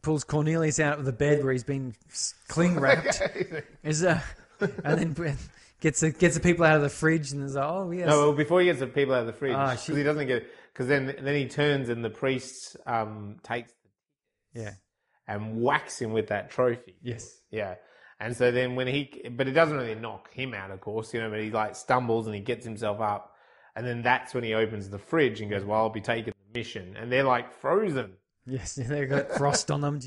[0.03, 3.21] pulls Cornelius out of the bed where he's been s- cling wrapped.
[3.83, 4.21] Is uh,
[4.59, 5.37] and then
[5.81, 8.19] gets the, gets the people out of the fridge and is like, "Oh yes." No,
[8.19, 10.27] well, before he gets the people out of the fridge, Ah, because she- he doesn't
[10.27, 10.45] get.
[10.71, 13.71] Because then, then he turns and the priest um, takes
[14.53, 14.71] yeah.
[15.25, 16.95] and whacks him with that trophy.
[17.01, 17.33] Yes.
[17.49, 17.75] Yeah.
[18.19, 21.21] And so then when he, but it doesn't really knock him out, of course, you
[21.21, 23.34] know, but he like stumbles and he gets himself up.
[23.75, 26.57] And then that's when he opens the fridge and goes, well, I'll be taking the
[26.59, 26.95] mission.
[26.97, 28.13] And they're like frozen.
[28.45, 29.99] Yes, they've got frost on them,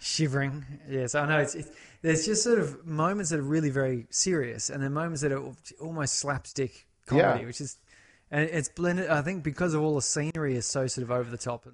[0.00, 0.64] shivering.
[0.88, 1.38] Yes, I know.
[1.38, 1.70] It's, it's
[2.02, 5.42] there's just sort of moments that are really very serious, and then moments that are
[5.80, 7.46] almost slapstick comedy, Yeah.
[7.46, 7.76] which is,
[8.30, 9.08] and it's blended.
[9.08, 11.66] I think because of all the scenery is so sort of over the top,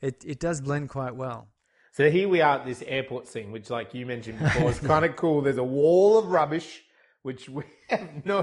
[0.00, 1.48] it it does blend quite well.
[1.92, 5.04] So here we are at this airport scene, which, like you mentioned before, is kind
[5.04, 5.42] of cool.
[5.42, 6.84] There's a wall of rubbish,
[7.22, 8.42] which we have no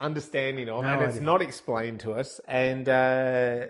[0.00, 2.40] understanding of, No and it's not explained to us.
[2.48, 3.66] And uh,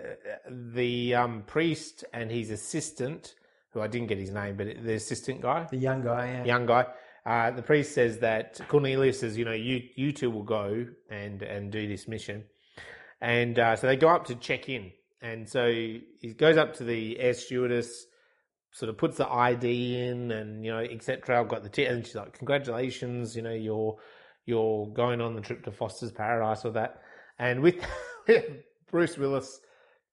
[0.49, 3.35] the um, priest and his assistant,
[3.73, 6.65] who I didn't get his name, but the assistant guy, The young guy, yeah, young
[6.65, 6.87] guy.
[7.23, 11.43] Uh, the priest says that Cornelius says, you know, you you two will go and
[11.43, 12.45] and do this mission,
[13.19, 14.91] and uh, so they go up to check in,
[15.21, 18.07] and so he goes up to the air stewardess,
[18.71, 21.39] sort of puts the ID in, and you know, etc.
[21.39, 23.97] I've got the ticket, and she's like, congratulations, you know, you're
[24.45, 27.01] you're going on the trip to Fhloston's Paradise or that,
[27.39, 27.75] and with
[28.91, 29.59] Bruce Willis.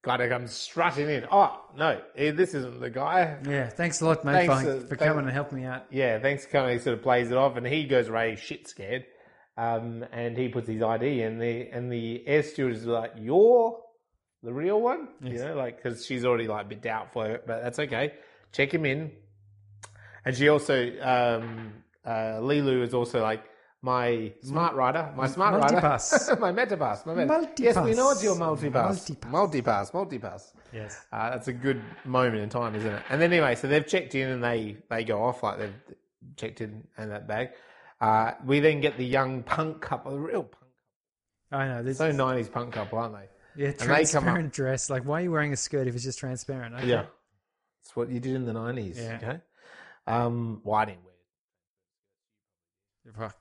[0.01, 1.25] Kind of comes strutting in.
[1.29, 3.37] Oh no, eh, this isn't the guy.
[3.45, 3.67] yeah.
[3.67, 5.87] Thanks a lot, mate, Thanks, for, uh, for coming and helping me out.
[5.91, 6.45] Yeah, thanks.
[6.45, 9.03] Kind of sort of plays it off, and he goes away shit scared,
[9.57, 13.77] um, and he puts his ID, and the and the air steward is like, "You're
[14.41, 17.79] the real one," you know, like because she's already like a bit doubtful, but that's
[17.79, 18.13] okay.
[18.53, 19.11] Check him in,
[20.23, 21.73] and she also, um,
[22.05, 23.43] uh, Leeloo is also like.
[23.81, 26.27] My smart rider, my smart Multipass.
[26.29, 27.57] rider, my metapass, my metapass.
[27.59, 29.31] Yes, we know it's your multipass, Multipass.
[29.31, 30.51] multipass, multipass.
[30.73, 31.05] Yes.
[31.13, 33.01] Uh, that's a good moment in time, isn't it?
[33.09, 35.73] And then anyway, so they've checked in and they they go off like they've
[36.35, 37.51] checked in and that bag.
[38.01, 40.71] Uh, we then get the young punk couple, the real punk,
[41.51, 41.83] I know.
[41.83, 43.63] There's, so nineties punk couple, aren't they?
[43.63, 44.89] yeah, they come up- transparent dress.
[44.89, 46.75] Like, why are you wearing a skirt if it's just transparent?
[46.75, 46.87] Okay.
[46.87, 47.05] Yeah,
[47.81, 48.99] it's what you did in the nineties.
[48.99, 49.19] Yeah.
[49.23, 49.39] Okay.
[50.05, 51.03] Um, well, I didn't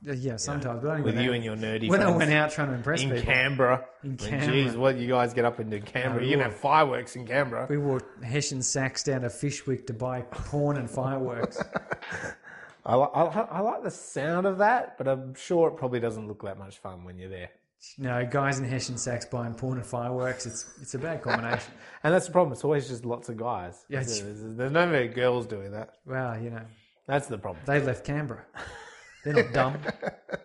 [0.02, 0.82] Yeah, sometimes.
[0.82, 1.32] But I with you know.
[1.32, 3.84] and your nerdy when I went out trying to impress in people, Canberra.
[4.02, 4.52] In Canberra.
[4.52, 6.20] Geez, what you guys get up into Canberra?
[6.20, 7.66] we you can have fireworks in Canberra.
[7.68, 11.62] we wore Hessian sacks down to Fyshwick to buy porn and fireworks.
[12.86, 16.42] I, I, I like the sound of that, but I'm sure it probably doesn't look
[16.44, 17.50] that much fun when you're there.
[17.96, 20.46] No, guys in Hessian sacks buying porn and fireworks.
[20.46, 21.72] It's it's a bad combination.
[22.02, 22.52] And that's the problem.
[22.52, 23.84] It's always just lots of guys.
[23.88, 25.94] Yeah, there's, there's, there's no many girls doing that.
[26.06, 26.62] well, you know,
[27.06, 27.62] That's the problem.
[27.66, 28.44] they left Canberra.
[29.34, 29.78] They're not dumb.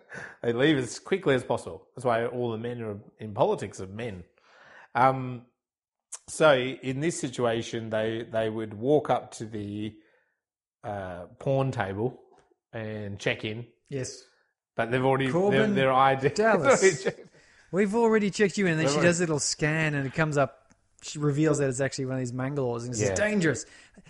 [0.43, 1.87] They leave as quickly as possible.
[1.95, 4.25] That's why all the men are in politics are men.
[4.93, 5.43] Um,
[6.27, 9.95] so in this situation, they they would walk up to the
[10.83, 12.19] uh, pawn table
[12.73, 14.21] and check in, Yes.
[14.75, 16.29] but they've already their, Korben their ID.
[16.35, 17.07] Dallas.
[17.71, 18.73] We've already checked you in.
[18.73, 20.73] And then she does a little scan and it comes up.
[21.03, 23.15] She reveals that it's actually one of these Mangalores and it's Yeah.
[23.15, 23.65] dangerous.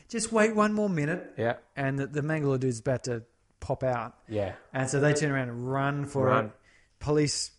[0.09, 1.33] Just wait one more minute.
[1.37, 3.23] yeah, And the, the Mangalore dude's about to
[3.63, 4.13] pop out.
[4.27, 4.53] yeah.
[4.73, 6.45] And so they turn around and run for Run.
[6.45, 6.51] it.
[6.99, 7.51] Police,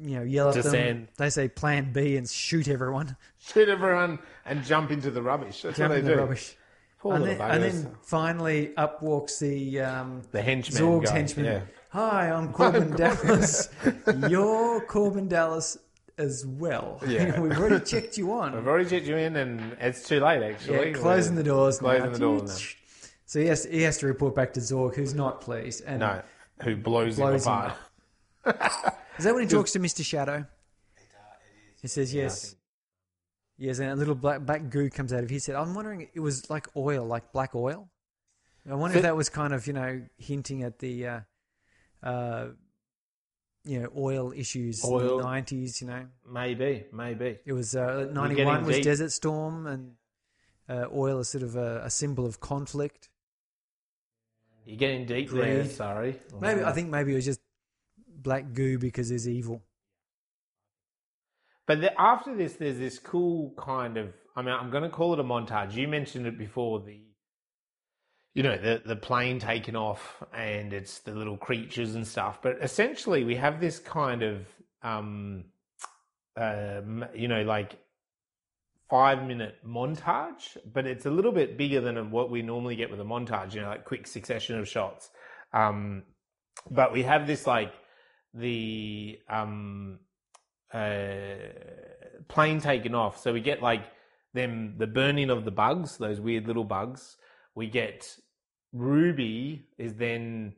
[0.00, 0.62] you know, yell at them.
[0.64, 1.08] Descend.
[1.16, 3.16] They say plan B and shoot everyone.
[3.38, 5.62] Shoot everyone and jump into the rubbish.
[5.62, 6.20] That's Jump what they the do.
[6.20, 6.56] rubbish.
[6.98, 10.80] Poor And little then, and then finally up walks the um, the henchman.
[10.82, 11.16] Zorg's guy.
[11.16, 11.44] henchman.
[11.46, 11.60] Yeah.
[11.90, 13.68] Hi, I'm Korben Dallas.
[14.30, 15.78] You're Korben Dallas
[16.18, 17.00] as well.
[17.06, 17.38] Yeah.
[17.42, 18.54] We've already checked you on.
[18.54, 20.42] We've already checked you in, and it's too late.
[20.42, 21.78] Actually, Yeah, closing the doors.
[21.78, 22.12] Closing now.
[22.12, 22.85] the doors now.
[23.26, 25.82] So he has, he has to report back to Zorg, who's not pleased.
[25.84, 26.22] And No,
[26.62, 28.94] who blows, Blows him him apart?
[29.18, 30.04] Is that when he talks to Mr.
[30.04, 30.46] Shadow?
[31.82, 32.54] He says yes.
[33.58, 35.56] Yes, and a little black, black goo comes out of his head.
[35.56, 37.88] I'm wondering, it was like oil, like black oil.
[38.70, 41.20] I wonder if that was kind of, you know, hinting at the, uh,
[42.02, 42.46] uh,
[43.64, 45.00] you know, oil issues Oil.
[45.00, 46.06] in the 90s, you know.
[46.28, 47.38] Maybe, maybe.
[47.44, 48.84] It was, uh, getting 91 was deep.
[48.84, 49.92] Desert Storm, and
[50.68, 53.08] uh, oil is sort of a, a symbol of conflict.
[54.66, 55.62] You're getting deep there.
[55.62, 55.70] Greed.
[55.70, 56.20] Sorry.
[56.40, 57.40] Maybe, I think maybe it was just
[58.08, 59.62] black goo because there's evil.
[61.66, 64.12] But the, after this, there's this cool kind of.
[64.34, 65.74] I mean, I'm going to call it a montage.
[65.74, 66.80] You mentioned it before.
[66.80, 67.00] The,
[68.34, 72.40] you know, the the plane taking off, and it's the little creatures and stuff.
[72.42, 74.46] But essentially, we have this kind of,
[74.82, 75.44] um,
[76.36, 77.78] um, you know, like
[78.88, 83.00] five minute montage, but it's a little bit bigger than what we normally get with
[83.00, 83.54] a montage.
[83.54, 85.10] You know, like quick succession of shots.
[85.52, 86.04] Um,
[86.70, 87.72] but we have this like
[88.34, 89.98] the um
[90.72, 91.36] uh,
[92.28, 93.20] plane taken off.
[93.20, 93.84] So we get like
[94.34, 97.16] them the burning of the bugs, those weird little bugs.
[97.54, 98.16] We get
[98.72, 100.54] Ruby is then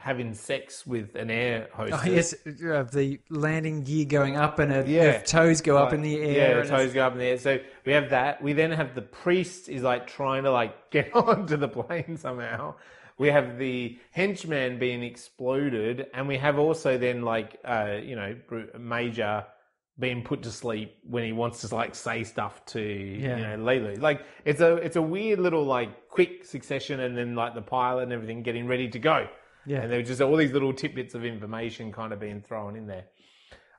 [0.00, 2.00] having sex with an air hostess.
[2.02, 5.18] Oh, yes, uh, the landing gear going up and her, Yeah.
[5.18, 6.56] her toes go up in the air.
[6.56, 7.38] Yeah, the toes go up in the air.
[7.38, 8.42] So we have that.
[8.42, 12.74] We then have the priest is like trying to like get onto the plane somehow.
[13.18, 18.34] We have the henchman being exploded, and we have also then like uh, you know
[18.78, 19.44] Major
[19.98, 23.36] being put to sleep when he wants to like say stuff to Yeah.
[23.36, 24.00] you know Leeloo.
[24.00, 28.04] Like it's a it's a weird little like quick succession, and then like the pilot
[28.04, 29.28] and everything getting ready to go.
[29.70, 29.82] Yeah.
[29.82, 32.86] And there were just all these little tidbits of information kind of being thrown in
[32.86, 33.04] there.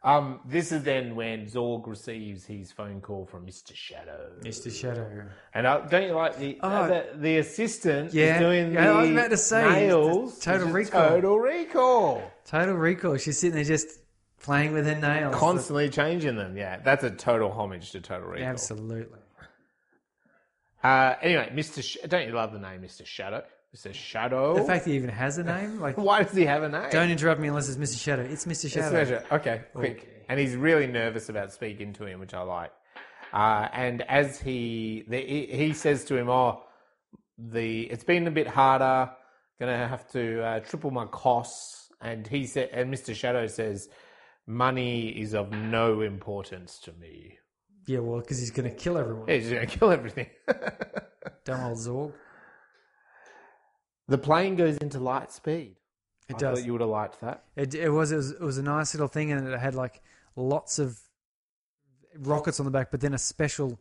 [0.03, 3.75] Um, this is then when Zorg receives his phone call from Mr.
[3.75, 4.31] Shadow.
[4.41, 4.71] Mr.
[4.73, 5.25] Shadow.
[5.53, 6.87] And uh, don't you like the, Oh.
[6.87, 8.35] the the assistant Yeah.
[8.35, 10.39] is doing Yeah, the I was about to say, nails?
[10.39, 11.09] Total Recall.
[11.09, 12.31] Total Recall.
[12.45, 13.17] Total Recall.
[13.17, 13.89] She's sitting there just
[14.41, 15.35] playing with her nails.
[15.35, 16.55] Constantly changing them.
[16.57, 18.47] Yeah, that's a total homage to Total Recall.
[18.47, 19.19] Absolutely.
[20.83, 21.83] Uh, anyway, Mr.
[21.83, 23.05] Sh- don't you love the name Mr.
[23.05, 23.43] Shadow?
[23.75, 23.93] Mr.
[23.93, 24.55] Shadow.
[24.55, 26.89] The fact he even has a name, like, Why does he have a name?
[26.91, 28.01] don't interrupt me unless it's Mr.
[28.01, 28.23] Shadow.
[28.23, 28.65] It's Mr.
[28.65, 28.91] It's Shadow.
[28.91, 29.23] Measure.
[29.31, 30.25] Okay, quick.
[30.27, 32.71] And he's really nervous about speaking to him, which I like.
[33.33, 36.63] Uh, and as he, the, he he says to him, "Oh,
[37.37, 39.09] the it's been a bit harder.
[39.59, 43.87] Going to have to uh, triple my costs." And he said, and Mister Shadow says,
[44.47, 47.37] "Money is of no importance to me.
[47.87, 49.29] Yeah, well, because he's going to kill everyone.
[49.29, 50.27] He's going to kill everything."
[51.45, 52.13] Dumb old Zorg.
[54.11, 55.75] The plane goes into light speed.
[56.29, 56.59] It I does.
[56.59, 57.43] thought you would have liked that.
[57.55, 60.01] It, it was it was it was a nice little thing, and it had like
[60.35, 60.99] lots of
[62.19, 63.79] rockets on the back, but then a special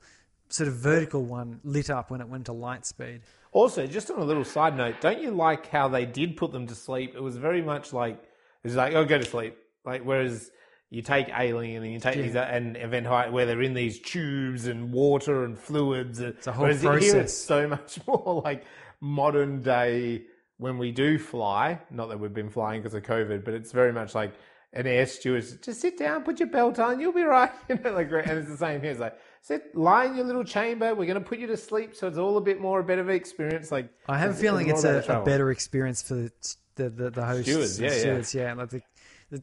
[0.49, 3.21] sort of vertical one lit up when it went to light speed.
[3.53, 6.67] Also, just on a little side note, don't you like how they did put them
[6.67, 7.15] to sleep?
[7.15, 9.57] It was very much like it was like, oh, go to sleep.
[9.85, 10.51] Like whereas
[10.91, 12.23] you take Alien and you take Yeah.
[12.23, 16.21] these and Event Height where they're in these tubes and water and fluids.
[16.21, 17.15] It's a whole Here process.
[17.15, 18.65] it's so much more like
[19.01, 20.23] modern day
[20.59, 21.81] when we do fly.
[21.91, 24.35] Not that we've been flying because of COVID, but it's very much like
[24.73, 25.45] an air steward.
[25.63, 27.51] Just sit down, put your belt on, you'll be right.
[27.69, 28.91] You know, like and it's the same here.
[28.91, 30.95] It's like sit, lie in your little chamber.
[30.95, 33.09] We're going to put you to sleep, so it's all a bit more a better
[33.11, 33.73] experience.
[33.73, 36.33] Like I have a feeling it's a, a better experience for the
[36.77, 37.99] the, the, the hosts, Stewards, yeah, yeah.
[37.99, 38.83] stewards, yeah, like the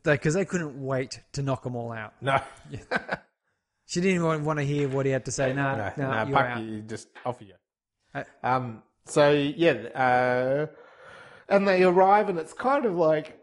[0.04, 2.14] because they couldn't wait to knock them all out.
[2.22, 2.42] No,
[3.86, 5.54] She didn't even want to hear what he had to say.
[5.54, 6.62] No, no, no, no, you're out.
[6.62, 7.54] you just off you.
[8.14, 10.68] Uh, Um, so yeah, uh,
[11.50, 13.40] and they arrive, and it's kind of like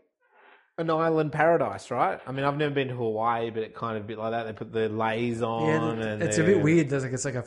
[0.79, 2.21] an island paradise, right?
[2.27, 4.45] I mean, I've never been to Hawaii, but it kind of a bit like that.
[4.45, 6.89] They put the lays on, Yeah, and it's a bit weird.
[6.89, 7.45] There's like it's like a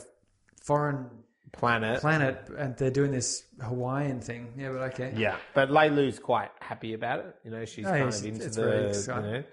[0.64, 1.10] foreign
[1.54, 4.54] Planet, planet, and they're doing this Hawaiian thing.
[4.58, 5.14] Yeah, but okay.
[5.16, 5.38] yeah.
[5.56, 7.36] But Leeloo's quite happy about it.
[7.44, 9.44] You know, she's Oh, kind of into the, you know,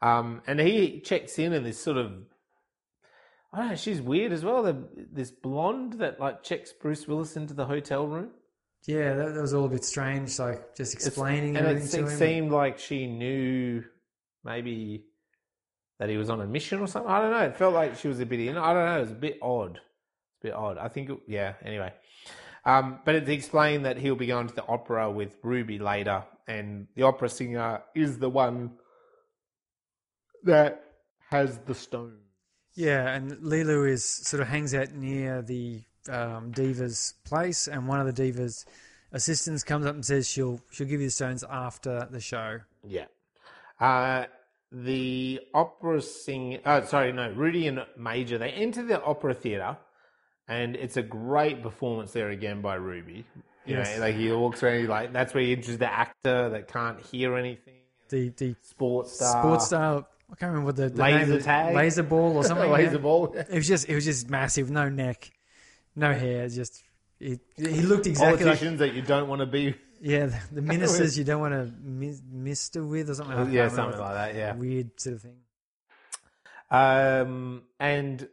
[0.00, 2.12] um, and he checks in, and this sort of.
[3.52, 3.76] I don't know.
[3.76, 4.62] She's weird as well.
[4.62, 4.76] The,
[5.12, 8.30] this blonde that like checks Bruce Willis into the hotel room.
[8.86, 10.38] Yeah, that, that was all a bit strange.
[10.38, 13.84] Like just explaining and it, it seemed like she knew
[14.44, 15.04] maybe
[15.98, 17.10] that he was on a mission or something.
[17.10, 17.44] I don't know.
[17.44, 18.56] It felt like she was a bit in.
[18.56, 18.96] I don't know.
[18.96, 19.76] It was a bit odd.
[19.76, 20.78] It's a bit odd.
[20.78, 21.10] I think.
[21.10, 21.54] It, yeah.
[21.64, 21.92] Anyway,
[22.64, 26.88] um, but it's explained that he'll be going to the opera with Ruby later, and
[26.96, 28.72] the opera singer is the one
[30.42, 30.82] that
[31.30, 32.21] has the stone.
[32.74, 38.00] Yeah, and Leeloo is sort of hangs out near the um, diva's place, and one
[38.00, 38.64] of the diva's
[39.12, 42.60] assistants comes up and says she'll she'll give you the stones after the show.
[42.86, 43.06] Yeah.
[43.78, 44.24] Uh,
[44.70, 46.58] the opera sing.
[46.64, 47.30] Oh, sorry, no.
[47.32, 48.38] Rudy and Major.
[48.38, 49.76] They enter the opera theater,
[50.48, 53.26] and it's a great performance there again by Ruby.
[53.66, 53.94] You Yes.
[53.96, 54.88] know, like he walks around.
[54.88, 57.74] Like that's where he introduces the actor that can't hear anything.
[58.08, 59.42] The the Sports star.
[59.42, 60.06] sports star.
[60.32, 61.74] I can't remember the, the Laser name of- tag?
[61.74, 62.70] laser ball or something.
[62.72, 62.98] Laser yeah.
[62.98, 63.34] ball.
[63.34, 65.30] It was just it was just massive, no neck,
[65.94, 66.48] no hair.
[66.48, 66.82] Just
[67.18, 69.74] he, he looked exactly like Politicians that you don't want to be.
[70.00, 73.36] yeah the, the ministers you don't want to mis- mister with or something.
[73.36, 74.34] I yeah, something like that.
[74.34, 74.54] Yeah.
[74.54, 75.36] weird sort of thing.
[76.70, 78.26] Um, and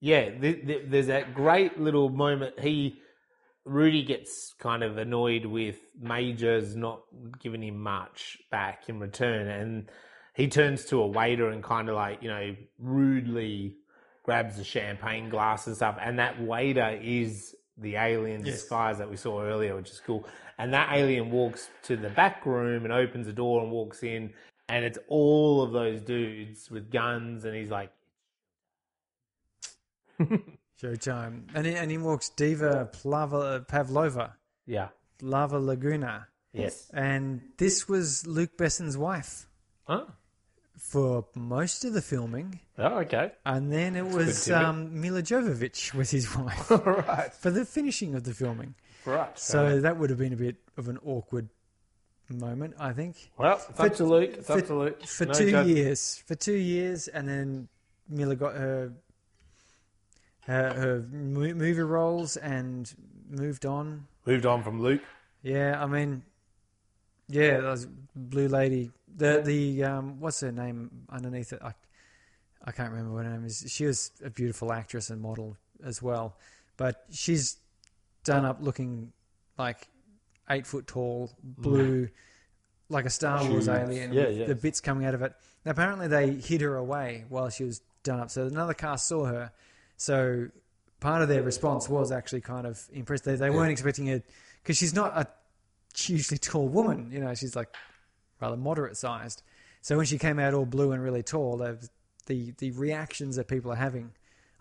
[0.00, 2.58] yeah, th- th- there's that great little moment.
[2.60, 2.98] He,
[3.64, 7.02] Rudy gets kind of annoyed with Major's not
[7.40, 9.90] giving him much back in return, and
[10.36, 13.74] he turns to a waiter and kind of like you know rudely
[14.22, 15.96] grabs the champagne glass and stuff.
[16.00, 18.60] And that waiter is the alien Yes.
[18.62, 20.26] disguise that we saw earlier, which is cool.
[20.58, 24.32] And that alien walks to the back room and opens the door and walks in,
[24.68, 27.92] and it's all of those dudes with guns, and he's like,
[30.82, 34.34] Showtime, and in, and in walks Diva Plava, uh, Pavlova,
[34.66, 34.88] "Yeah,
[35.22, 39.46] Lava Laguna, yes, and this was Luc Besson's wife
[39.88, 40.06] oh,
[40.78, 46.10] for most of the filming, oh okay, and then it was um, Milla Jovovich was
[46.10, 48.74] his wife right, for the finishing of the filming.
[49.04, 51.48] right." So that would have been a bit of an awkward
[52.28, 53.30] moment, I think.
[53.38, 54.30] well, it's up to Luc.
[54.34, 55.02] It's up to Luc.
[55.06, 57.68] For No two judge- years, for two years, and then
[58.08, 58.92] Milla got her
[60.46, 62.92] her, her movie roles and
[63.28, 64.06] moved on.
[64.26, 65.00] moved on from Luc.
[65.42, 66.22] Yeah, I mean,
[67.28, 68.90] yeah, that was Blue Lady.
[69.16, 71.60] The the um, what's her name underneath it?
[71.62, 71.72] I
[72.64, 73.64] I can't remember what her name is.
[73.68, 76.36] She was a beautiful actress and model as well,
[76.76, 77.56] but she's
[78.24, 79.12] done up looking
[79.58, 79.88] like
[80.50, 82.08] eight foot tall, blue,
[82.88, 83.68] like a Star Wars Tubes.
[83.68, 84.46] alien Yeah, with yeah.
[84.46, 85.32] the bits coming out of it.
[85.64, 89.52] Apparently, they hid her away while she was done up, so another cast saw her.
[89.96, 90.48] So
[91.00, 93.24] part of their response was actually kind of impressed.
[93.24, 94.22] They, they weren't expecting her
[94.62, 95.26] because she's not a
[95.96, 97.10] hugely tall woman.
[97.10, 97.68] You know, she's like
[98.40, 99.42] rather moderate sized.
[99.80, 101.88] So when she came out all blue and really tall, the
[102.26, 104.12] the, reactions that people are having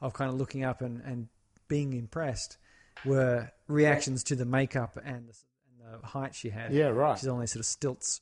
[0.02, 1.28] of kind of looking up and, and
[1.68, 2.58] being impressed
[3.04, 5.34] were reactions to the makeup and the,
[5.84, 6.72] and the height she had.
[6.72, 7.18] Yeah, right.
[7.18, 8.22] She's on these sort of stilts.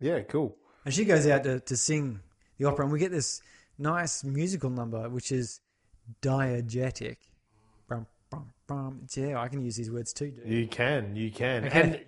[0.00, 0.56] Yeah, cool.
[0.84, 2.20] And she goes out to, to sing
[2.58, 3.40] the opera, and we get this
[3.78, 5.60] nice musical number, which is
[6.20, 7.16] diegetic.
[9.16, 10.46] Yeah, I can use these words too, dude.
[10.48, 11.80] You can, you can, Okay.
[11.82, 12.04] and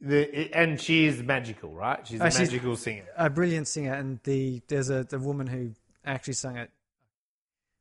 [0.00, 2.06] the and she is magical, right?
[2.06, 3.04] She's a Oh, she's- magical singer.
[3.16, 5.72] A brilliant singer, and the there's a the woman who
[6.04, 6.70] actually sang it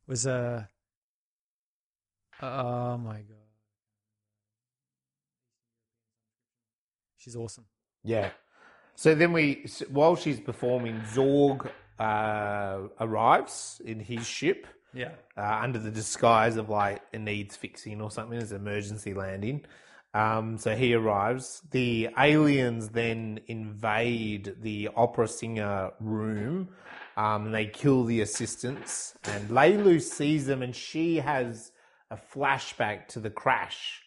[0.07, 0.67] was a.
[2.41, 3.47] oh my god,
[7.17, 7.65] she's awesome.
[8.03, 8.31] Yeah.
[8.95, 15.79] So then we, while she's performing, Zorg uh, arrives in his ship Yeah, uh, under
[15.79, 18.39] the disguise of like it needs fixing or something.
[18.39, 19.65] An emergency landing.
[20.13, 21.61] Um, so he arrives.
[21.69, 26.69] The aliens then invade the opera singer room.
[27.17, 29.13] Um, and they kill the assistants.
[29.25, 31.71] And Leeloo sees them, and she has
[32.09, 34.01] a flashback to the crash.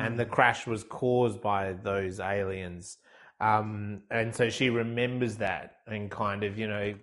[0.00, 2.98] And the crash was caused by those aliens.
[3.40, 6.94] Um, and so she remembers that and kind of, you know,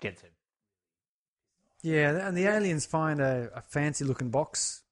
[0.00, 0.29] gets it.
[1.82, 4.82] Yeah, and the aliens find a, a fancy looking box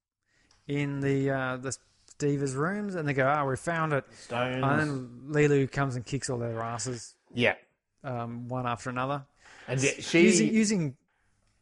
[0.66, 1.76] in the uh, the
[2.18, 4.62] Diva's rooms, and they go, "Oh, we found it." Stones.
[4.64, 7.54] And then Leeloo comes and kicks all their asses, yeah.
[8.04, 9.24] um, one after another,
[9.66, 10.96] And she using using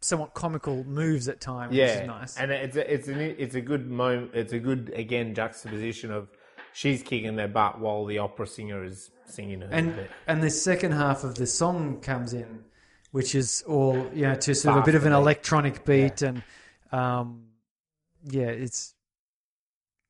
[0.01, 2.37] somewhat comical moves at times, yeah, which is nice.
[2.37, 4.31] and it's a, it's an it's a good moment.
[4.35, 6.29] It's a good again juxtaposition of
[6.73, 10.11] she's kicking their butt while the opera singer is singing her and bit.
[10.27, 12.65] and the second half of the song comes in,
[13.17, 16.43] which is all you know to sort of a bit of an electronic beat and
[16.93, 17.47] um,
[18.31, 18.95] yeah, it's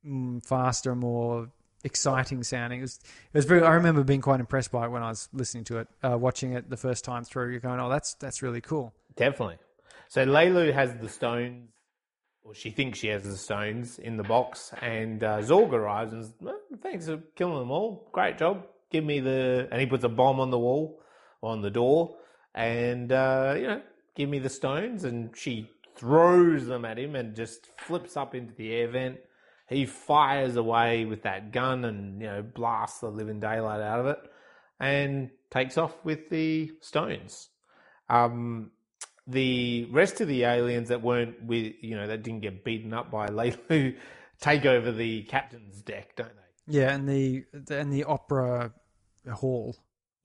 [0.07, 1.49] mm, faster, more
[1.85, 2.81] exciting sounding.
[2.81, 2.99] It was
[3.33, 3.62] it was very.
[3.62, 6.53] I remember being quite impressed by it when I was listening to it, uh, watching
[6.55, 7.51] it the first time through.
[7.51, 8.93] You're going, oh, that's that's really cool.
[9.16, 9.59] Definitely.
[10.09, 11.70] So Leeloo has the stones,
[12.45, 16.24] or she thinks she has the stones in the box, and uh, Zorg arrives and
[16.24, 18.09] says, well, "Thanks for killing them all.
[18.12, 18.66] Great job.
[18.91, 21.01] Give me the." And he puts a bomb on the wall,
[21.43, 22.16] on the door,
[22.57, 23.83] and uh, you know,
[24.16, 25.05] give me the stones.
[25.05, 29.19] And she throws them at him and just flips up into the air vent.
[29.69, 34.07] He fires away with that gun and you know blasts the living daylight out of
[34.07, 34.19] it,
[34.81, 37.49] and takes off with the stones.
[38.09, 38.70] Um,
[39.27, 43.11] the rest of the aliens that weren't with, you know, that didn't get beaten up
[43.11, 43.97] by Leeloo
[44.41, 46.78] take over the captain's deck, don't they?
[46.78, 48.73] Yeah, and the and the opera
[49.33, 49.77] hall.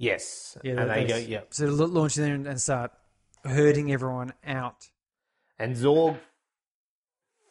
[0.01, 0.57] Yes.
[0.63, 1.41] Yeah, and they go, yeah.
[1.51, 2.91] So la- launch in there and, and start
[3.45, 4.87] herding everyone out.
[5.59, 6.17] And Zorg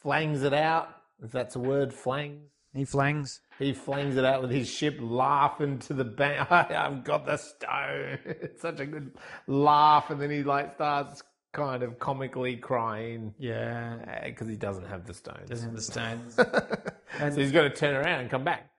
[0.02, 0.88] flangs it out,
[1.22, 2.40] if that's a word, flangs.
[2.74, 3.40] He flangs.
[3.58, 6.50] He flangs it out with his ship, laughing to the bank.
[6.52, 8.18] I've got the stone.
[8.24, 9.12] It's such a good
[9.46, 11.22] laugh, and then he like starts
[11.52, 15.48] kind of comically crying Yeah, because he doesn't have the stones.
[15.48, 16.20] doesn't understand.
[16.36, 18.70] so he's got to turn around and come back.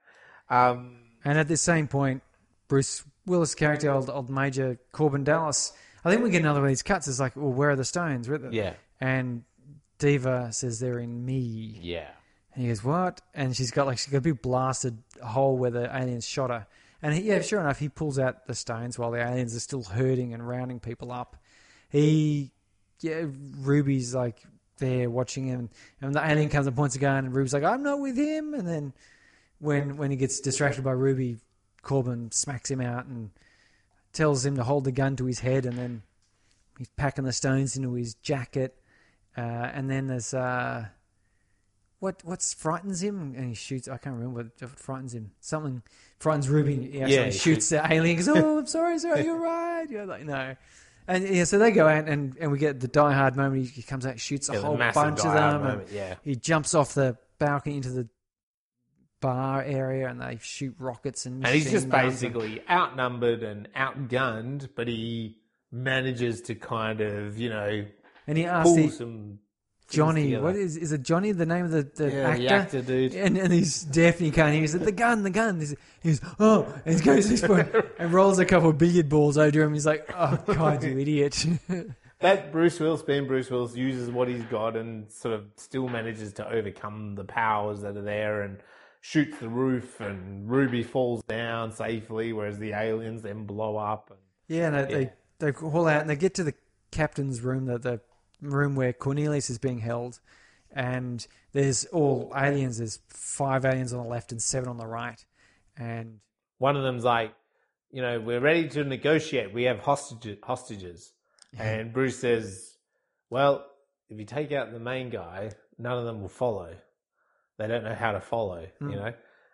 [0.49, 2.21] Um, And at the same point,
[2.69, 5.73] Bruce Willis' character, old, old Major Korben Dallas,
[6.03, 7.07] I think we get another one of these cuts.
[7.07, 8.27] It's like, well, where are the stones?
[8.27, 9.43] Where the-" yeah, And
[9.99, 11.79] Diva says they're in me.
[11.81, 12.09] yeah.
[12.53, 13.21] And he goes, what?
[13.33, 16.67] And she's got like, she's got a big blasted hole where the aliens shot her.
[17.01, 19.83] And he, yeah, sure enough, he pulls out the stones while the aliens are still
[19.83, 21.37] hurting and rounding people up.
[21.89, 22.51] He,
[22.99, 23.23] yeah,
[23.59, 24.43] Ruby's like
[24.79, 25.69] there watching him.
[26.01, 28.53] And the alien comes and points a gun, and Ruby's like, I'm not with him.
[28.53, 28.93] And then
[29.59, 31.37] when when he gets distracted by Ruby,
[31.83, 33.31] Korben smacks him out and
[34.13, 36.03] tells him to hold the gun to his head, and then
[36.77, 38.77] he's packing the stones into his jacket.
[39.37, 40.85] Uh, and then there's uh,
[41.99, 43.87] what what's frightens him, and he shoots.
[43.87, 45.31] I can't remember what frightens him.
[45.39, 45.81] Something
[46.19, 46.99] frightens Ruby.
[47.01, 48.05] Actually Yeah, he shoots the alien.
[48.17, 50.55] He goes, "Oh, I'm sorry, sorry, you're right." You're like, no.
[51.07, 53.63] And yeah, so they go out and, and we get the Die Hard moment.
[53.63, 55.55] He, he comes out, shoots a Yeah, whole bunch of them.
[55.55, 56.15] and moment, yeah.
[56.23, 58.07] He jumps off the balcony into the
[59.21, 61.45] bar area, and they shoot rockets and.
[61.45, 65.37] And he's just guns and- basically outnumbered and outgunned, but he
[65.71, 67.85] manages to kind of, you know,
[68.27, 69.39] And he asks pull the, some.
[69.89, 71.01] Johnny, what is is it?
[71.03, 72.41] Johnny, the name of the, the Yeah, actor?
[72.41, 73.13] the actor dude.
[73.13, 74.61] And, and he's deaf and he can't hear.
[74.61, 75.59] He's like, the gun, the gun.
[75.59, 77.67] He's, he's oh, and he goes this point
[77.99, 79.73] and rolls a couple of billiard balls over him.
[79.73, 81.45] He's like, oh god, you idiot.
[82.19, 86.31] That Bruce Willis, being Bruce Willis, uses what he's got and sort of still manages
[86.33, 88.59] to overcome the powers that are there and
[89.01, 94.09] shoots the roof, and Ruby falls down safely, whereas the aliens then blow up.
[94.11, 95.09] And yeah, and they, Yeah.
[95.39, 96.53] they they haul out and they get to the
[96.91, 97.99] captain's room, the the
[98.41, 100.19] room where Cornelius is being held,
[100.71, 102.77] and there's all aliens.
[102.77, 105.23] There's five aliens on the left and seven on the right,
[105.77, 106.19] and
[106.59, 107.33] one of them's like,
[107.91, 109.51] you know, we're ready to negotiate.
[109.53, 110.37] We have hostages.
[110.43, 111.13] hostages.
[111.57, 112.77] And Bruce says,
[113.29, 113.65] well,
[114.09, 116.69] if you take out the main guy, none of them will follow.
[117.57, 119.13] They don't know how to follow, you know?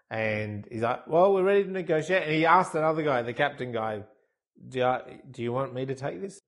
[0.10, 2.24] And he's like, well, we're ready to negotiate.
[2.24, 4.04] And he asked another guy, the captain guy,
[4.70, 4.96] do you,
[5.30, 6.40] do you want me to take this?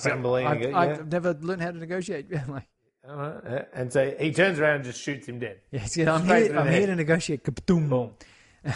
[0.00, 0.46] Trembling.
[0.46, 0.78] I've, yeah.
[0.78, 2.26] I've never learned how to negotiate.
[2.48, 2.68] Like,
[3.06, 3.64] I.
[3.74, 5.60] And so he turns around and just shoots him dead.
[5.70, 6.14] Yeah.
[6.14, 6.48] I'm here.
[6.48, 7.44] to I'm here to negotiate.
[7.44, 8.12] Kaboom.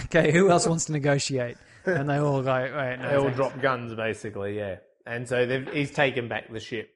[0.04, 1.56] Okay, who else wants to negotiate?
[1.86, 4.76] And they all go, wait, no, They all thanks." drop guns, basically, yeah.
[5.06, 6.90] And so they've, he's taken back the ship.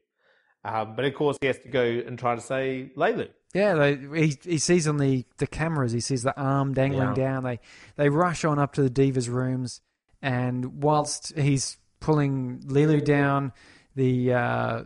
[0.65, 3.31] Um, but of course, he has to go and try to say Leeloo.
[3.55, 5.93] Yeah, they, he he sees on the, the cameras.
[5.93, 7.15] He sees the arm dangling Yeah.
[7.15, 7.45] down.
[7.45, 7.61] They
[7.97, 9.81] they rush on up to the diva's rooms,
[10.23, 13.53] and whilst he's pulling Leeloo down,
[13.95, 14.83] the uh,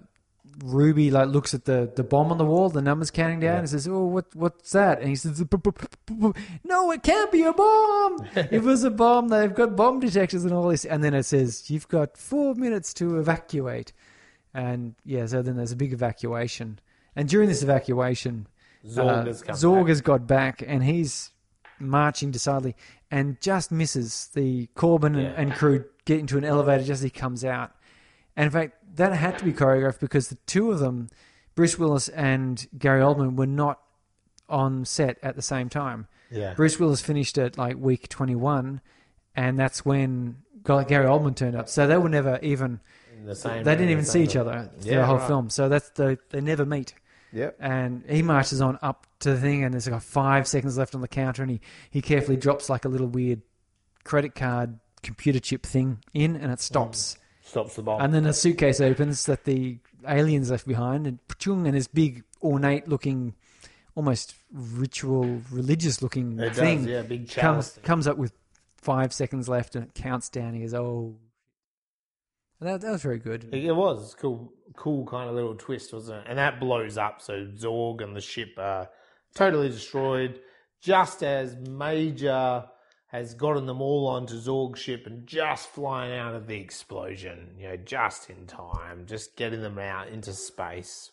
[0.64, 3.68] Ruby like looks at the, the bomb on the wall, the numbers counting down, and
[3.68, 7.30] says, "Oh, what what's that?" And he says, "B- b- b- b- "No, it can't
[7.30, 8.26] be a bomb.
[8.34, 11.70] it was a bomb, they've got bomb detectors and all this." And then it says,
[11.70, 13.92] "You've got four minutes to evacuate."
[14.54, 16.78] And yeah, so then there's a big evacuation,
[17.14, 18.46] and during this evacuation,
[18.84, 21.30] Zorg uh, has come Zorg has got back, and he's
[21.78, 22.74] marching decidedly,
[23.10, 25.34] and just misses the Korben and, Yeah.
[25.36, 27.72] and crew get into an elevator just as he comes out.
[28.36, 31.08] And in fact, that had to be choreographed because the two of them,
[31.54, 33.80] Bruce Willis and Gary Oldman, were not
[34.48, 36.06] on set at the same time.
[36.30, 36.54] Yeah.
[36.54, 38.80] Bruce Willis finished at like week 21,
[39.34, 41.68] and that's when Gary Oldman turned up.
[41.68, 42.80] So they were never even,
[43.24, 45.26] the same they didn't even the see each other Yeah, the whole right.
[45.26, 45.50] film.
[45.50, 46.94] So that's the, they never meet.
[47.36, 47.56] Yep.
[47.60, 51.02] And he marches on up to the thing, and there's like five seconds left on
[51.02, 51.60] the counter, and he,
[51.90, 53.42] he carefully drops like a little weird
[54.04, 57.14] credit card computer chip thing in, and it stops.
[57.14, 57.48] Mm.
[57.48, 58.00] Stops the bomb.
[58.00, 62.88] And then a suitcase opens that the aliens left behind, and and this big ornate
[62.88, 63.34] looking,
[63.94, 67.84] almost ritual religious looking it thing does, yeah, big comes thing.
[67.84, 68.32] comes up with
[68.78, 70.54] five seconds left, and it counts down.
[70.54, 71.16] He goes, "Oh."
[72.60, 73.52] That, that was very good.
[73.52, 76.26] It was It's cool, cool kind of little twist, wasn't it?
[76.28, 78.88] And that blows up, so Zorg and the ship are
[79.34, 80.40] totally destroyed.
[80.80, 82.64] Just as Major
[83.08, 87.68] has gotten them all onto Zorg's ship and just flying out of the explosion, you
[87.68, 91.12] know, just in time, just getting them out into space.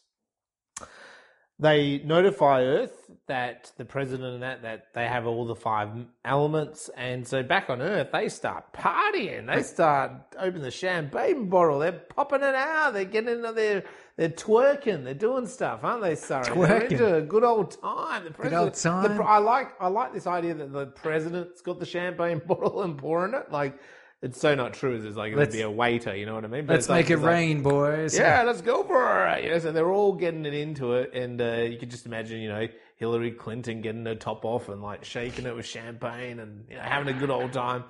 [1.60, 5.90] They notify Earth that the president and that that they have all the five
[6.26, 9.48] elements, and so back on Earth they start partying.
[9.54, 11.80] They start opening the champagne bottle.
[11.80, 12.94] They're popping it out.
[12.94, 13.84] They're getting into their
[14.18, 15.04] they're twerking.
[15.04, 16.16] They're doing stuff, aren't they?
[16.16, 16.92] Sorry, They're Twerking.
[16.92, 18.26] into a good old time.
[18.26, 19.18] The president, old time.
[19.18, 22.98] the I like I like this idea that the president's got the champagne bottle and
[22.98, 23.52] pouring it.
[23.52, 23.80] Like
[24.24, 24.96] it's so not true.
[24.98, 26.16] As it's like it'd be a waiter.
[26.16, 26.66] You know what I mean?
[26.66, 28.18] But Let's like- make it it's like- rain, boys.
[28.18, 29.44] yeah, let's go for it.
[29.44, 32.40] You know, so they're all getting it into it, and uh, you could just imagine,
[32.42, 36.66] you know, Hillary Clinton getting her top off and like shaking it with champagne and
[36.70, 37.84] you know, having a good old time.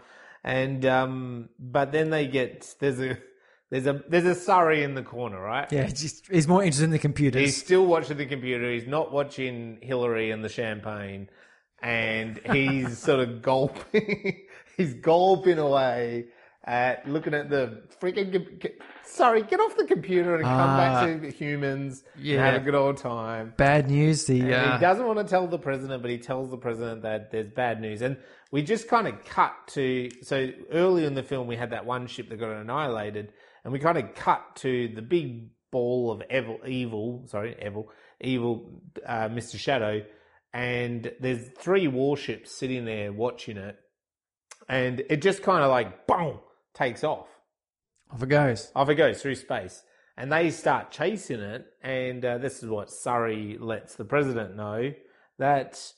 [0.44, 3.18] And um, but then they get there's a
[3.72, 5.72] there's a there's a Surrey in the corner, right?
[5.72, 7.40] Yeah, he's just he's more interested in the computer.
[7.40, 8.70] He's still watching the computer.
[8.72, 11.30] He's not watching Hillary and the champagne,
[11.82, 14.42] and he's sort of gulping.
[14.78, 16.26] he's gulping away
[16.66, 18.62] at looking at the freaking.
[18.62, 18.72] com-
[19.06, 22.04] Sorry, get off the computer and come back to the humans.
[22.16, 22.46] and yeah.
[22.46, 23.54] have a good old time.
[23.58, 24.26] Bad news.
[24.26, 27.04] The And uh, he doesn't want to tell the president, but he tells the president
[27.04, 28.02] that there's bad news.
[28.02, 28.18] And
[28.52, 32.08] we just kind of cut to so early in the film we had that one
[32.08, 33.34] ship that got annihilated,
[33.64, 37.92] and we kind of cut to the big ball of evil, evil, sorry, evil,
[38.22, 40.04] evil, uh, Mister Shadow,
[40.54, 43.78] and there's three warships sitting there watching it,
[44.68, 46.40] and it just kind of like boom
[46.74, 47.28] takes off
[48.14, 48.72] off it goes.
[48.76, 49.84] off it goes through space.
[50.16, 54.94] And they start chasing it, and uh, this is what Surrey lets the president know
[55.40, 55.92] that,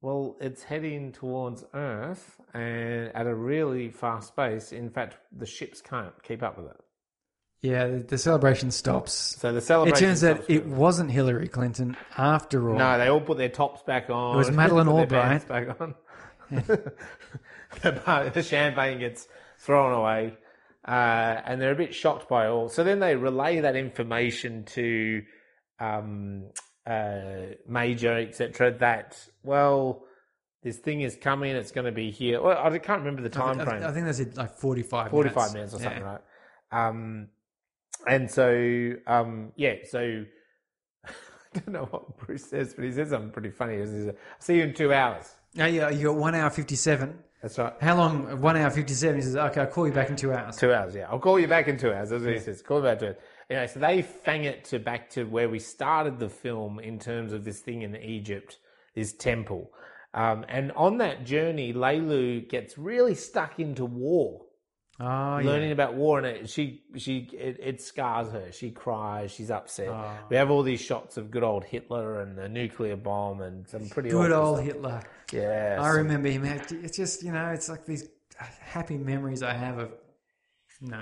[0.00, 4.70] well, it's heading towards Earth and at a really fast pace.
[4.70, 6.76] In fact, the ships can't keep up with it.
[7.60, 9.12] Yeah, the, celebration stops.
[9.12, 10.04] So the celebration.
[10.04, 12.78] It turns out it wasn't Hillary Clinton after all.
[12.78, 14.36] No, they all put their tops back on.
[14.36, 15.48] It was Madeleine Albright.
[15.48, 15.96] Back on.
[17.82, 19.28] the, the champagne gets
[19.58, 20.34] thrown away,
[20.86, 22.68] uh, and they're a bit shocked by all.
[22.68, 25.22] So then they relay that information to
[25.80, 26.50] um,
[26.86, 28.72] uh, Major, etc.
[28.78, 30.04] That well,
[30.62, 31.54] this thing is coming.
[31.54, 32.40] It's going to be here.
[32.40, 33.82] Well, I can't remember the I, time frame.
[33.84, 36.18] I think that's it, like 45 45 minutes, or something, Yeah.
[36.72, 36.88] right?
[36.88, 37.28] Um,
[38.06, 40.24] and so, um, yeah, so
[41.06, 41.10] I
[41.54, 43.78] don't know what Bruce says, but he says something pretty funny.
[43.78, 45.34] He says, I'll see you in two hours.
[45.54, 47.18] Yeah, you got one hour 57.
[47.42, 47.72] That's right.
[47.80, 48.40] How long?
[48.40, 49.16] One hour 57.
[49.16, 50.56] He says, okay, I'll call you back in two hours.
[50.56, 51.06] Two hours, yeah.
[51.08, 52.10] I'll call you back in two hours.
[52.10, 52.62] That's what he says.
[52.62, 53.20] Call me back to it.
[53.48, 57.32] Anyway, so they fang it to back to where we started the film in terms
[57.32, 58.58] of this thing in Egypt,
[58.94, 59.70] this temple.
[60.14, 64.44] Um, and on that journey, Leeloo gets really stuck into war.
[65.00, 65.46] Oh, yeah.
[65.46, 69.88] learning about war and it she she it, it scars her she cries she's upset
[69.90, 70.10] Oh.
[70.28, 73.88] we have all these shots of good old hitler and the nuclear bomb and some
[73.88, 74.66] pretty Good old stuff.
[74.66, 75.02] Hitler.
[75.32, 76.44] yeah I remember him.
[76.44, 78.08] It's just, you know, it's like these
[78.60, 79.92] happy memories I have of.
[80.80, 81.00] No.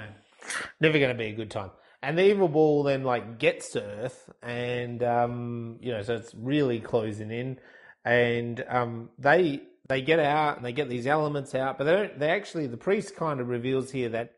[0.81, 1.71] never going to be a good time
[2.03, 6.35] and the evil ball then like gets to earth and um you know so it's
[6.35, 7.59] really closing in
[8.05, 12.19] and um they they get out and they get these elements out but they don't
[12.19, 14.37] they actually the priest kind of reveals here that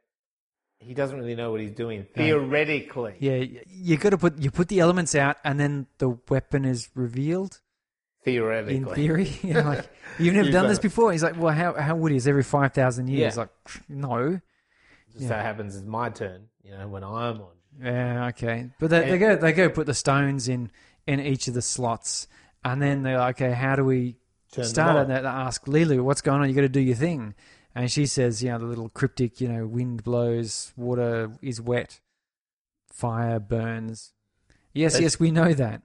[0.81, 4.69] he doesn't really know what he's doing theoretically Yeah, you got to put you put
[4.69, 7.61] the elements out, and then the weapon is revealed.
[8.25, 9.89] theoretically In theory, you know, like
[10.19, 11.13] you've never done this before.
[11.13, 12.17] He's like, well, how how would he?
[12.17, 13.35] It's every five thousand years.
[13.35, 13.41] Yeah.
[13.41, 13.51] Like,
[13.89, 14.41] no.
[15.13, 17.49] just so happens it's my turn you know when i'm on
[17.83, 18.71] Yeah, okay.
[18.79, 20.71] But they, they go they go put the stones in
[21.07, 22.29] in each of the slots,
[22.65, 24.17] and then they're like, okay, how do we
[24.51, 24.97] start?
[24.97, 25.11] on.
[25.11, 26.49] And they ask Leeloo, what's going on?
[26.49, 27.35] You got to do your thing.
[27.75, 32.01] And she says, you know, the little cryptic, you know, wind blows, water is wet,
[32.91, 34.13] fire burns.
[34.73, 35.83] Yes, That's- yes, we know that.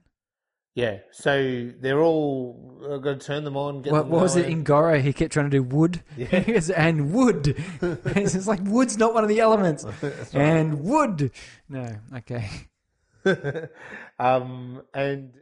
[0.76, 3.82] Yeah, so they're all uh, going to turn them on.
[3.82, 4.98] Get What, them what was it in Goro?
[4.98, 6.02] He kept trying to do wood.
[6.16, 6.26] Yeah.
[6.76, 7.54] And wood.
[7.80, 9.84] it's like wood's not one of the elements.
[10.00, 10.42] That's right.
[10.42, 11.30] And wood.
[11.68, 12.48] No, okay.
[14.18, 15.34] um, and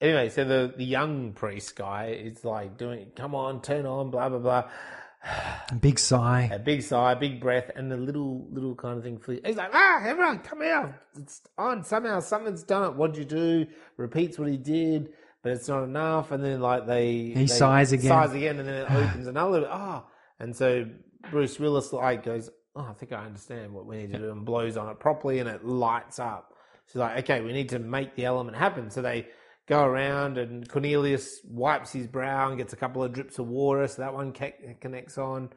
[0.00, 4.28] anyway, so the the young priest guy is like doing, "Come on, turn on, blah
[4.28, 4.64] blah blah."
[5.80, 6.48] Big sigh.
[6.52, 9.18] a big sigh, big breath, and the little little kind of thing.
[9.18, 10.94] flee- He's like, ah, everyone, come out!
[11.18, 11.82] It's on.
[11.84, 12.94] Somehow, something's done it.
[12.96, 13.66] What'd you do?
[13.96, 15.10] Repeats what he did,
[15.42, 16.30] but it's not enough.
[16.30, 18.08] And then like they they sighs again.
[18.08, 19.66] sighs again, and then it opens another.
[19.68, 20.04] Ah,
[20.38, 20.86] and so
[21.30, 24.46] Bruce Willis like goes, oh, I think I understand what we need to do, and
[24.46, 26.54] blows on it properly, and it lights up.
[26.86, 28.88] So like, okay, we need to make the element happen.
[28.90, 29.26] So they
[29.68, 33.86] go around, and Cornelius wipes his brow and gets a couple of drips of water,
[33.86, 34.32] so that one
[34.80, 35.50] connects on.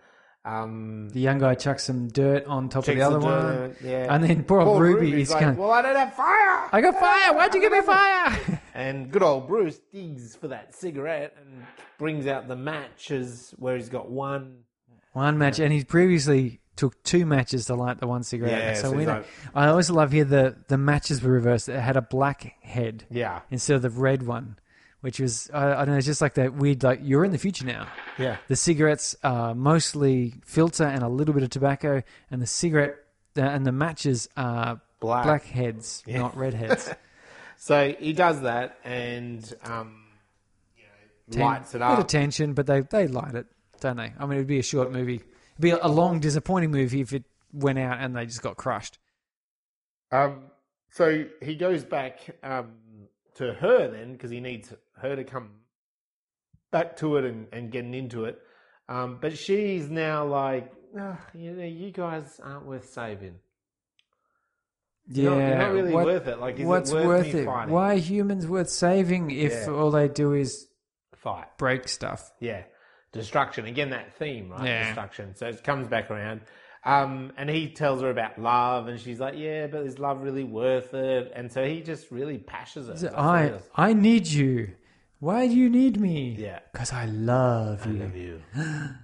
[0.44, 3.76] Um, The young guy chucks some dirt on top of the other the one.
[3.84, 4.14] yeah.
[4.14, 6.70] And then poor, Poor Ruby Ruby's is like, going, well, I don't have fire.
[6.72, 7.34] I got fire.
[7.36, 8.62] Why'd you give me fire?
[8.74, 11.64] And good old Bruce digs for that cigarette and
[12.00, 14.62] brings out the matches where he's got one.
[15.14, 15.60] one match.
[15.60, 18.52] And he's previously took two matches to light the one cigarette.
[18.58, 19.24] Yeah, so so we know.
[19.54, 21.70] I always love here the, the matches were reversed.
[21.70, 23.42] It had a black head Yeah.
[23.52, 24.58] instead of the red one,
[25.02, 27.38] which was, I, I don't know, it's just like that weird, like, you're in the
[27.38, 27.88] future now.
[28.18, 28.38] Yeah.
[28.48, 32.96] The cigarettes are mostly filter and a little bit of tobacco, and the cigarette
[33.38, 35.24] uh, and the matches are Black.
[35.26, 36.94] black heads, not red heads.
[37.58, 40.04] So he does that and um,
[40.78, 41.98] you know, Ten- lights it up.
[41.98, 43.46] Bit of tension, but they they light it,
[43.80, 44.14] don't they?
[44.20, 45.22] I mean, it'd be a short movie.
[45.54, 47.24] It'd be a long, disappointing movie if it
[47.54, 48.98] went out and they just got crushed.
[50.12, 50.44] Um,
[50.90, 52.74] so he goes back um,
[53.36, 55.50] to her then because he needs her to come
[56.72, 58.40] back to it and, and getting into it.
[58.90, 63.36] Um, but she's now like, "Ah, you know, you guys aren't worth saving.
[65.08, 66.40] Yeah, You're not, you're not really what- worth it.
[66.40, 67.46] Like, is what's it worth, worth it?
[67.46, 67.74] fighting?
[67.74, 69.72] Why are humans worth saving if Yeah.
[69.74, 70.68] all they do is
[71.16, 71.48] fight?
[71.58, 72.32] break stuff?
[72.40, 72.64] Yeah,
[73.12, 73.66] destruction.
[73.66, 74.66] Again, that theme, right?
[74.66, 74.86] Yeah.
[74.86, 75.36] Destruction.
[75.36, 76.42] So it comes back around.
[76.84, 80.44] Um, and he tells her about love, and she's like, "Yeah, but is love really
[80.44, 82.94] worth it?" And so he just really pashes her.
[82.94, 83.54] What I.
[83.76, 84.72] I need you.
[85.20, 86.36] Why do you need me?
[86.40, 86.60] Yeah.
[86.74, 87.98] because I love I you.
[88.00, 88.42] love you.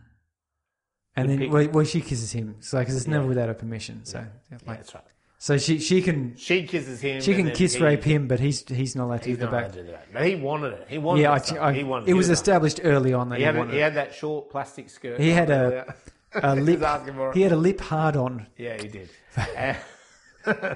[1.15, 2.55] And then well, well, she kisses him.
[2.59, 4.05] It's like 'cause it's never without her permission.
[4.05, 5.03] So, yeah, Yeah, like, that's right.
[5.39, 7.22] So she she can She kisses him.
[7.22, 9.72] she can kiss he- rape him, but he's he's not allowed to give her back.
[9.72, 10.07] to do that.
[10.14, 10.85] But he wanted it.
[10.89, 11.53] He wanted Yeah, it.
[11.53, 13.77] I, I, he wanted it was established early on that He he, had, a- he
[13.77, 15.19] had that short plastic skirt.
[15.19, 15.93] He had a-
[16.34, 16.81] a lip.
[16.81, 17.35] asking for it.
[17.35, 18.47] He had a lip hard on.
[18.57, 19.09] Yeah, he did.
[20.45, 20.76] Uh,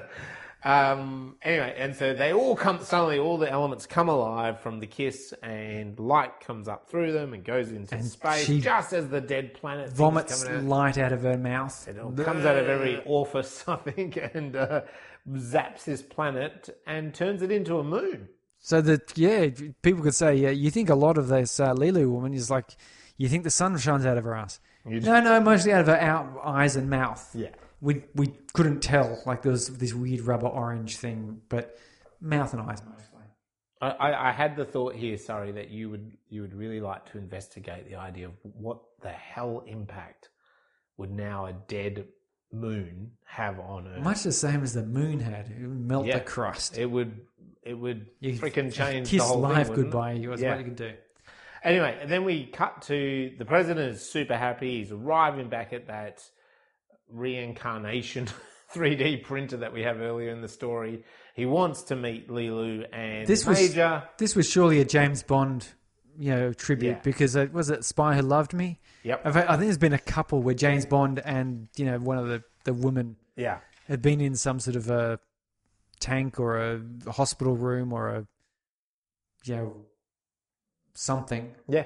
[0.64, 3.18] um, anyway, and so they all come suddenly.
[3.18, 7.44] All the elements come alive from the kiss, and light comes up through them and
[7.44, 10.64] goes into And space she just as the dead planet thing's Vomits coming out.
[10.64, 11.88] light out of her mouth.
[11.88, 14.82] It all comes out of every orifice, I think, and uh,
[15.30, 18.28] zaps this planet and turns it into a moon.
[18.60, 19.48] So that yeah,
[19.82, 22.76] people could say yeah, you think a lot of this uh, Leeloo woman is like,
[23.16, 24.60] you think the sun shines out of her ass.
[24.84, 27.28] No, no, mostly out of her out, eyes and mouth.
[27.34, 27.48] Yeah.
[27.82, 29.20] We we couldn't tell.
[29.26, 31.76] Like there was this weird rubber orange thing, but
[32.20, 33.08] mouth and eyes mostly.
[33.82, 37.18] I, I, had the thought here, sorry, that you would you would really like to
[37.18, 40.28] investigate the idea of what the hell impact
[40.96, 42.06] would now a dead
[42.52, 44.04] moon have on Earth.
[44.04, 45.46] Much the same as the moon had.
[45.46, 46.18] It would melt Yeah.
[46.18, 46.78] the crust.
[46.78, 47.26] It would
[47.64, 50.24] it would You freaking change Kiss the whole life thing, goodbye.
[50.28, 50.50] Was Yeah.
[50.50, 50.92] what you could do.
[51.64, 54.78] Anyway, and then we cut to the president is super happy.
[54.78, 56.22] He's arriving back at that
[57.12, 58.26] reincarnation
[58.74, 61.04] 3D printer that we have earlier in the story.
[61.34, 64.02] He wants to meet Leeloo and This was- Major.
[64.18, 65.66] This was surely a James Bond,
[66.18, 67.00] you know, tribute Yeah.
[67.02, 68.80] because it was it Spy Who Loved Me.
[69.04, 69.24] Yep.
[69.24, 72.28] Fact, I think there's been a couple where James Bond and you know one of
[72.28, 73.58] the the women Yeah.
[73.88, 75.18] had been in some sort of a
[76.00, 76.80] tank or a
[77.10, 78.26] hospital room or a
[79.44, 79.76] you know
[80.94, 81.54] something.
[81.68, 81.84] Yeah.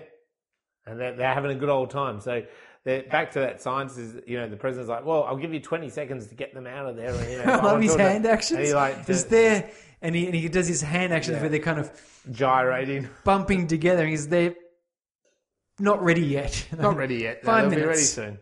[0.86, 2.20] And they're, they're having a good old time.
[2.20, 2.43] So
[2.87, 5.91] back to that science is, you know, the president's like, well, I'll give you 20
[5.91, 7.13] seconds to get them out of there.
[7.13, 8.59] And, you know, I love his to- hand actions.
[8.59, 9.71] And he like to- there
[10.03, 11.41] and he and he does his hand actions Yeah.
[11.43, 11.91] where they're kind of
[12.31, 13.09] gyrating.
[13.25, 14.03] bumping together.
[14.03, 14.55] and He's they're
[15.79, 16.67] not ready yet.
[16.79, 17.43] Not ready yet.
[17.45, 18.39] No, Five they'll be ready soon.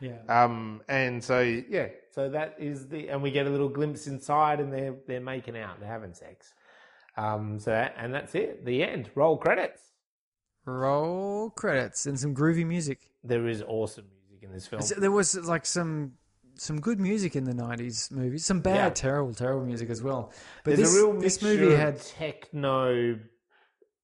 [0.00, 0.18] Yeah.
[0.28, 4.60] Um, and so yeah, so that is the, and we get a little glimpse inside,
[4.60, 6.52] and they're they're making out, they're having sex.
[7.16, 8.64] Um, so that, and that's it.
[8.66, 9.08] The end.
[9.14, 9.80] Roll credits.
[10.66, 13.00] Roll credits and some groovy music.
[13.22, 14.82] There is awesome music in this film.
[14.82, 16.12] So There was like some
[16.56, 18.90] some good music in the '90s movies, some bad, Yeah.
[18.90, 20.32] terrible, terrible music as well.
[20.64, 23.18] But There's this, a real this mixture movie of had techno,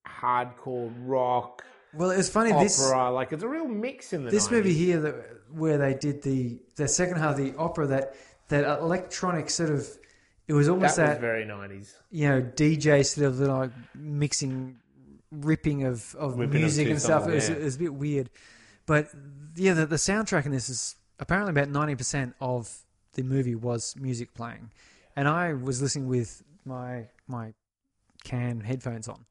[0.06, 2.50] hardcore rock, well, it was funny.
[2.52, 2.62] opera.
[2.64, 4.30] This like it's a real mix in the.
[4.30, 4.50] this 90s.
[4.52, 5.14] movie here that
[5.52, 8.14] where they did the the second half of the opera that
[8.48, 9.88] that electronic sort of
[10.46, 11.94] it was that almost was that, very nineties.
[12.10, 14.76] you know DJ sort of like mixing
[15.30, 17.28] ripping of of Ripping music and stuff.
[17.28, 18.30] It, was, it was a bit weird,
[18.86, 19.08] but
[19.56, 22.78] yeah, the, the soundtrack in this is apparently about ninety percent of
[23.14, 24.70] the movie was music playing,
[25.16, 27.54] and I was listening with my my
[28.24, 29.24] can headphones on,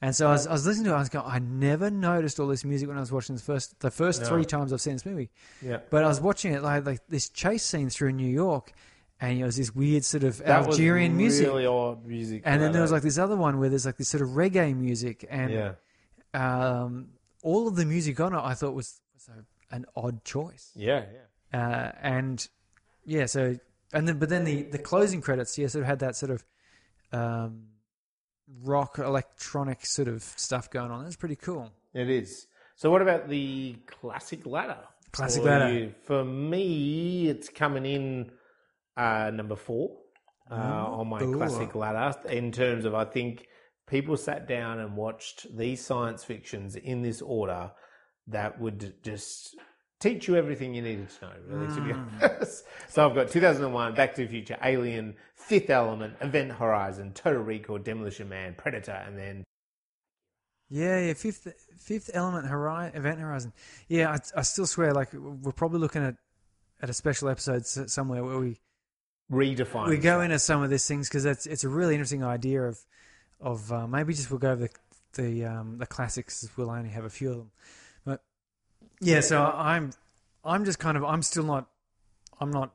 [0.00, 0.96] And so I was, I was listening to it.
[0.96, 3.80] I was going, I never noticed all this music when I was watching the first
[3.80, 4.28] the first No.
[4.28, 5.30] three times I've seen this movie.
[5.60, 5.78] Yeah.
[5.90, 8.72] But I was watching it like like this chase scene through New York,
[9.20, 11.46] and it was this weird sort of That Algerian music.
[11.46, 12.42] Really odd music.
[12.44, 14.76] And then there was like this other one where there's like this sort of reggae
[14.76, 15.72] music, and yeah.
[16.34, 17.08] um,
[17.42, 19.28] all of the music on it I thought was, was
[19.70, 20.70] an odd choice.
[20.76, 21.04] Yeah,
[21.52, 21.58] yeah.
[21.58, 22.48] Uh, and
[23.04, 23.56] yeah, so
[23.92, 26.44] and then but then the the closing credits, yeah, sort of had that sort of
[27.12, 27.64] um,
[28.62, 31.04] rock electronic sort of stuff going on.
[31.04, 31.72] That's pretty cool.
[31.94, 32.46] It is.
[32.76, 34.78] So, what about the classic ladder?
[35.10, 35.72] Classic ladder.
[35.72, 35.94] you?
[36.02, 38.30] For me, it's coming in
[38.98, 39.90] uh, number four
[40.50, 41.36] uh, on my Ooh.
[41.36, 42.18] classic ladder.
[42.28, 43.46] In terms of, I think
[43.86, 47.70] people sat down and watched these science fictions in this order
[48.26, 49.56] that would just
[50.00, 52.64] teach you everything you needed to know, really, to be honest.
[52.88, 57.78] So, I've got 2001, Back to the Future, Alien, Fifth Element, Event Horizon, Total Recall,
[57.78, 59.44] Demolition Man, Predator, and then
[60.68, 61.14] Yeah, yeah.
[61.14, 61.46] Fifth
[61.78, 63.52] Fifth Element Horizon, Event Horizon.
[63.88, 66.16] Yeah, I, I still swear, like we're probably looking at
[66.80, 68.60] at a special episode somewhere where we
[69.30, 69.88] redefine.
[69.88, 72.78] we go into some of these things because it's it's a really interesting idea of
[73.40, 74.70] of uh, maybe just we'll go over the
[75.22, 76.48] the um, the classics.
[76.56, 77.50] We'll only have a few of them,
[78.04, 78.22] but
[79.00, 79.20] yeah.
[79.20, 79.92] So I'm
[80.44, 81.66] I'm just kind of I'm still not
[82.40, 82.74] I'm not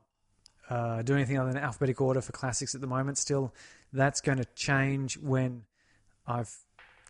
[0.70, 3.18] uh, doing anything other than alphabetical order for classics at the moment.
[3.18, 3.52] Still,
[3.92, 5.64] that's going to change when
[6.26, 6.54] I've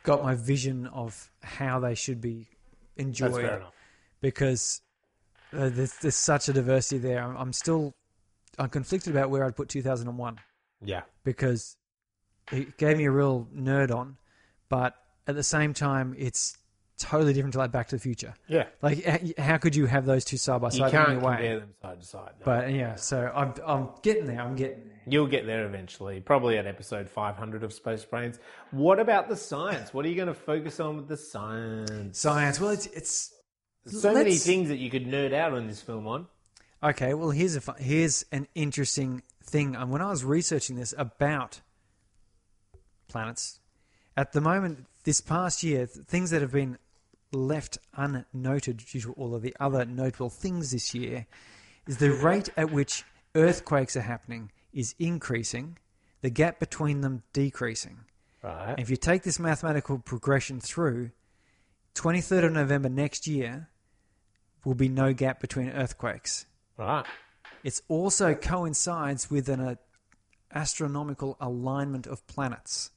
[0.02, 2.48] got my vision of how they should be
[2.96, 3.72] That's enjoyed fair enough.
[4.20, 4.82] because
[5.52, 7.22] uh, there's, there's such a diversity there.
[7.22, 7.94] I'm, I'm still
[8.58, 10.38] I'm conflicted about where I'd put 2001
[10.82, 11.02] Yeah.
[11.24, 11.76] because
[12.52, 14.16] it gave me a real nerd on,
[14.68, 14.94] but
[15.26, 16.56] at the same time, it's
[16.98, 18.34] totally different to like Back to the Future.
[18.46, 18.66] Yeah.
[18.82, 21.18] Like, h- how could you have those two side by You side in can't any
[21.18, 21.32] way?
[21.36, 22.32] compare them side to side.
[22.38, 22.44] no.
[22.44, 24.40] But yeah, so I'm I'm getting there.
[24.40, 25.00] I'm getting there.
[25.06, 28.38] You'll get there eventually, probably at episode 500 of Space Brains.
[28.70, 29.92] What about the science?
[29.92, 32.18] What are you going to focus on with the science?
[32.18, 32.60] Science.
[32.60, 33.32] Well, it's it's
[33.86, 36.26] so many let's- things that you could nerd out on this film on.
[36.84, 39.74] Okay, well here's a fu- here's an interesting thing.
[39.74, 41.62] And when I was researching this about
[43.08, 43.58] planets,
[44.18, 46.76] at the moment this past year, things that have been
[47.32, 51.26] left unnoted due to all of the other notable things this year
[51.86, 53.02] is the rate at which
[53.34, 55.78] earthquakes are happening is increasing,
[56.20, 58.00] the gap between them decreasing.
[58.42, 58.70] Right.
[58.70, 61.12] And if you take this mathematical progression through,
[61.94, 63.70] 23rd of November next year
[64.64, 66.44] will be no gap between earthquakes.
[66.76, 67.04] Right.
[67.62, 69.74] It also coincides with an uh,
[70.52, 72.90] astronomical alignment of planets.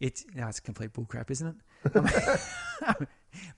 [0.00, 1.56] It's no, it's complete bullcrap, isn't
[1.94, 3.08] it?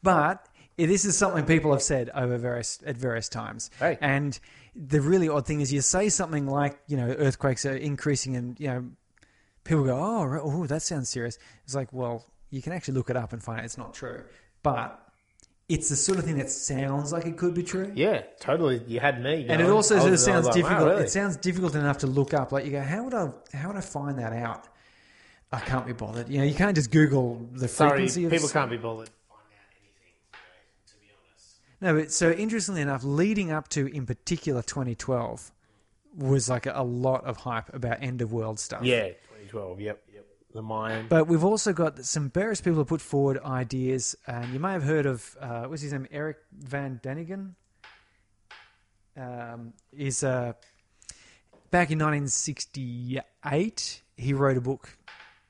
[0.03, 3.71] but it- this is something people have said over various at various times.
[3.79, 3.99] Hey.
[4.01, 4.39] And
[4.75, 8.59] the really odd thing is, you say something like, you know, earthquakes are increasing, and
[8.61, 8.85] you know,
[9.65, 13.17] people go, "Oh, oh, that sounds serious." It's like, well, you can actually look it
[13.17, 14.25] up and find out it's not true,
[14.63, 15.01] but
[15.68, 17.90] it's the sort of thing that sounds like it could be true.
[17.94, 18.82] Yeah, totally.
[18.86, 19.47] You had me.
[19.48, 20.90] And it also sort of was- I was sounds like, wow, difficult.
[20.90, 21.02] really?
[21.05, 22.52] It sounds difficult enough to look up.
[22.52, 23.30] Like you go, how would I?
[23.52, 24.68] How would I find that out?
[25.52, 26.28] I can't be bothered.
[26.28, 28.32] You know, you can't just Google the Sorry, frequency of.
[28.32, 29.10] people can't be bothered.
[31.80, 35.52] No, but so interestingly enough, leading up to in particular 2012
[36.16, 38.82] was like a, a lot of hype about end of world stuff.
[38.82, 39.80] Yeah, 2012.
[39.80, 40.06] Yep, yep.
[40.57, 41.07] The Mayan.
[41.09, 44.83] But we've also got some various people who put forward ideas, and you may have
[44.83, 47.53] heard of uh, what's his name, Eric Van Daniken.
[49.16, 50.53] Um, is uh,
[51.70, 54.97] back in 1968, he wrote a book,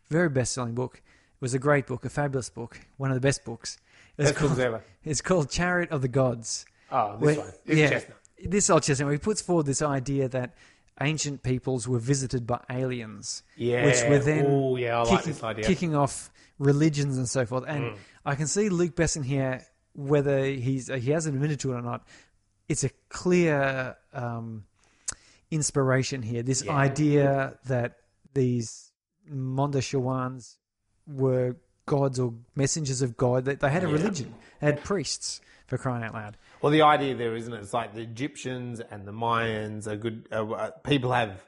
[0.08, 0.96] very best-selling book.
[0.96, 3.78] It was a great book, a fabulous book, one of the best books.
[4.18, 4.82] It's Best called, ever.
[5.04, 6.64] it's called Chariot of the Gods.
[6.90, 7.54] Oh, this Where- one.
[7.66, 8.16] This yeah, chestnut.
[8.44, 9.06] this old chestnut.
[9.06, 10.54] Where he puts forward this idea that
[11.00, 13.84] ancient peoples were visited by aliens, Yeah.
[13.84, 15.64] which were then Oh, yeah, I like kicking, this idea.
[15.64, 15.68] Mm.
[15.68, 17.64] kicking off religions and so forth.
[17.68, 17.94] And
[18.24, 19.64] I can see Luc Besson here,
[19.94, 22.06] whether he's he hasn't admitted to it or not.
[22.68, 24.64] It's a clear um,
[25.50, 26.42] inspiration here.
[26.42, 26.72] This Yeah.
[26.72, 27.98] idea that
[28.34, 28.90] these
[29.30, 30.56] Mondoshawans
[31.06, 31.56] were
[31.86, 33.44] gods or messengers of God.
[33.44, 34.34] That they had a religion.
[34.60, 36.36] They had priests for crying out loud.
[36.62, 37.58] Well, the idea there, isn't it?
[37.58, 40.28] It's like the Egyptians and the Mayans are good.
[40.32, 41.44] Uh, uh, people have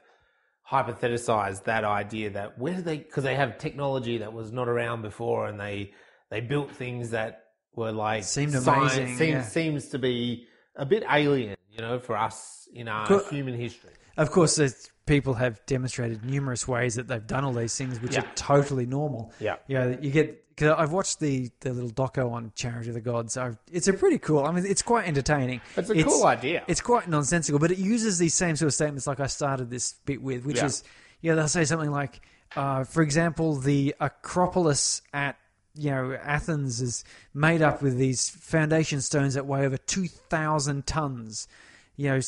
[0.71, 2.97] hypothesized that idea that where did they?
[2.97, 5.93] Because they have technology that was not around before, and they
[6.29, 7.45] they built things that
[7.75, 9.41] were like Seemed science- amazing, Seems yeah.
[9.43, 10.45] seems to be
[10.75, 13.91] a bit alien, you know, for us in our human history.
[14.17, 18.13] Of course, there's, people have demonstrated numerous ways that they've done all these things, which
[18.15, 18.21] Yeah.
[18.21, 19.33] are totally normal.
[19.39, 19.55] Yeah.
[19.67, 20.43] you know, you get.
[20.59, 23.37] Cause I've watched the, the little doco on Chariot of the Gods.
[23.37, 24.43] i it's a pretty cool.
[24.43, 25.61] I mean, it's quite entertaining.
[25.77, 26.65] It's a cool idea.
[26.67, 29.93] It's quite nonsensical, but it uses these same sort of statements like I started this
[30.05, 30.65] bit with, which Yeah.
[30.65, 30.83] is,
[31.21, 32.19] yeah, they'll say something like,
[32.57, 35.37] uh, for example, the Acropolis at
[35.75, 40.85] you know Athens is made up with these foundation stones that weigh over two thousand
[40.85, 41.47] tons.
[41.95, 42.19] You know,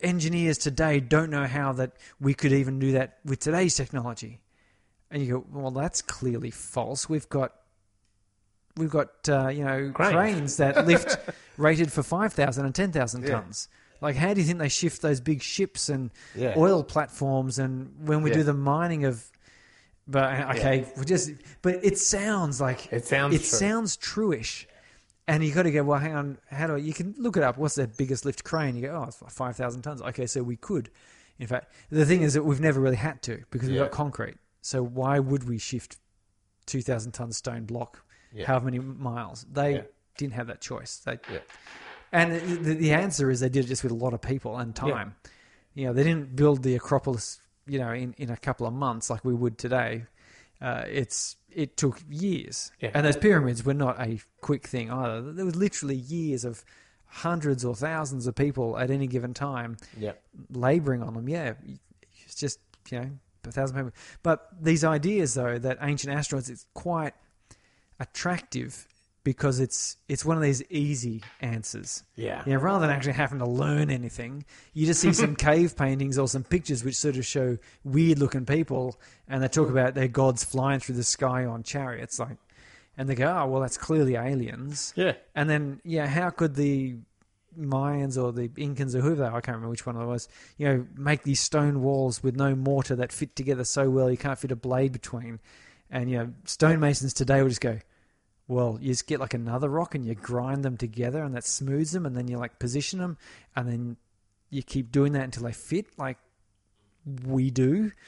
[0.00, 4.40] engineers today don't know how that we could even do that with today's technology.
[5.08, 7.08] And you go, well, that's clearly false.
[7.08, 7.52] We've got
[8.76, 10.12] we've got uh, you know Cranes.
[10.12, 11.18] cranes that lift
[11.56, 13.30] rated for 5,000 and 10,000 Yeah.
[13.30, 13.68] tons.
[14.00, 16.54] Like, how do you think they shift those big ships and Yeah.
[16.56, 17.58] oil platforms?
[17.58, 18.36] And when we Yeah.
[18.36, 19.30] do the mining of,
[20.06, 21.30] but uh, okay, we just,
[21.62, 23.58] but it sounds like It sounds it true.
[23.58, 24.66] sounds truish.
[25.28, 27.42] And you got to go, well, hang on, how do I, you can look it
[27.42, 27.58] up?
[27.58, 28.76] What's the biggest lift crane?
[28.76, 30.00] You go, oh, it's 5,000 tons.
[30.00, 30.88] Okay, so we could.
[31.40, 34.36] In fact, the thing is that we've never really had to because we've got concrete.
[34.62, 35.96] So why would we shift
[36.66, 38.04] 2,000 ton stone block
[38.36, 38.46] Yeah.
[38.46, 39.44] however many miles?
[39.52, 39.82] They Yeah.
[40.18, 40.98] didn't have that choice.
[40.98, 41.38] They, Yeah.
[42.12, 42.32] And
[42.64, 45.16] the, the answer is they did it just with a lot of people and time.
[45.74, 49.10] You know, they didn't build the Acropolis, you know, in, in a couple of months
[49.10, 50.04] like we would today.
[50.60, 52.90] Uh, it's it took years, Yeah.
[52.94, 55.32] and those pyramids were not a quick thing either.
[55.32, 56.64] There was literally years of
[57.06, 60.12] hundreds or thousands of people at any given time Yeah.
[60.50, 61.28] laboring on them.
[61.28, 61.54] Yeah,
[62.24, 62.58] it's just
[62.90, 63.10] you know
[63.46, 63.92] a thousand people.
[64.22, 67.14] But these ideas, though, that ancient asteroids, it's quite
[68.00, 68.86] attractive
[69.26, 72.04] because it's it's one of these easy answers.
[72.14, 72.44] Yeah.
[72.46, 76.16] You know, rather than actually having to learn anything, you just see some cave paintings
[76.16, 78.96] or some pictures which sort of show weird looking people,
[79.26, 82.36] and they talk about their gods flying through the sky on chariots, like,
[82.96, 84.92] and they go, oh well, that's clearly aliens.
[84.94, 85.14] Yeah.
[85.34, 86.94] And then, yeah, how could the
[87.58, 90.28] Mayans or the Incans or whoever they are, I can't remember which one it was,
[90.56, 94.16] you know, make these stone walls with no mortar that fit together so well you
[94.16, 95.40] can't fit a blade between.
[95.90, 97.78] And, you know, stonemasons today will just go,
[98.48, 101.92] well, you just get like another rock and you grind them together and that smooths
[101.92, 103.16] them and then you like position them
[103.54, 103.96] and then
[104.50, 106.18] you keep doing that until they fit like
[107.24, 107.92] we do.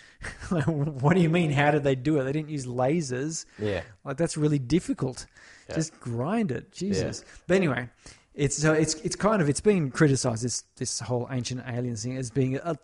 [0.51, 1.53] Like, what do you mean?
[1.53, 2.25] How did they do it?
[2.25, 3.45] They didn't use lasers.
[3.57, 3.83] Yeah.
[4.05, 5.27] Like that's really difficult.
[5.69, 5.77] Yeah.
[5.77, 7.25] Just grind it, Jesus.
[7.47, 7.89] But anyway,
[8.35, 12.17] it's so it's it's kind of it's been criticised this this whole ancient aliens thing
[12.17, 12.77] as being a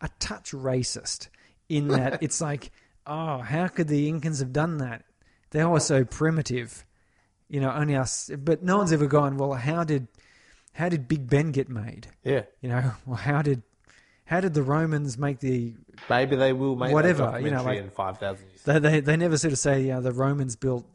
[0.00, 1.28] a touch racist
[1.68, 2.72] in that it's like,
[3.06, 5.04] oh, how could the Incans have done that?
[5.50, 6.84] They were so primitive,
[7.52, 7.70] you know.
[7.70, 9.36] Only us, but no one's ever gone.
[9.36, 10.08] Well, how did
[10.72, 12.08] how did Big Ben get made?
[12.24, 12.42] Yeah.
[12.60, 13.62] You know, well, how did
[14.24, 15.74] how did the Romans make the
[16.10, 18.62] Maybe they will make Whatever, you know, like- in five thousand years.
[18.64, 20.86] They, they, they never sort of say, you know, the Romans built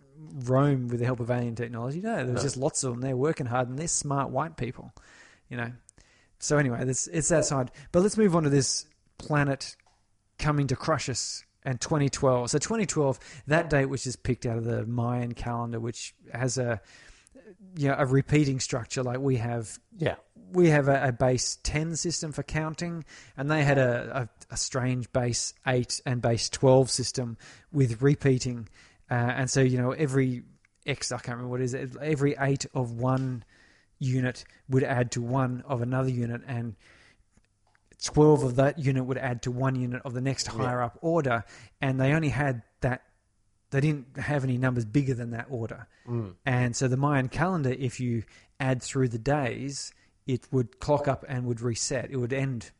[0.45, 2.01] Rome with the help of alien technology.
[2.01, 2.41] No, there was No.
[2.41, 3.01] just lots of them.
[3.01, 4.93] They're working hard and they're smart white people,
[5.49, 5.71] you know.
[6.39, 7.71] So anyway, this, it's that side.
[7.91, 8.85] But let's move on to this
[9.17, 9.75] planet
[10.39, 12.49] coming to crush us and 2012.
[12.51, 16.81] So 2012, that date which is picked out of the Mayan calendar, which has a
[17.75, 20.15] you know, a repeating structure like we have Yeah.
[20.53, 23.03] we have a, a base 10 system for counting,
[23.35, 27.37] and they had a, a, a strange base 8 and base 12 system
[27.71, 28.69] with repeating.
[29.11, 30.43] Uh, and so, you know, every
[30.85, 33.43] X, I can't remember what it is, every 8 of one
[33.99, 36.75] unit would add to one of another unit, and
[38.03, 41.43] 12 of that unit would add to one unit of the next higher up order.
[41.81, 43.03] And they only had that,
[43.71, 45.87] they didn't have any numbers bigger than that order.
[46.07, 46.35] Mm.
[46.45, 48.23] And so the Mayan calendar, if you
[48.59, 49.91] add through the days,
[50.27, 52.11] it would clock up and would reset.
[52.11, 52.71] It would end.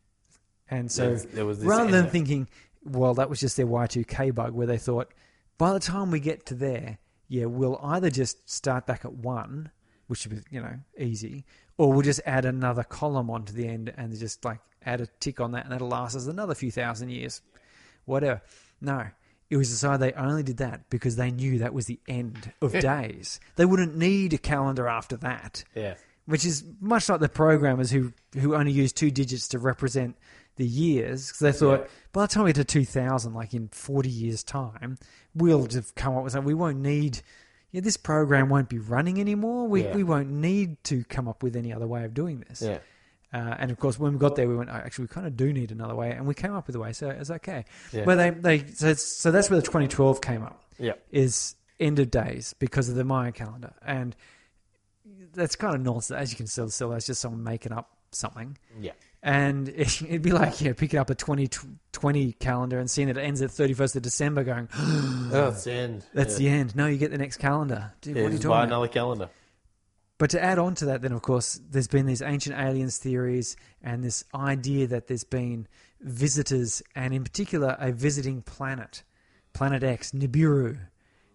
[0.69, 2.09] And so there was rather than ender.
[2.09, 2.49] thinking,
[2.83, 5.13] well, that was just their Y2K bug, where they thought,
[5.57, 9.71] by the time we get to there, yeah, we'll either just start back at one,
[10.07, 11.45] which would be, you know, easy,
[11.77, 15.39] or we'll just add another column onto the end and just like add a tick
[15.39, 17.41] on that, and that'll last us another few thousand years.
[18.05, 18.41] Whatever.
[18.81, 19.07] No.
[19.49, 22.71] It was decided they only did that because they knew that was the end of
[22.79, 23.39] days.
[23.55, 25.95] They wouldn't need a calendar after that Yeah.
[26.25, 30.17] which is much like the programmers who who only use two digits to represent
[30.57, 31.87] the years because they thought Yeah.
[32.11, 34.97] by the time we get to 2000, like in 40 years' time,
[35.33, 36.47] we'll just come up with something.
[36.47, 37.21] We won't need.
[37.77, 39.67] Yeah, this program won't be running anymore.
[39.67, 39.93] We Yeah.
[39.95, 42.63] we won't need to come up with any other way of doing this.
[42.63, 42.79] Yeah.
[43.31, 45.37] Uh, and of course, when we got there, we went, oh, actually, we kind of
[45.37, 47.65] do need another way, and we came up with a way, so it's okay.
[47.91, 48.03] Yeah.
[48.03, 50.93] But they, they so, it's, so that's where the 2012 came up Yeah.
[51.11, 54.15] is end of days because of the Maya calendar, and
[55.35, 56.19] that's kind of nonsense.
[56.19, 58.93] As you can still still that's just someone making up something, Yeah.
[59.27, 63.21] And it, it'd be like yeah, picking up a 2020 calendar and seeing that it
[63.21, 66.05] ends at 31st of December, going, Oh, it's the end.
[66.13, 66.51] that's yeah.
[66.51, 66.75] the end.
[66.75, 67.91] No, you get the next calendar.
[68.01, 68.67] Dude, Yeah, what are you talking buy about?
[68.69, 69.29] another calendar.
[70.17, 73.55] But to add on to that, then of course, there's been these ancient aliens theories
[73.83, 75.67] and this idea that there's been
[75.99, 79.03] visitors, and in particular, a visiting planet,
[79.53, 80.79] Planet X, Nibiru.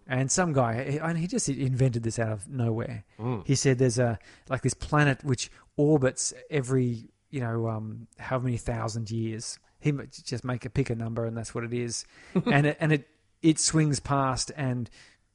[0.09, 3.05] And some guy, and he just invented this out of nowhere.
[3.21, 3.47] Mm.
[3.47, 8.57] He said there's a like this planet which orbits every you know um, how many
[8.57, 9.59] thousand years.
[9.81, 9.93] He
[10.25, 12.05] just make a pick a number, and that's what it is.
[12.47, 13.09] and it, and it
[13.43, 14.89] it swings past and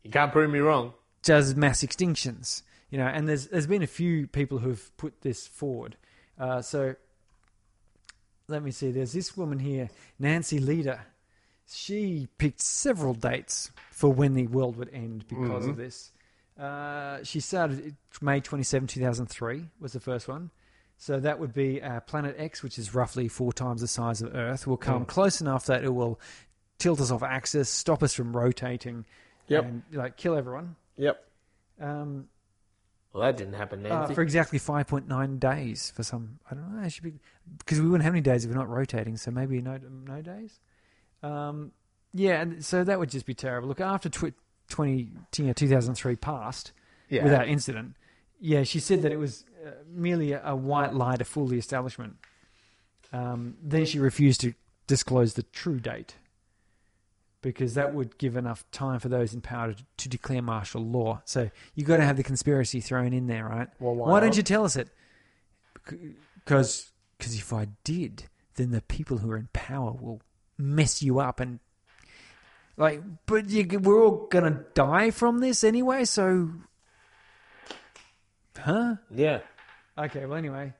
[0.04, 0.94] You can't prove me wrong.
[1.24, 2.62] does mass extinctions.
[2.90, 5.98] You know, and there's there's been a few people who've put this forward.
[6.40, 6.96] Uh, so
[8.48, 8.92] let me see.
[8.92, 11.02] There's this woman here, Nancy Lieder.
[11.70, 16.14] She picked several dates for when the world would end because of this.
[16.58, 20.50] Uh, she started May 27, 2003 was the first one.
[20.98, 24.34] So that would be uh, Planet X, which is roughly four times the size of
[24.36, 26.20] Earth, will come close enough that it will
[26.80, 29.06] tilt us off axis, stop us from rotating,
[29.48, 29.64] Yep.
[29.64, 30.76] and like kill everyone.
[30.98, 31.24] Yep.
[31.80, 32.28] Um,
[33.14, 36.40] Well, that didn't happen, uh, for exactly 5.9 days for some.
[36.50, 36.84] I don't know.
[36.84, 37.14] It should be
[37.60, 39.18] because we wouldn't have any days if we're not rotating.
[39.18, 40.60] So maybe no no days.
[41.24, 41.72] Um,
[42.14, 43.68] yeah, and so that would just be terrible.
[43.68, 44.34] Look, after tw-
[44.70, 46.74] 20, you know, 2003 passed
[47.10, 47.24] yeah.
[47.24, 47.96] without incident,
[48.40, 49.57] yeah, she said that it was uh,
[49.90, 52.18] merely a, white lie to fool the establishment.
[53.14, 54.54] Um, then she refused to
[54.86, 56.16] disclose the true date
[57.42, 61.22] because that would give enough time for those in power to, to declare martial law.
[61.26, 63.68] So you've got to have the conspiracy thrown in there, right?
[63.80, 64.90] Well, why why don't you tell us it?
[65.84, 68.26] Because if I did,
[68.56, 70.22] then the people who are in power will
[70.58, 71.60] mess you up and
[72.76, 73.02] like.
[73.26, 76.50] But you, we're all gonna die from this anyway, so.
[78.58, 78.96] Huh?
[79.14, 79.40] Yeah.
[79.98, 80.74] Okay, well, anyway.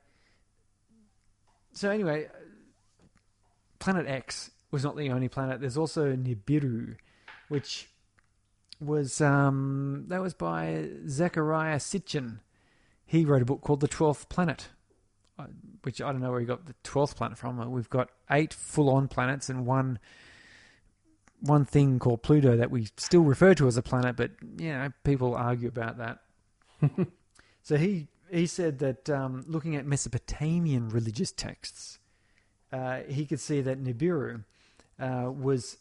[1.74, 2.28] So, anyway,
[3.80, 5.60] Planet X was not the only planet.
[5.62, 6.96] There's also Nibiru,
[7.48, 7.90] which
[8.80, 12.40] was, um, that was by Zechariah Sitchin.
[13.06, 14.68] He wrote a book called The Twelfth Planet,
[15.40, 15.46] uh,
[15.84, 17.60] which I don't know where he got the 12th planet from.
[17.60, 20.00] Uh, We've got eight full on planets and one.
[21.40, 24.90] One thing called Pluto that we still refer to as a planet, but you know
[25.04, 26.20] people argue about that.
[27.68, 32.00] So he he said that um, looking at Mesopotamian religious texts,
[32.72, 34.44] uh, he could see that Nibiru
[35.00, 35.78] uh, was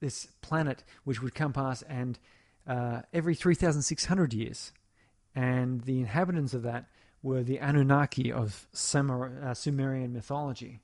[0.00, 2.18] this planet which would come past and
[2.66, 4.72] uh, every 3,600 years,
[5.34, 6.86] and the inhabitants of that
[7.22, 10.80] were the Anunnaki of Sumer, uh, Sumerian mythology,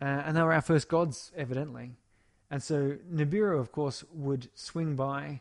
[0.00, 1.92] uh, and they were our first gods, evidently.
[2.50, 5.40] And so Nibiru, of course, would swing by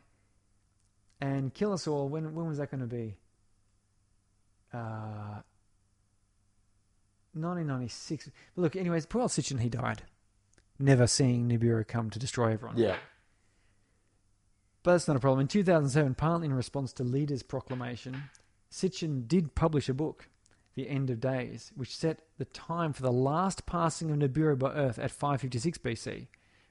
[1.22, 2.10] and kill us all.
[2.10, 3.16] When when was that going to be?
[4.76, 5.42] Uh,
[7.34, 8.30] 1996.
[8.56, 10.04] But look, anyways, poor old Sitchin, he died.
[10.80, 12.78] Never seeing Nibiru come to destroy everyone.
[12.78, 12.98] Yeah.
[14.84, 15.42] But that's not a problem.
[15.42, 18.30] In 2007, partly in response to Lieder's proclamation,
[18.72, 20.30] Sitchin did publish a book,
[20.76, 24.74] The End of Days, which set the time for the last passing of Nibiru by
[24.74, 26.28] Earth at 556 BC,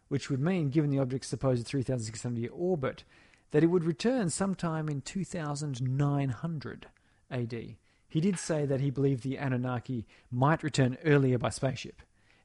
[0.08, 3.04] which would mean, given the object's supposed 3,600 year orbit,
[3.50, 6.86] that it would return sometime in 2900
[7.30, 7.76] AD.
[8.14, 12.00] He did say that he believed the Anunnaki might return earlier by spaceship,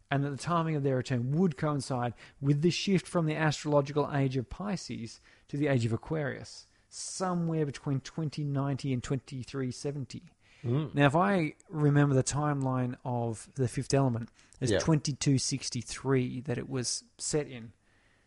[0.09, 4.09] and that the timing of their return would coincide with the shift from the astrological
[4.11, 10.23] age of Pisces to the age of Aquarius, somewhere between 2090 and 2370.
[10.63, 10.85] Hmm.
[10.95, 14.29] Now, if I remember the timeline of the fifth element,
[14.59, 14.79] it's Yeah.
[14.79, 17.73] 2263 that it was set in.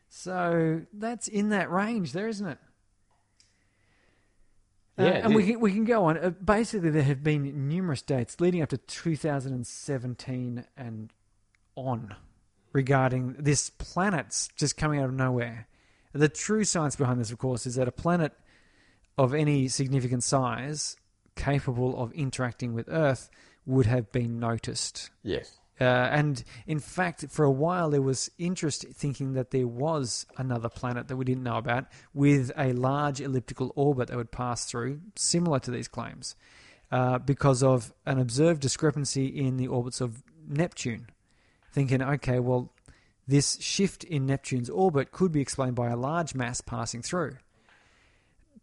[0.08, 2.58] So that's in that range there, isn't it?
[4.98, 6.18] Uh, Yeah, and we can, we can go on.
[6.18, 11.12] Uh, basically, there have been numerous dates leading up to 2017 and
[11.74, 12.14] on
[12.72, 15.66] regarding this planet's just coming out of nowhere.
[16.12, 18.32] The true science behind this, of course, is that a planet
[19.16, 20.96] of any significant size
[21.36, 23.30] capable of interacting with Earth
[23.64, 25.10] would have been noticed.
[25.22, 25.58] Yes.
[25.80, 30.68] Uh, and in fact, for a while, there was interest thinking that there was another
[30.68, 35.00] planet that we didn't know about with a large elliptical orbit that would pass through,
[35.16, 36.36] similar to these claims,
[36.90, 41.08] uh, because of an observed discrepancy in the orbits of Neptune.
[41.72, 42.70] Thinking, okay, well,
[43.26, 47.38] this shift in Neptune's orbit could be explained by a large mass passing through.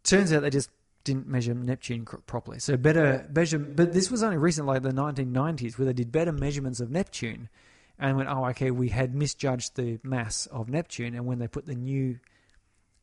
[0.03, 0.69] Turns out they just
[1.03, 2.59] didn't measure Neptune properly.
[2.59, 6.31] So better measure, but this was only recently, like the 1990s, where they did better
[6.31, 7.49] measurements of Neptune,
[7.97, 11.65] and went, oh, okay, we had misjudged the mass of Neptune, and when they put
[11.65, 12.19] the new,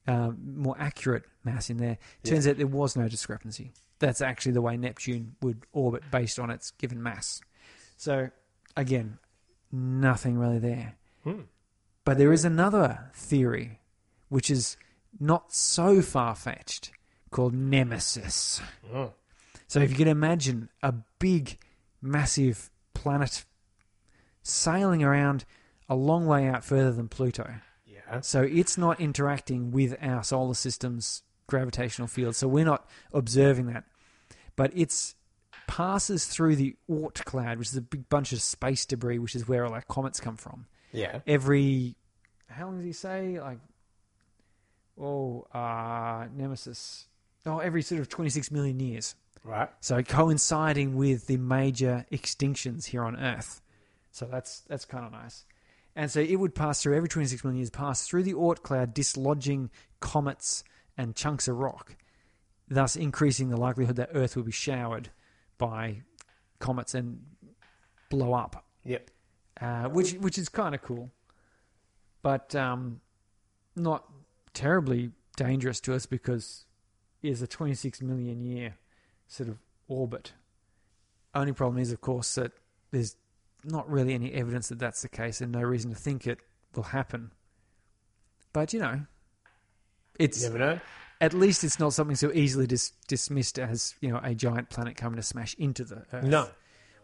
[0.07, 3.73] um, more accurate mass in there, turns out there was no discrepancy.
[3.99, 7.41] That's actually the way Neptune would orbit based on its given mass.
[7.97, 8.31] So
[8.77, 9.19] again,
[9.73, 10.97] nothing really there.
[11.25, 11.43] Hmm.
[12.05, 13.81] But there is another theory,
[14.29, 14.77] which is
[15.19, 16.93] not so far fetched,
[17.37, 18.63] called Nemesis.
[18.95, 19.13] Oh.
[19.69, 21.59] So if you can imagine a big,
[22.01, 23.45] massive planet
[24.43, 25.45] sailing around
[25.89, 27.57] a long way out further than Pluto.
[27.87, 28.21] Yeah.
[28.21, 32.37] So it's not interacting with our solar system's gravitational field.
[32.37, 33.85] So we're not observing that.
[34.57, 35.15] But it's
[35.67, 39.47] passes through the Oort cloud, which is a big bunch of space debris, which is
[39.47, 41.21] where all our comets come from Yeah.
[41.27, 41.97] every
[42.49, 43.59] how long does he say like
[44.99, 47.09] oh, uh, Nemesis.
[47.47, 49.15] Oh, every sort of 26 million years.
[49.45, 49.69] Right.
[49.81, 53.63] So coinciding with the major extinctions here on Earth.
[54.11, 55.45] So that's that's kind of nice.
[55.95, 58.93] And so it would pass through every 26 million years, pass through the Oort cloud,
[58.95, 59.71] dislodging
[60.01, 60.63] comets
[60.99, 61.97] and chunks of rock,
[62.69, 65.11] thus increasing the likelihood that Earth will be showered
[65.57, 66.03] by
[66.59, 67.23] comets and
[68.11, 69.11] blow up, Yep.
[69.61, 71.11] uh, which which is kind of cool,
[72.23, 73.01] but um,
[73.75, 74.05] not
[74.53, 76.66] terribly dangerous to us because
[77.31, 78.77] it's a 26 million year
[79.29, 79.59] sort of
[79.89, 80.33] orbit.
[81.35, 82.53] Only problem is, of course, that
[82.91, 83.17] there's
[83.65, 86.39] not really any evidence that that's the case, and no reason to think it
[86.75, 87.31] will happen.
[88.53, 89.01] But you know,
[90.19, 90.81] it's You never know.
[91.21, 94.97] at least it's not something so easily dis- dismissed as you know a giant planet
[94.97, 96.25] coming to smash into the Earth.
[96.25, 96.49] No.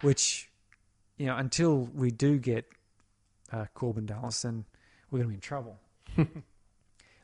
[0.02, 0.48] which
[1.18, 2.64] you know until we do get
[3.52, 4.64] uh, Korben Dallas, then
[5.10, 5.78] we're going to be in trouble.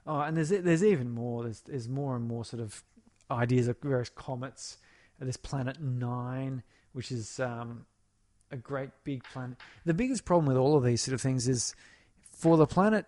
[0.08, 1.44] oh, and there's there's even more.
[1.44, 2.82] There's there's more and more sort of
[3.30, 4.78] ideas of various comets.
[5.20, 6.62] There's Planet Nine,
[6.92, 7.86] which is um,
[8.50, 9.56] a great big planet.
[9.84, 11.74] The biggest problem with all of these sort of things is
[12.32, 13.06] for the planet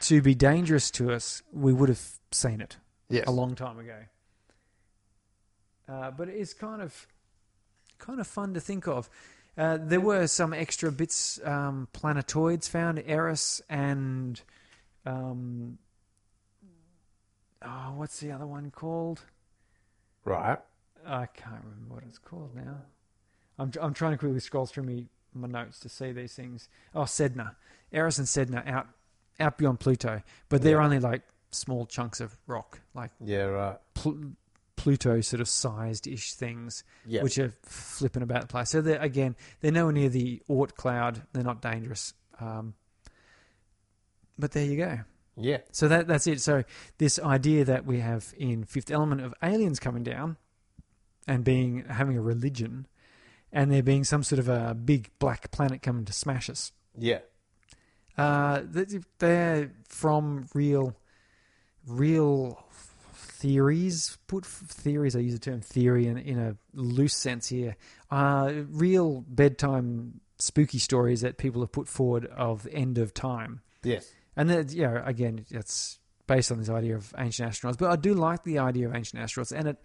[0.00, 2.00] to be dangerous to us, we would have
[2.30, 2.76] seen it
[3.10, 3.26] Yes.
[3.26, 3.98] a long time ago.
[5.88, 7.06] Uh, but it is kind of
[7.98, 9.10] kind of fun to think of.
[9.56, 14.40] Uh, there were some extra bits, um, planetoids found, Eris and
[15.04, 15.78] um,
[17.62, 19.22] oh, what's the other one called?
[20.24, 20.58] Right.
[21.06, 22.82] I can't remember what it's called now.
[23.58, 26.68] I'm I'm trying to quickly scroll through me my notes to see these things.
[26.94, 27.54] Oh, Sedna,
[27.92, 28.86] Eris and Sedna out
[29.40, 30.84] out beyond Pluto, but they're Yeah.
[30.84, 33.44] only like small chunks of rock, like Yeah.
[33.44, 33.78] Right.
[33.94, 34.32] Pl-
[34.76, 37.22] Pluto sort of sized ish things, Yeah.
[37.22, 38.70] which are flipping about the place.
[38.70, 41.26] So they're again, they're nowhere near the Oort cloud.
[41.32, 42.14] They're not dangerous.
[42.40, 42.74] Um,
[44.38, 45.00] but there you go.
[45.38, 45.58] Yeah.
[45.72, 46.40] So that that's it.
[46.40, 46.64] So
[46.98, 50.36] this idea that we have in Fifth Element of aliens coming down
[51.26, 52.86] and being having a religion,
[53.52, 56.72] and there being some sort of a big black planet coming to smash us.
[56.96, 57.20] Yeah.
[58.16, 58.62] Uh,
[59.18, 60.96] they're from real,
[61.86, 62.64] real
[63.12, 64.18] theories.
[64.26, 65.14] Put theories.
[65.14, 67.76] I use the term theory in, in a loose sense here.
[68.10, 73.60] Uh, real bedtime spooky stories that people have put forward of end of time.
[73.84, 74.10] Yes.
[74.38, 77.76] And you know, again, it's based on this idea of ancient astronauts.
[77.76, 79.76] But I do like the idea of ancient astronauts, and it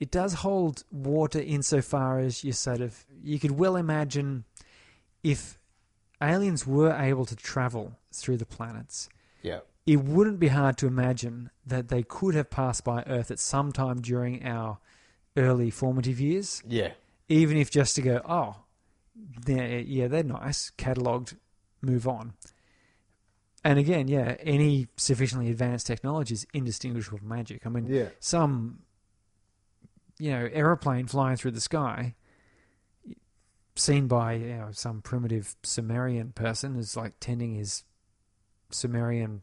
[0.00, 4.44] it does hold water insofar as you sort of you could well imagine
[5.22, 5.58] if
[6.22, 9.08] aliens were able to travel through the planets,
[9.42, 9.60] Yeah.
[9.86, 13.72] it wouldn't be hard to imagine that they could have passed by Earth at some
[13.72, 14.78] time during our
[15.36, 16.92] early formative years, Yeah.
[17.28, 18.64] even if just to go, oh,
[19.14, 21.36] they're, yeah, they're nice, catalogued,
[21.82, 22.34] move on.
[23.64, 27.66] And again, yeah, any sufficiently advanced technology is indistinguishable from magic.
[27.66, 28.08] I mean, Yeah.
[28.20, 28.80] some,
[30.18, 32.14] you know, aeroplane flying through the sky,
[33.76, 37.84] seen by you know some primitive Sumerian person who's like tending his
[38.70, 39.42] Sumerian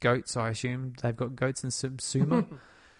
[0.00, 0.36] goats.
[0.36, 2.44] I assume they've got goats in Sum- Sumer.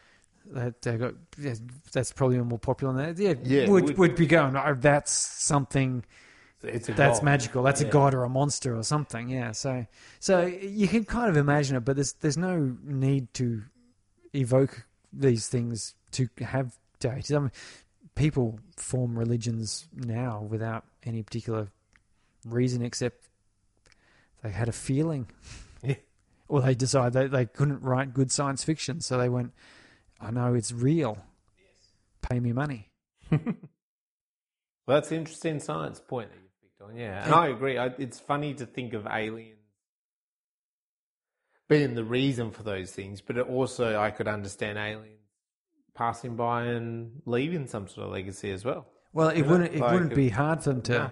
[0.47, 1.55] that they've got yeah,
[1.93, 3.23] that's probably more popular than that.
[3.23, 4.57] Yeah, Yeah, would would- would be going.
[4.57, 6.05] Oh, that's something
[6.63, 7.25] It's that's god.
[7.25, 7.63] magical.
[7.63, 7.89] That's Yeah.
[7.89, 9.29] a god or a monster or something.
[9.29, 9.53] Yeah.
[9.53, 9.87] So
[10.21, 13.63] so you can kind of imagine it, but there's there's no need to
[14.35, 17.33] evoke these things to have deities.
[17.33, 17.53] I mean,
[18.15, 21.69] people form religions now without any particular
[22.45, 23.29] reason except
[24.43, 25.27] they had a feeling.
[25.85, 25.97] Yeah.
[26.47, 29.53] Or they decided they, they couldn't write good science fiction, so they went,
[30.21, 31.19] I know it's real.
[31.59, 31.89] Yes.
[32.31, 32.91] Pay me money.
[34.87, 36.52] Well, that's an interesting science point that picked
[36.83, 36.97] on.
[36.97, 37.79] Yeah, and I agree.
[37.79, 39.59] I, it's funny to think of aliens
[41.69, 45.19] being the reason for those things, but it also I could understand aliens
[45.95, 48.87] passing by and leaving some sort of legacy as well.
[49.13, 51.11] Well, it You wouldn't it like wouldn't be hard for them to No.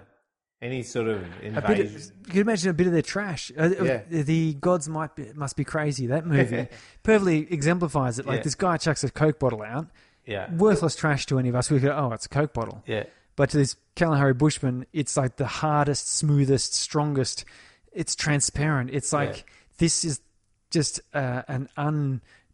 [0.63, 1.87] Any sort of invasion.
[1.97, 3.51] of, you can imagine a bit of their trash.
[3.57, 4.03] Uh, uh, Yeah.
[4.11, 6.07] The gods might be, must be crazy.
[6.09, 6.69] That movie
[7.03, 8.27] perfectly exemplifies it.
[8.27, 8.43] Like Yeah.
[8.43, 9.87] this guy chucks a coke bottle out,
[10.27, 11.71] yeah, worthless trash to any of us.
[11.71, 12.83] We go, oh, it's a coke bottle.
[12.87, 13.05] yeah,
[13.41, 17.47] But to this Kalahari Bushman, it's like the hardest, smoothest, strongest.
[17.91, 18.91] It's transparent.
[18.93, 19.43] It's like Yeah.
[19.79, 20.21] this is
[20.71, 21.67] just uh, an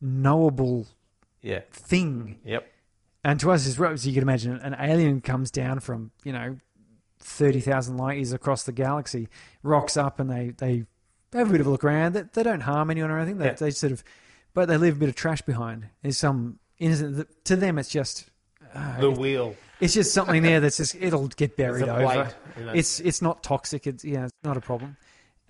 [0.01, 0.87] unknowable
[1.43, 2.39] yeah, thing.
[2.45, 2.73] yep,
[3.25, 6.33] And to us, as well, so you can imagine an alien comes down from, you
[6.33, 6.57] know,
[7.19, 9.27] 30,000 light years across the galaxy,
[9.65, 10.85] rocks up, and they, they
[11.33, 12.13] have a bit of a look around.
[12.13, 13.39] They, they don't harm anyone or anything.
[13.39, 13.55] They, Yeah.
[13.55, 14.05] they sort of,
[14.55, 15.89] but they leave a bit of trash behind.
[16.03, 18.31] There's some innocent, to them, it's just,
[18.73, 19.57] uh, the wheel.
[19.81, 22.35] It's just something there that's just, it'll get buried It's over.
[22.59, 22.73] you know.
[22.73, 23.87] It's, it's not toxic.
[23.87, 24.97] It's, yeah, it's not a problem.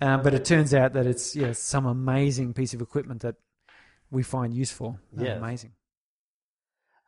[0.01, 3.35] Um, but it turns out that it's, yeah, some amazing piece of equipment that
[4.11, 4.99] we find useful.
[5.17, 5.37] Yeah.
[5.37, 5.71] amazing.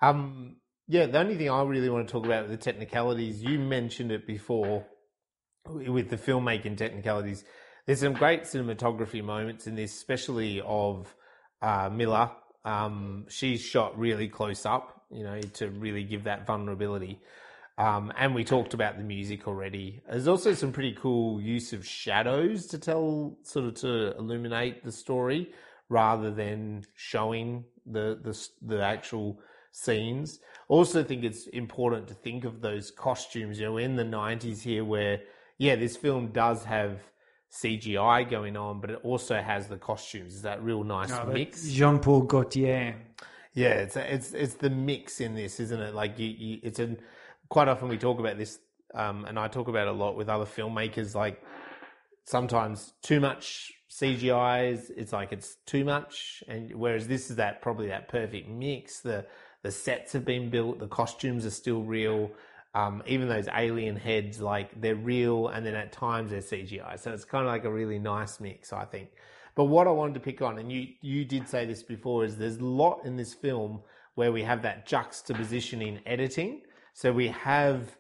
[0.02, 0.56] Um,
[0.88, 4.12] yeah, the only thing I really want to talk about with the technicalities, you mentioned
[4.12, 4.86] it before
[5.66, 7.44] with the filmmaking technicalities.
[7.86, 11.14] There's some great cinematography moments in this, especially of
[11.62, 12.36] uh, Milla.
[12.66, 17.20] Um, she's shot really close up, you know, to really give that vulnerability.
[17.78, 20.02] Um, and we talked about the music already.
[20.10, 24.92] There's also some pretty cool use of shadows to tell, sort of to illuminate the
[24.92, 25.54] story
[25.88, 29.40] rather than showing the the, the actual
[29.72, 30.40] scenes.
[30.68, 33.60] Also, think it's important to think of those costumes.
[33.60, 35.22] You know, in the '90s here, where
[35.58, 37.00] yeah, this film does have
[37.52, 40.36] CGI going on, but it also has the costumes.
[40.36, 41.70] Is that real nice mix?
[41.70, 42.96] Jean Paul Gaultier.
[43.60, 45.94] Yeah, it's it's it's the mix in this, isn't it?
[45.94, 46.96] Like you, you it's a
[47.50, 48.58] quite often we talk about this,
[48.96, 51.14] um, and I talk about a lot with other filmmakers.
[51.14, 51.44] Like
[52.24, 57.62] sometimes too much CGI is it's like it's too much, and whereas this is that
[57.62, 59.02] probably that perfect mix.
[59.02, 59.26] The
[59.62, 62.32] the sets have been built, the costumes are still real.
[62.76, 66.98] Um, even those alien heads, like they're real, and then at times they're CGI.
[66.98, 69.10] So it's kind of like a really nice mix, I think.
[69.60, 72.38] But what I wanted to pick on, and you you did say this before, is
[72.38, 73.82] there's a lot in this film
[74.16, 76.62] where we have that juxtaposition in editing.
[76.94, 77.94] So we have,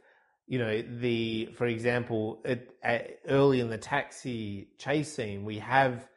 [0.48, 6.08] you know, the for example, uh, early in the taxi chase scene, we have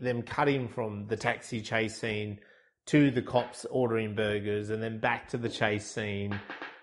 [0.00, 2.38] them cutting from the taxi chase scene
[2.86, 6.40] to the cops ordering burgers, and then back to the chase scene,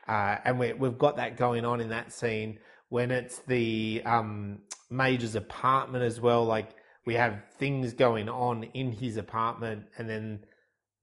[0.10, 2.60] uh, and we, we've got that going on in that scene
[2.90, 4.60] when it's the um,
[4.90, 6.44] major's apartment as well.
[6.44, 10.46] Like we have things going on in his apartment, and then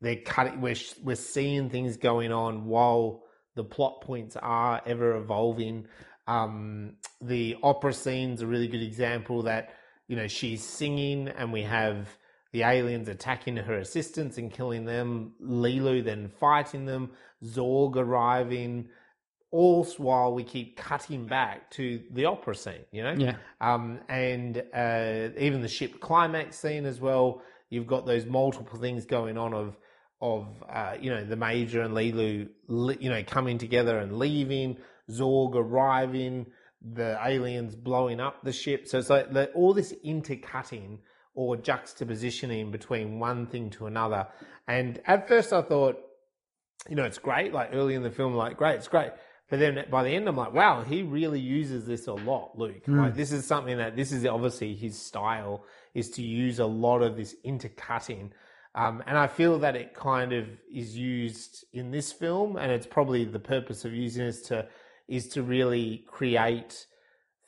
[0.00, 0.60] they're cutting.
[0.60, 3.24] We're we're seeing things going on while
[3.56, 5.86] the plot points are ever evolving.
[6.26, 9.70] Um, the opera scene's a really good example that
[10.06, 12.08] you know she's singing, and we have
[12.52, 15.32] the aliens attacking her assistants and killing them.
[15.42, 17.10] Leeloo then fighting them.
[17.44, 18.88] Zorg arriving.
[19.50, 23.14] All while we keep cutting back to the opera scene, you know?
[23.16, 23.36] Yeah.
[23.60, 27.42] Um, and uh, even the ship climax scene as well.
[27.70, 29.76] You've got those multiple things going on of
[30.20, 32.48] of uh, you know the Major and Leeloo,
[33.00, 34.76] you know, coming together and leaving.
[35.10, 36.46] Zorg arriving,
[36.82, 38.86] the aliens blowing up the ship.
[38.86, 40.98] So it's like the, all this intercutting
[41.34, 44.26] or juxtapositioning between one thing to another.
[44.66, 45.96] And at first, I thought,
[46.88, 47.52] you know, it's great.
[47.52, 49.12] Like early in the film, like great, it's great.
[49.50, 52.86] But then by the end, I'm like, wow, he really uses this a lot, Luc.
[52.86, 57.00] Like this is something that this is obviously his style is to use a lot
[57.02, 58.32] of this intercutting.
[58.74, 62.86] Um, and I feel that it kind of is used in this film, and it's
[62.86, 64.68] probably the purpose of using this to
[65.08, 66.86] is to really create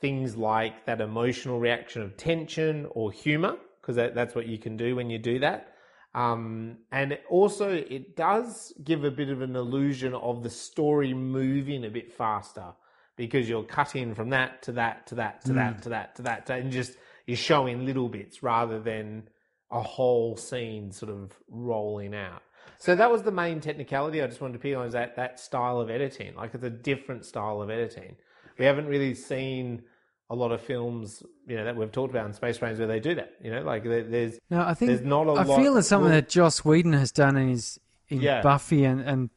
[0.01, 4.77] things like that emotional reaction of tension or humor, because that, that's what you can
[4.79, 5.75] do when you do that.
[6.15, 11.85] Um, and also, it does give a bit of an illusion of the story moving
[11.85, 12.73] a bit faster
[13.17, 16.47] because you're cutting from that to that to that to that to that to that,
[16.47, 16.93] to, and just
[17.27, 19.29] you're showing little bits rather than
[19.71, 22.43] a whole scene sort of rolling out.
[22.79, 25.39] So that was the main technicality I just wanted to pick on is that that
[25.39, 26.35] style of editing.
[26.35, 28.17] Like it's a different style of editing.
[28.59, 29.83] We haven't really seen
[30.31, 33.01] a lot of films, you know, that we've talked about in Space Brains where they
[33.01, 33.33] do that.
[33.43, 35.77] You know, like there, there's No, I think There's not a I lot- I feel
[35.77, 37.79] it's something that Joss Whedon has done in his
[38.09, 38.41] in Yeah.
[38.43, 39.31] Buffy, and and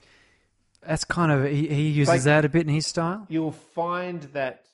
[0.82, 3.26] that's kind of he, he uses Like- that a bit in his style.
[3.30, 4.66] you'll find that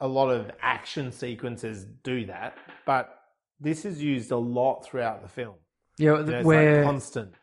[0.00, 2.56] a lot of action sequences do that,
[2.86, 3.14] but
[3.60, 5.56] this is used a lot throughout the film.
[5.98, 7.34] Yeah, You know, it's where like constant.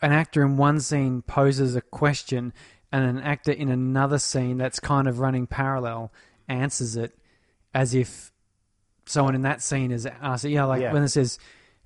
[0.00, 2.54] an actor in one scene poses a question,
[2.90, 6.10] and an actor in another scene that's kind of running parallel
[6.48, 7.18] answers it
[7.76, 8.32] as if
[9.04, 10.52] someone in that scene is asking.
[10.52, 10.92] Yeah, like Yeah.
[10.94, 11.38] when it says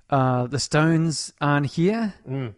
[0.09, 2.53] uh, the stones aren't here, Mm.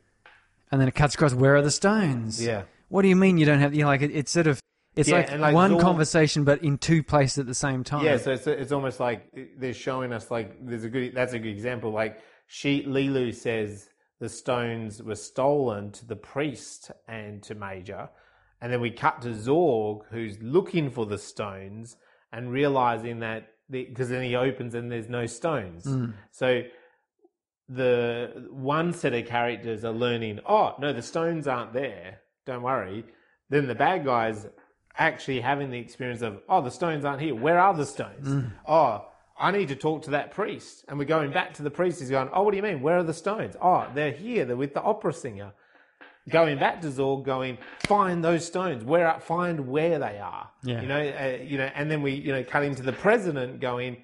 [0.71, 1.33] and then it cuts across.
[1.33, 2.43] Where are the stones?
[2.43, 2.63] Yeah.
[2.89, 3.73] What do you mean you don't have?
[3.73, 4.59] You know, like it, it's sort of
[4.95, 8.05] it's Yeah, like, like one conversation, but in two places at the same time.
[8.05, 9.19] Yeah, so it's, it's almost like
[9.57, 11.89] they're showing us like there's a good that's a good example.
[11.91, 13.89] Like she Leeloo says
[14.19, 18.09] the stones were stolen to the priest and to Major,
[18.61, 21.97] and then we cut to Zorg who's looking for the stones
[22.33, 25.85] and realizing that because then he opens and there's no stones.
[25.85, 26.13] Mm.
[26.31, 26.63] So
[27.69, 30.39] the one set of characters are learning.
[30.45, 32.19] Oh no, the stones aren't there.
[32.45, 33.05] Don't worry.
[33.49, 34.47] Then the bad guys
[34.97, 37.35] actually having the experience of, oh, the stones aren't here.
[37.35, 38.27] Where are the stones?
[38.27, 38.51] Mm.
[38.67, 39.05] Oh,
[39.39, 40.85] I need to talk to that priest.
[40.87, 41.99] And we're going back to the priest.
[41.99, 42.81] He's going, oh, what do you mean?
[42.81, 43.55] Where are the stones?
[43.61, 44.45] Oh, they're here.
[44.45, 45.53] They're with the opera singer.
[46.29, 48.85] Going back to Zorg, going find those stones.
[48.85, 50.49] Where are, find where they are.
[50.63, 50.81] Yeah.
[50.81, 54.03] You know, uh, you know, and then we, you know, cut into the president going,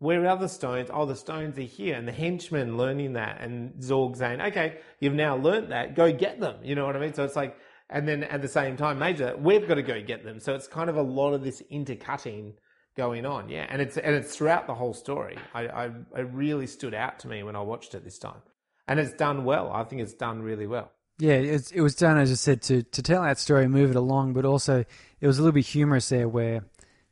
[0.00, 0.90] where are the stones?
[0.92, 1.94] Oh, the stones are here.
[1.94, 6.40] And the henchmen learning that and Zorg saying, okay, you've now learnt that, go get
[6.40, 6.56] them.
[6.64, 7.14] You know what I mean?
[7.14, 7.56] So it's like,
[7.90, 10.40] and then at the same time, Major, we've got to go get them.
[10.40, 12.54] So it's kind of a lot of this intercutting
[12.96, 13.48] going on.
[13.48, 13.66] Yeah.
[13.68, 15.38] And it's, and it's throughout the whole story.
[15.54, 18.42] I, I, it really stood out to me when I watched it this time.
[18.88, 19.70] And it's done well.
[19.70, 20.90] I think it's done really well.
[21.20, 23.96] Yeah, it's, it was done, as I said, to, to tell that story, move it
[23.96, 24.84] along, but also
[25.20, 26.64] it was a little bit humorous there where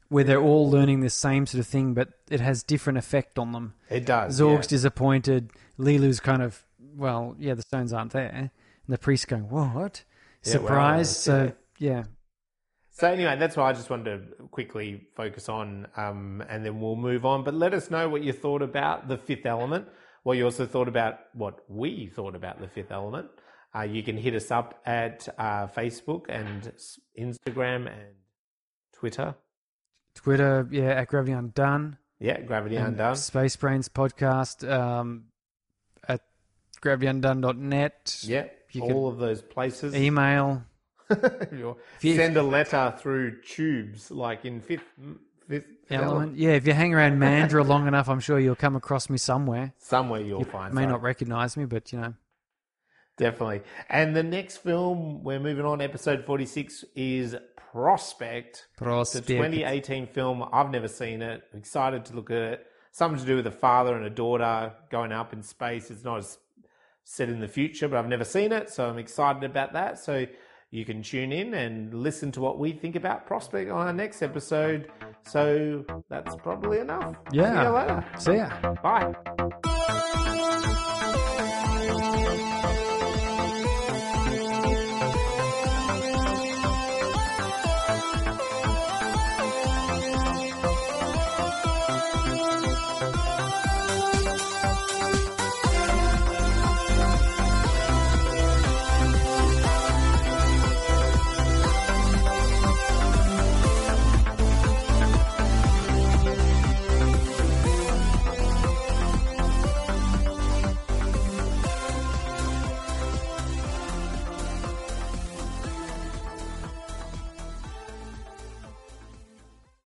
[0.09, 3.53] where they're all learning the same sort of thing, but it has different effect on
[3.53, 3.75] them.
[3.91, 4.41] It does.
[4.41, 4.77] Zorg's yeah.
[4.77, 5.51] disappointed.
[5.77, 6.65] Leeloo's kind of,
[6.97, 8.31] well, yeah, the stones aren't there.
[8.35, 8.51] And
[8.89, 10.05] the priest's going, what?
[10.45, 11.29] Yeah, Surprise.
[11.29, 12.05] well, so, yeah.
[12.91, 16.97] So anyway, that's why I just wanted to quickly focus on, um, and then we'll
[16.97, 17.45] move on.
[17.45, 19.87] But let us know what you thought about the fifth element.
[20.23, 23.29] What you also thought about what we thought about the fifth element.
[23.75, 26.73] Uh, you can hit us up at uh, Facebook and
[27.19, 28.15] Instagram and
[28.93, 29.35] Twitter.
[30.15, 31.97] Twitter, yeah, at Gravity Undone.
[32.19, 33.17] Yeah, Gravity and Undone.
[33.17, 35.25] Space Brains podcast um,
[36.09, 36.23] at
[36.83, 38.19] gravityundone.net.
[38.23, 39.95] Yeah, You all of those places.
[39.95, 40.65] Email.
[42.01, 44.83] Send a letter through tubes, like in fifth,
[45.49, 46.37] fifth Element.
[46.37, 49.73] Yeah, if you hang around Mandra long enough, I'm sure you'll come across me somewhere.
[49.79, 50.75] Somewhere you'll You find.
[50.75, 50.91] may something.
[50.91, 52.15] not recognize me, but you know.
[53.19, 53.63] Definitely.
[53.89, 57.37] And the next film we're moving on, episode 46, is
[57.73, 58.49] Prospect.
[58.49, 59.27] It's a Prospect.
[59.27, 60.45] 2018 film.
[60.53, 61.43] I've never seen it.
[61.53, 62.67] Excited to look at it.
[62.93, 65.91] Something to do with a father and a daughter going up in space.
[65.91, 66.39] It's not as
[67.05, 69.99] set in the future, but I've never seen it, so I'm excited about that.
[69.99, 70.27] So
[70.71, 74.23] you can tune in and listen to what we think about Prospect on our next
[74.23, 74.91] episode.
[75.27, 77.17] So that's probably enough.
[77.33, 77.55] Yeah.
[77.55, 78.05] See you later.
[78.19, 78.75] See ya.
[78.83, 79.75] Bye.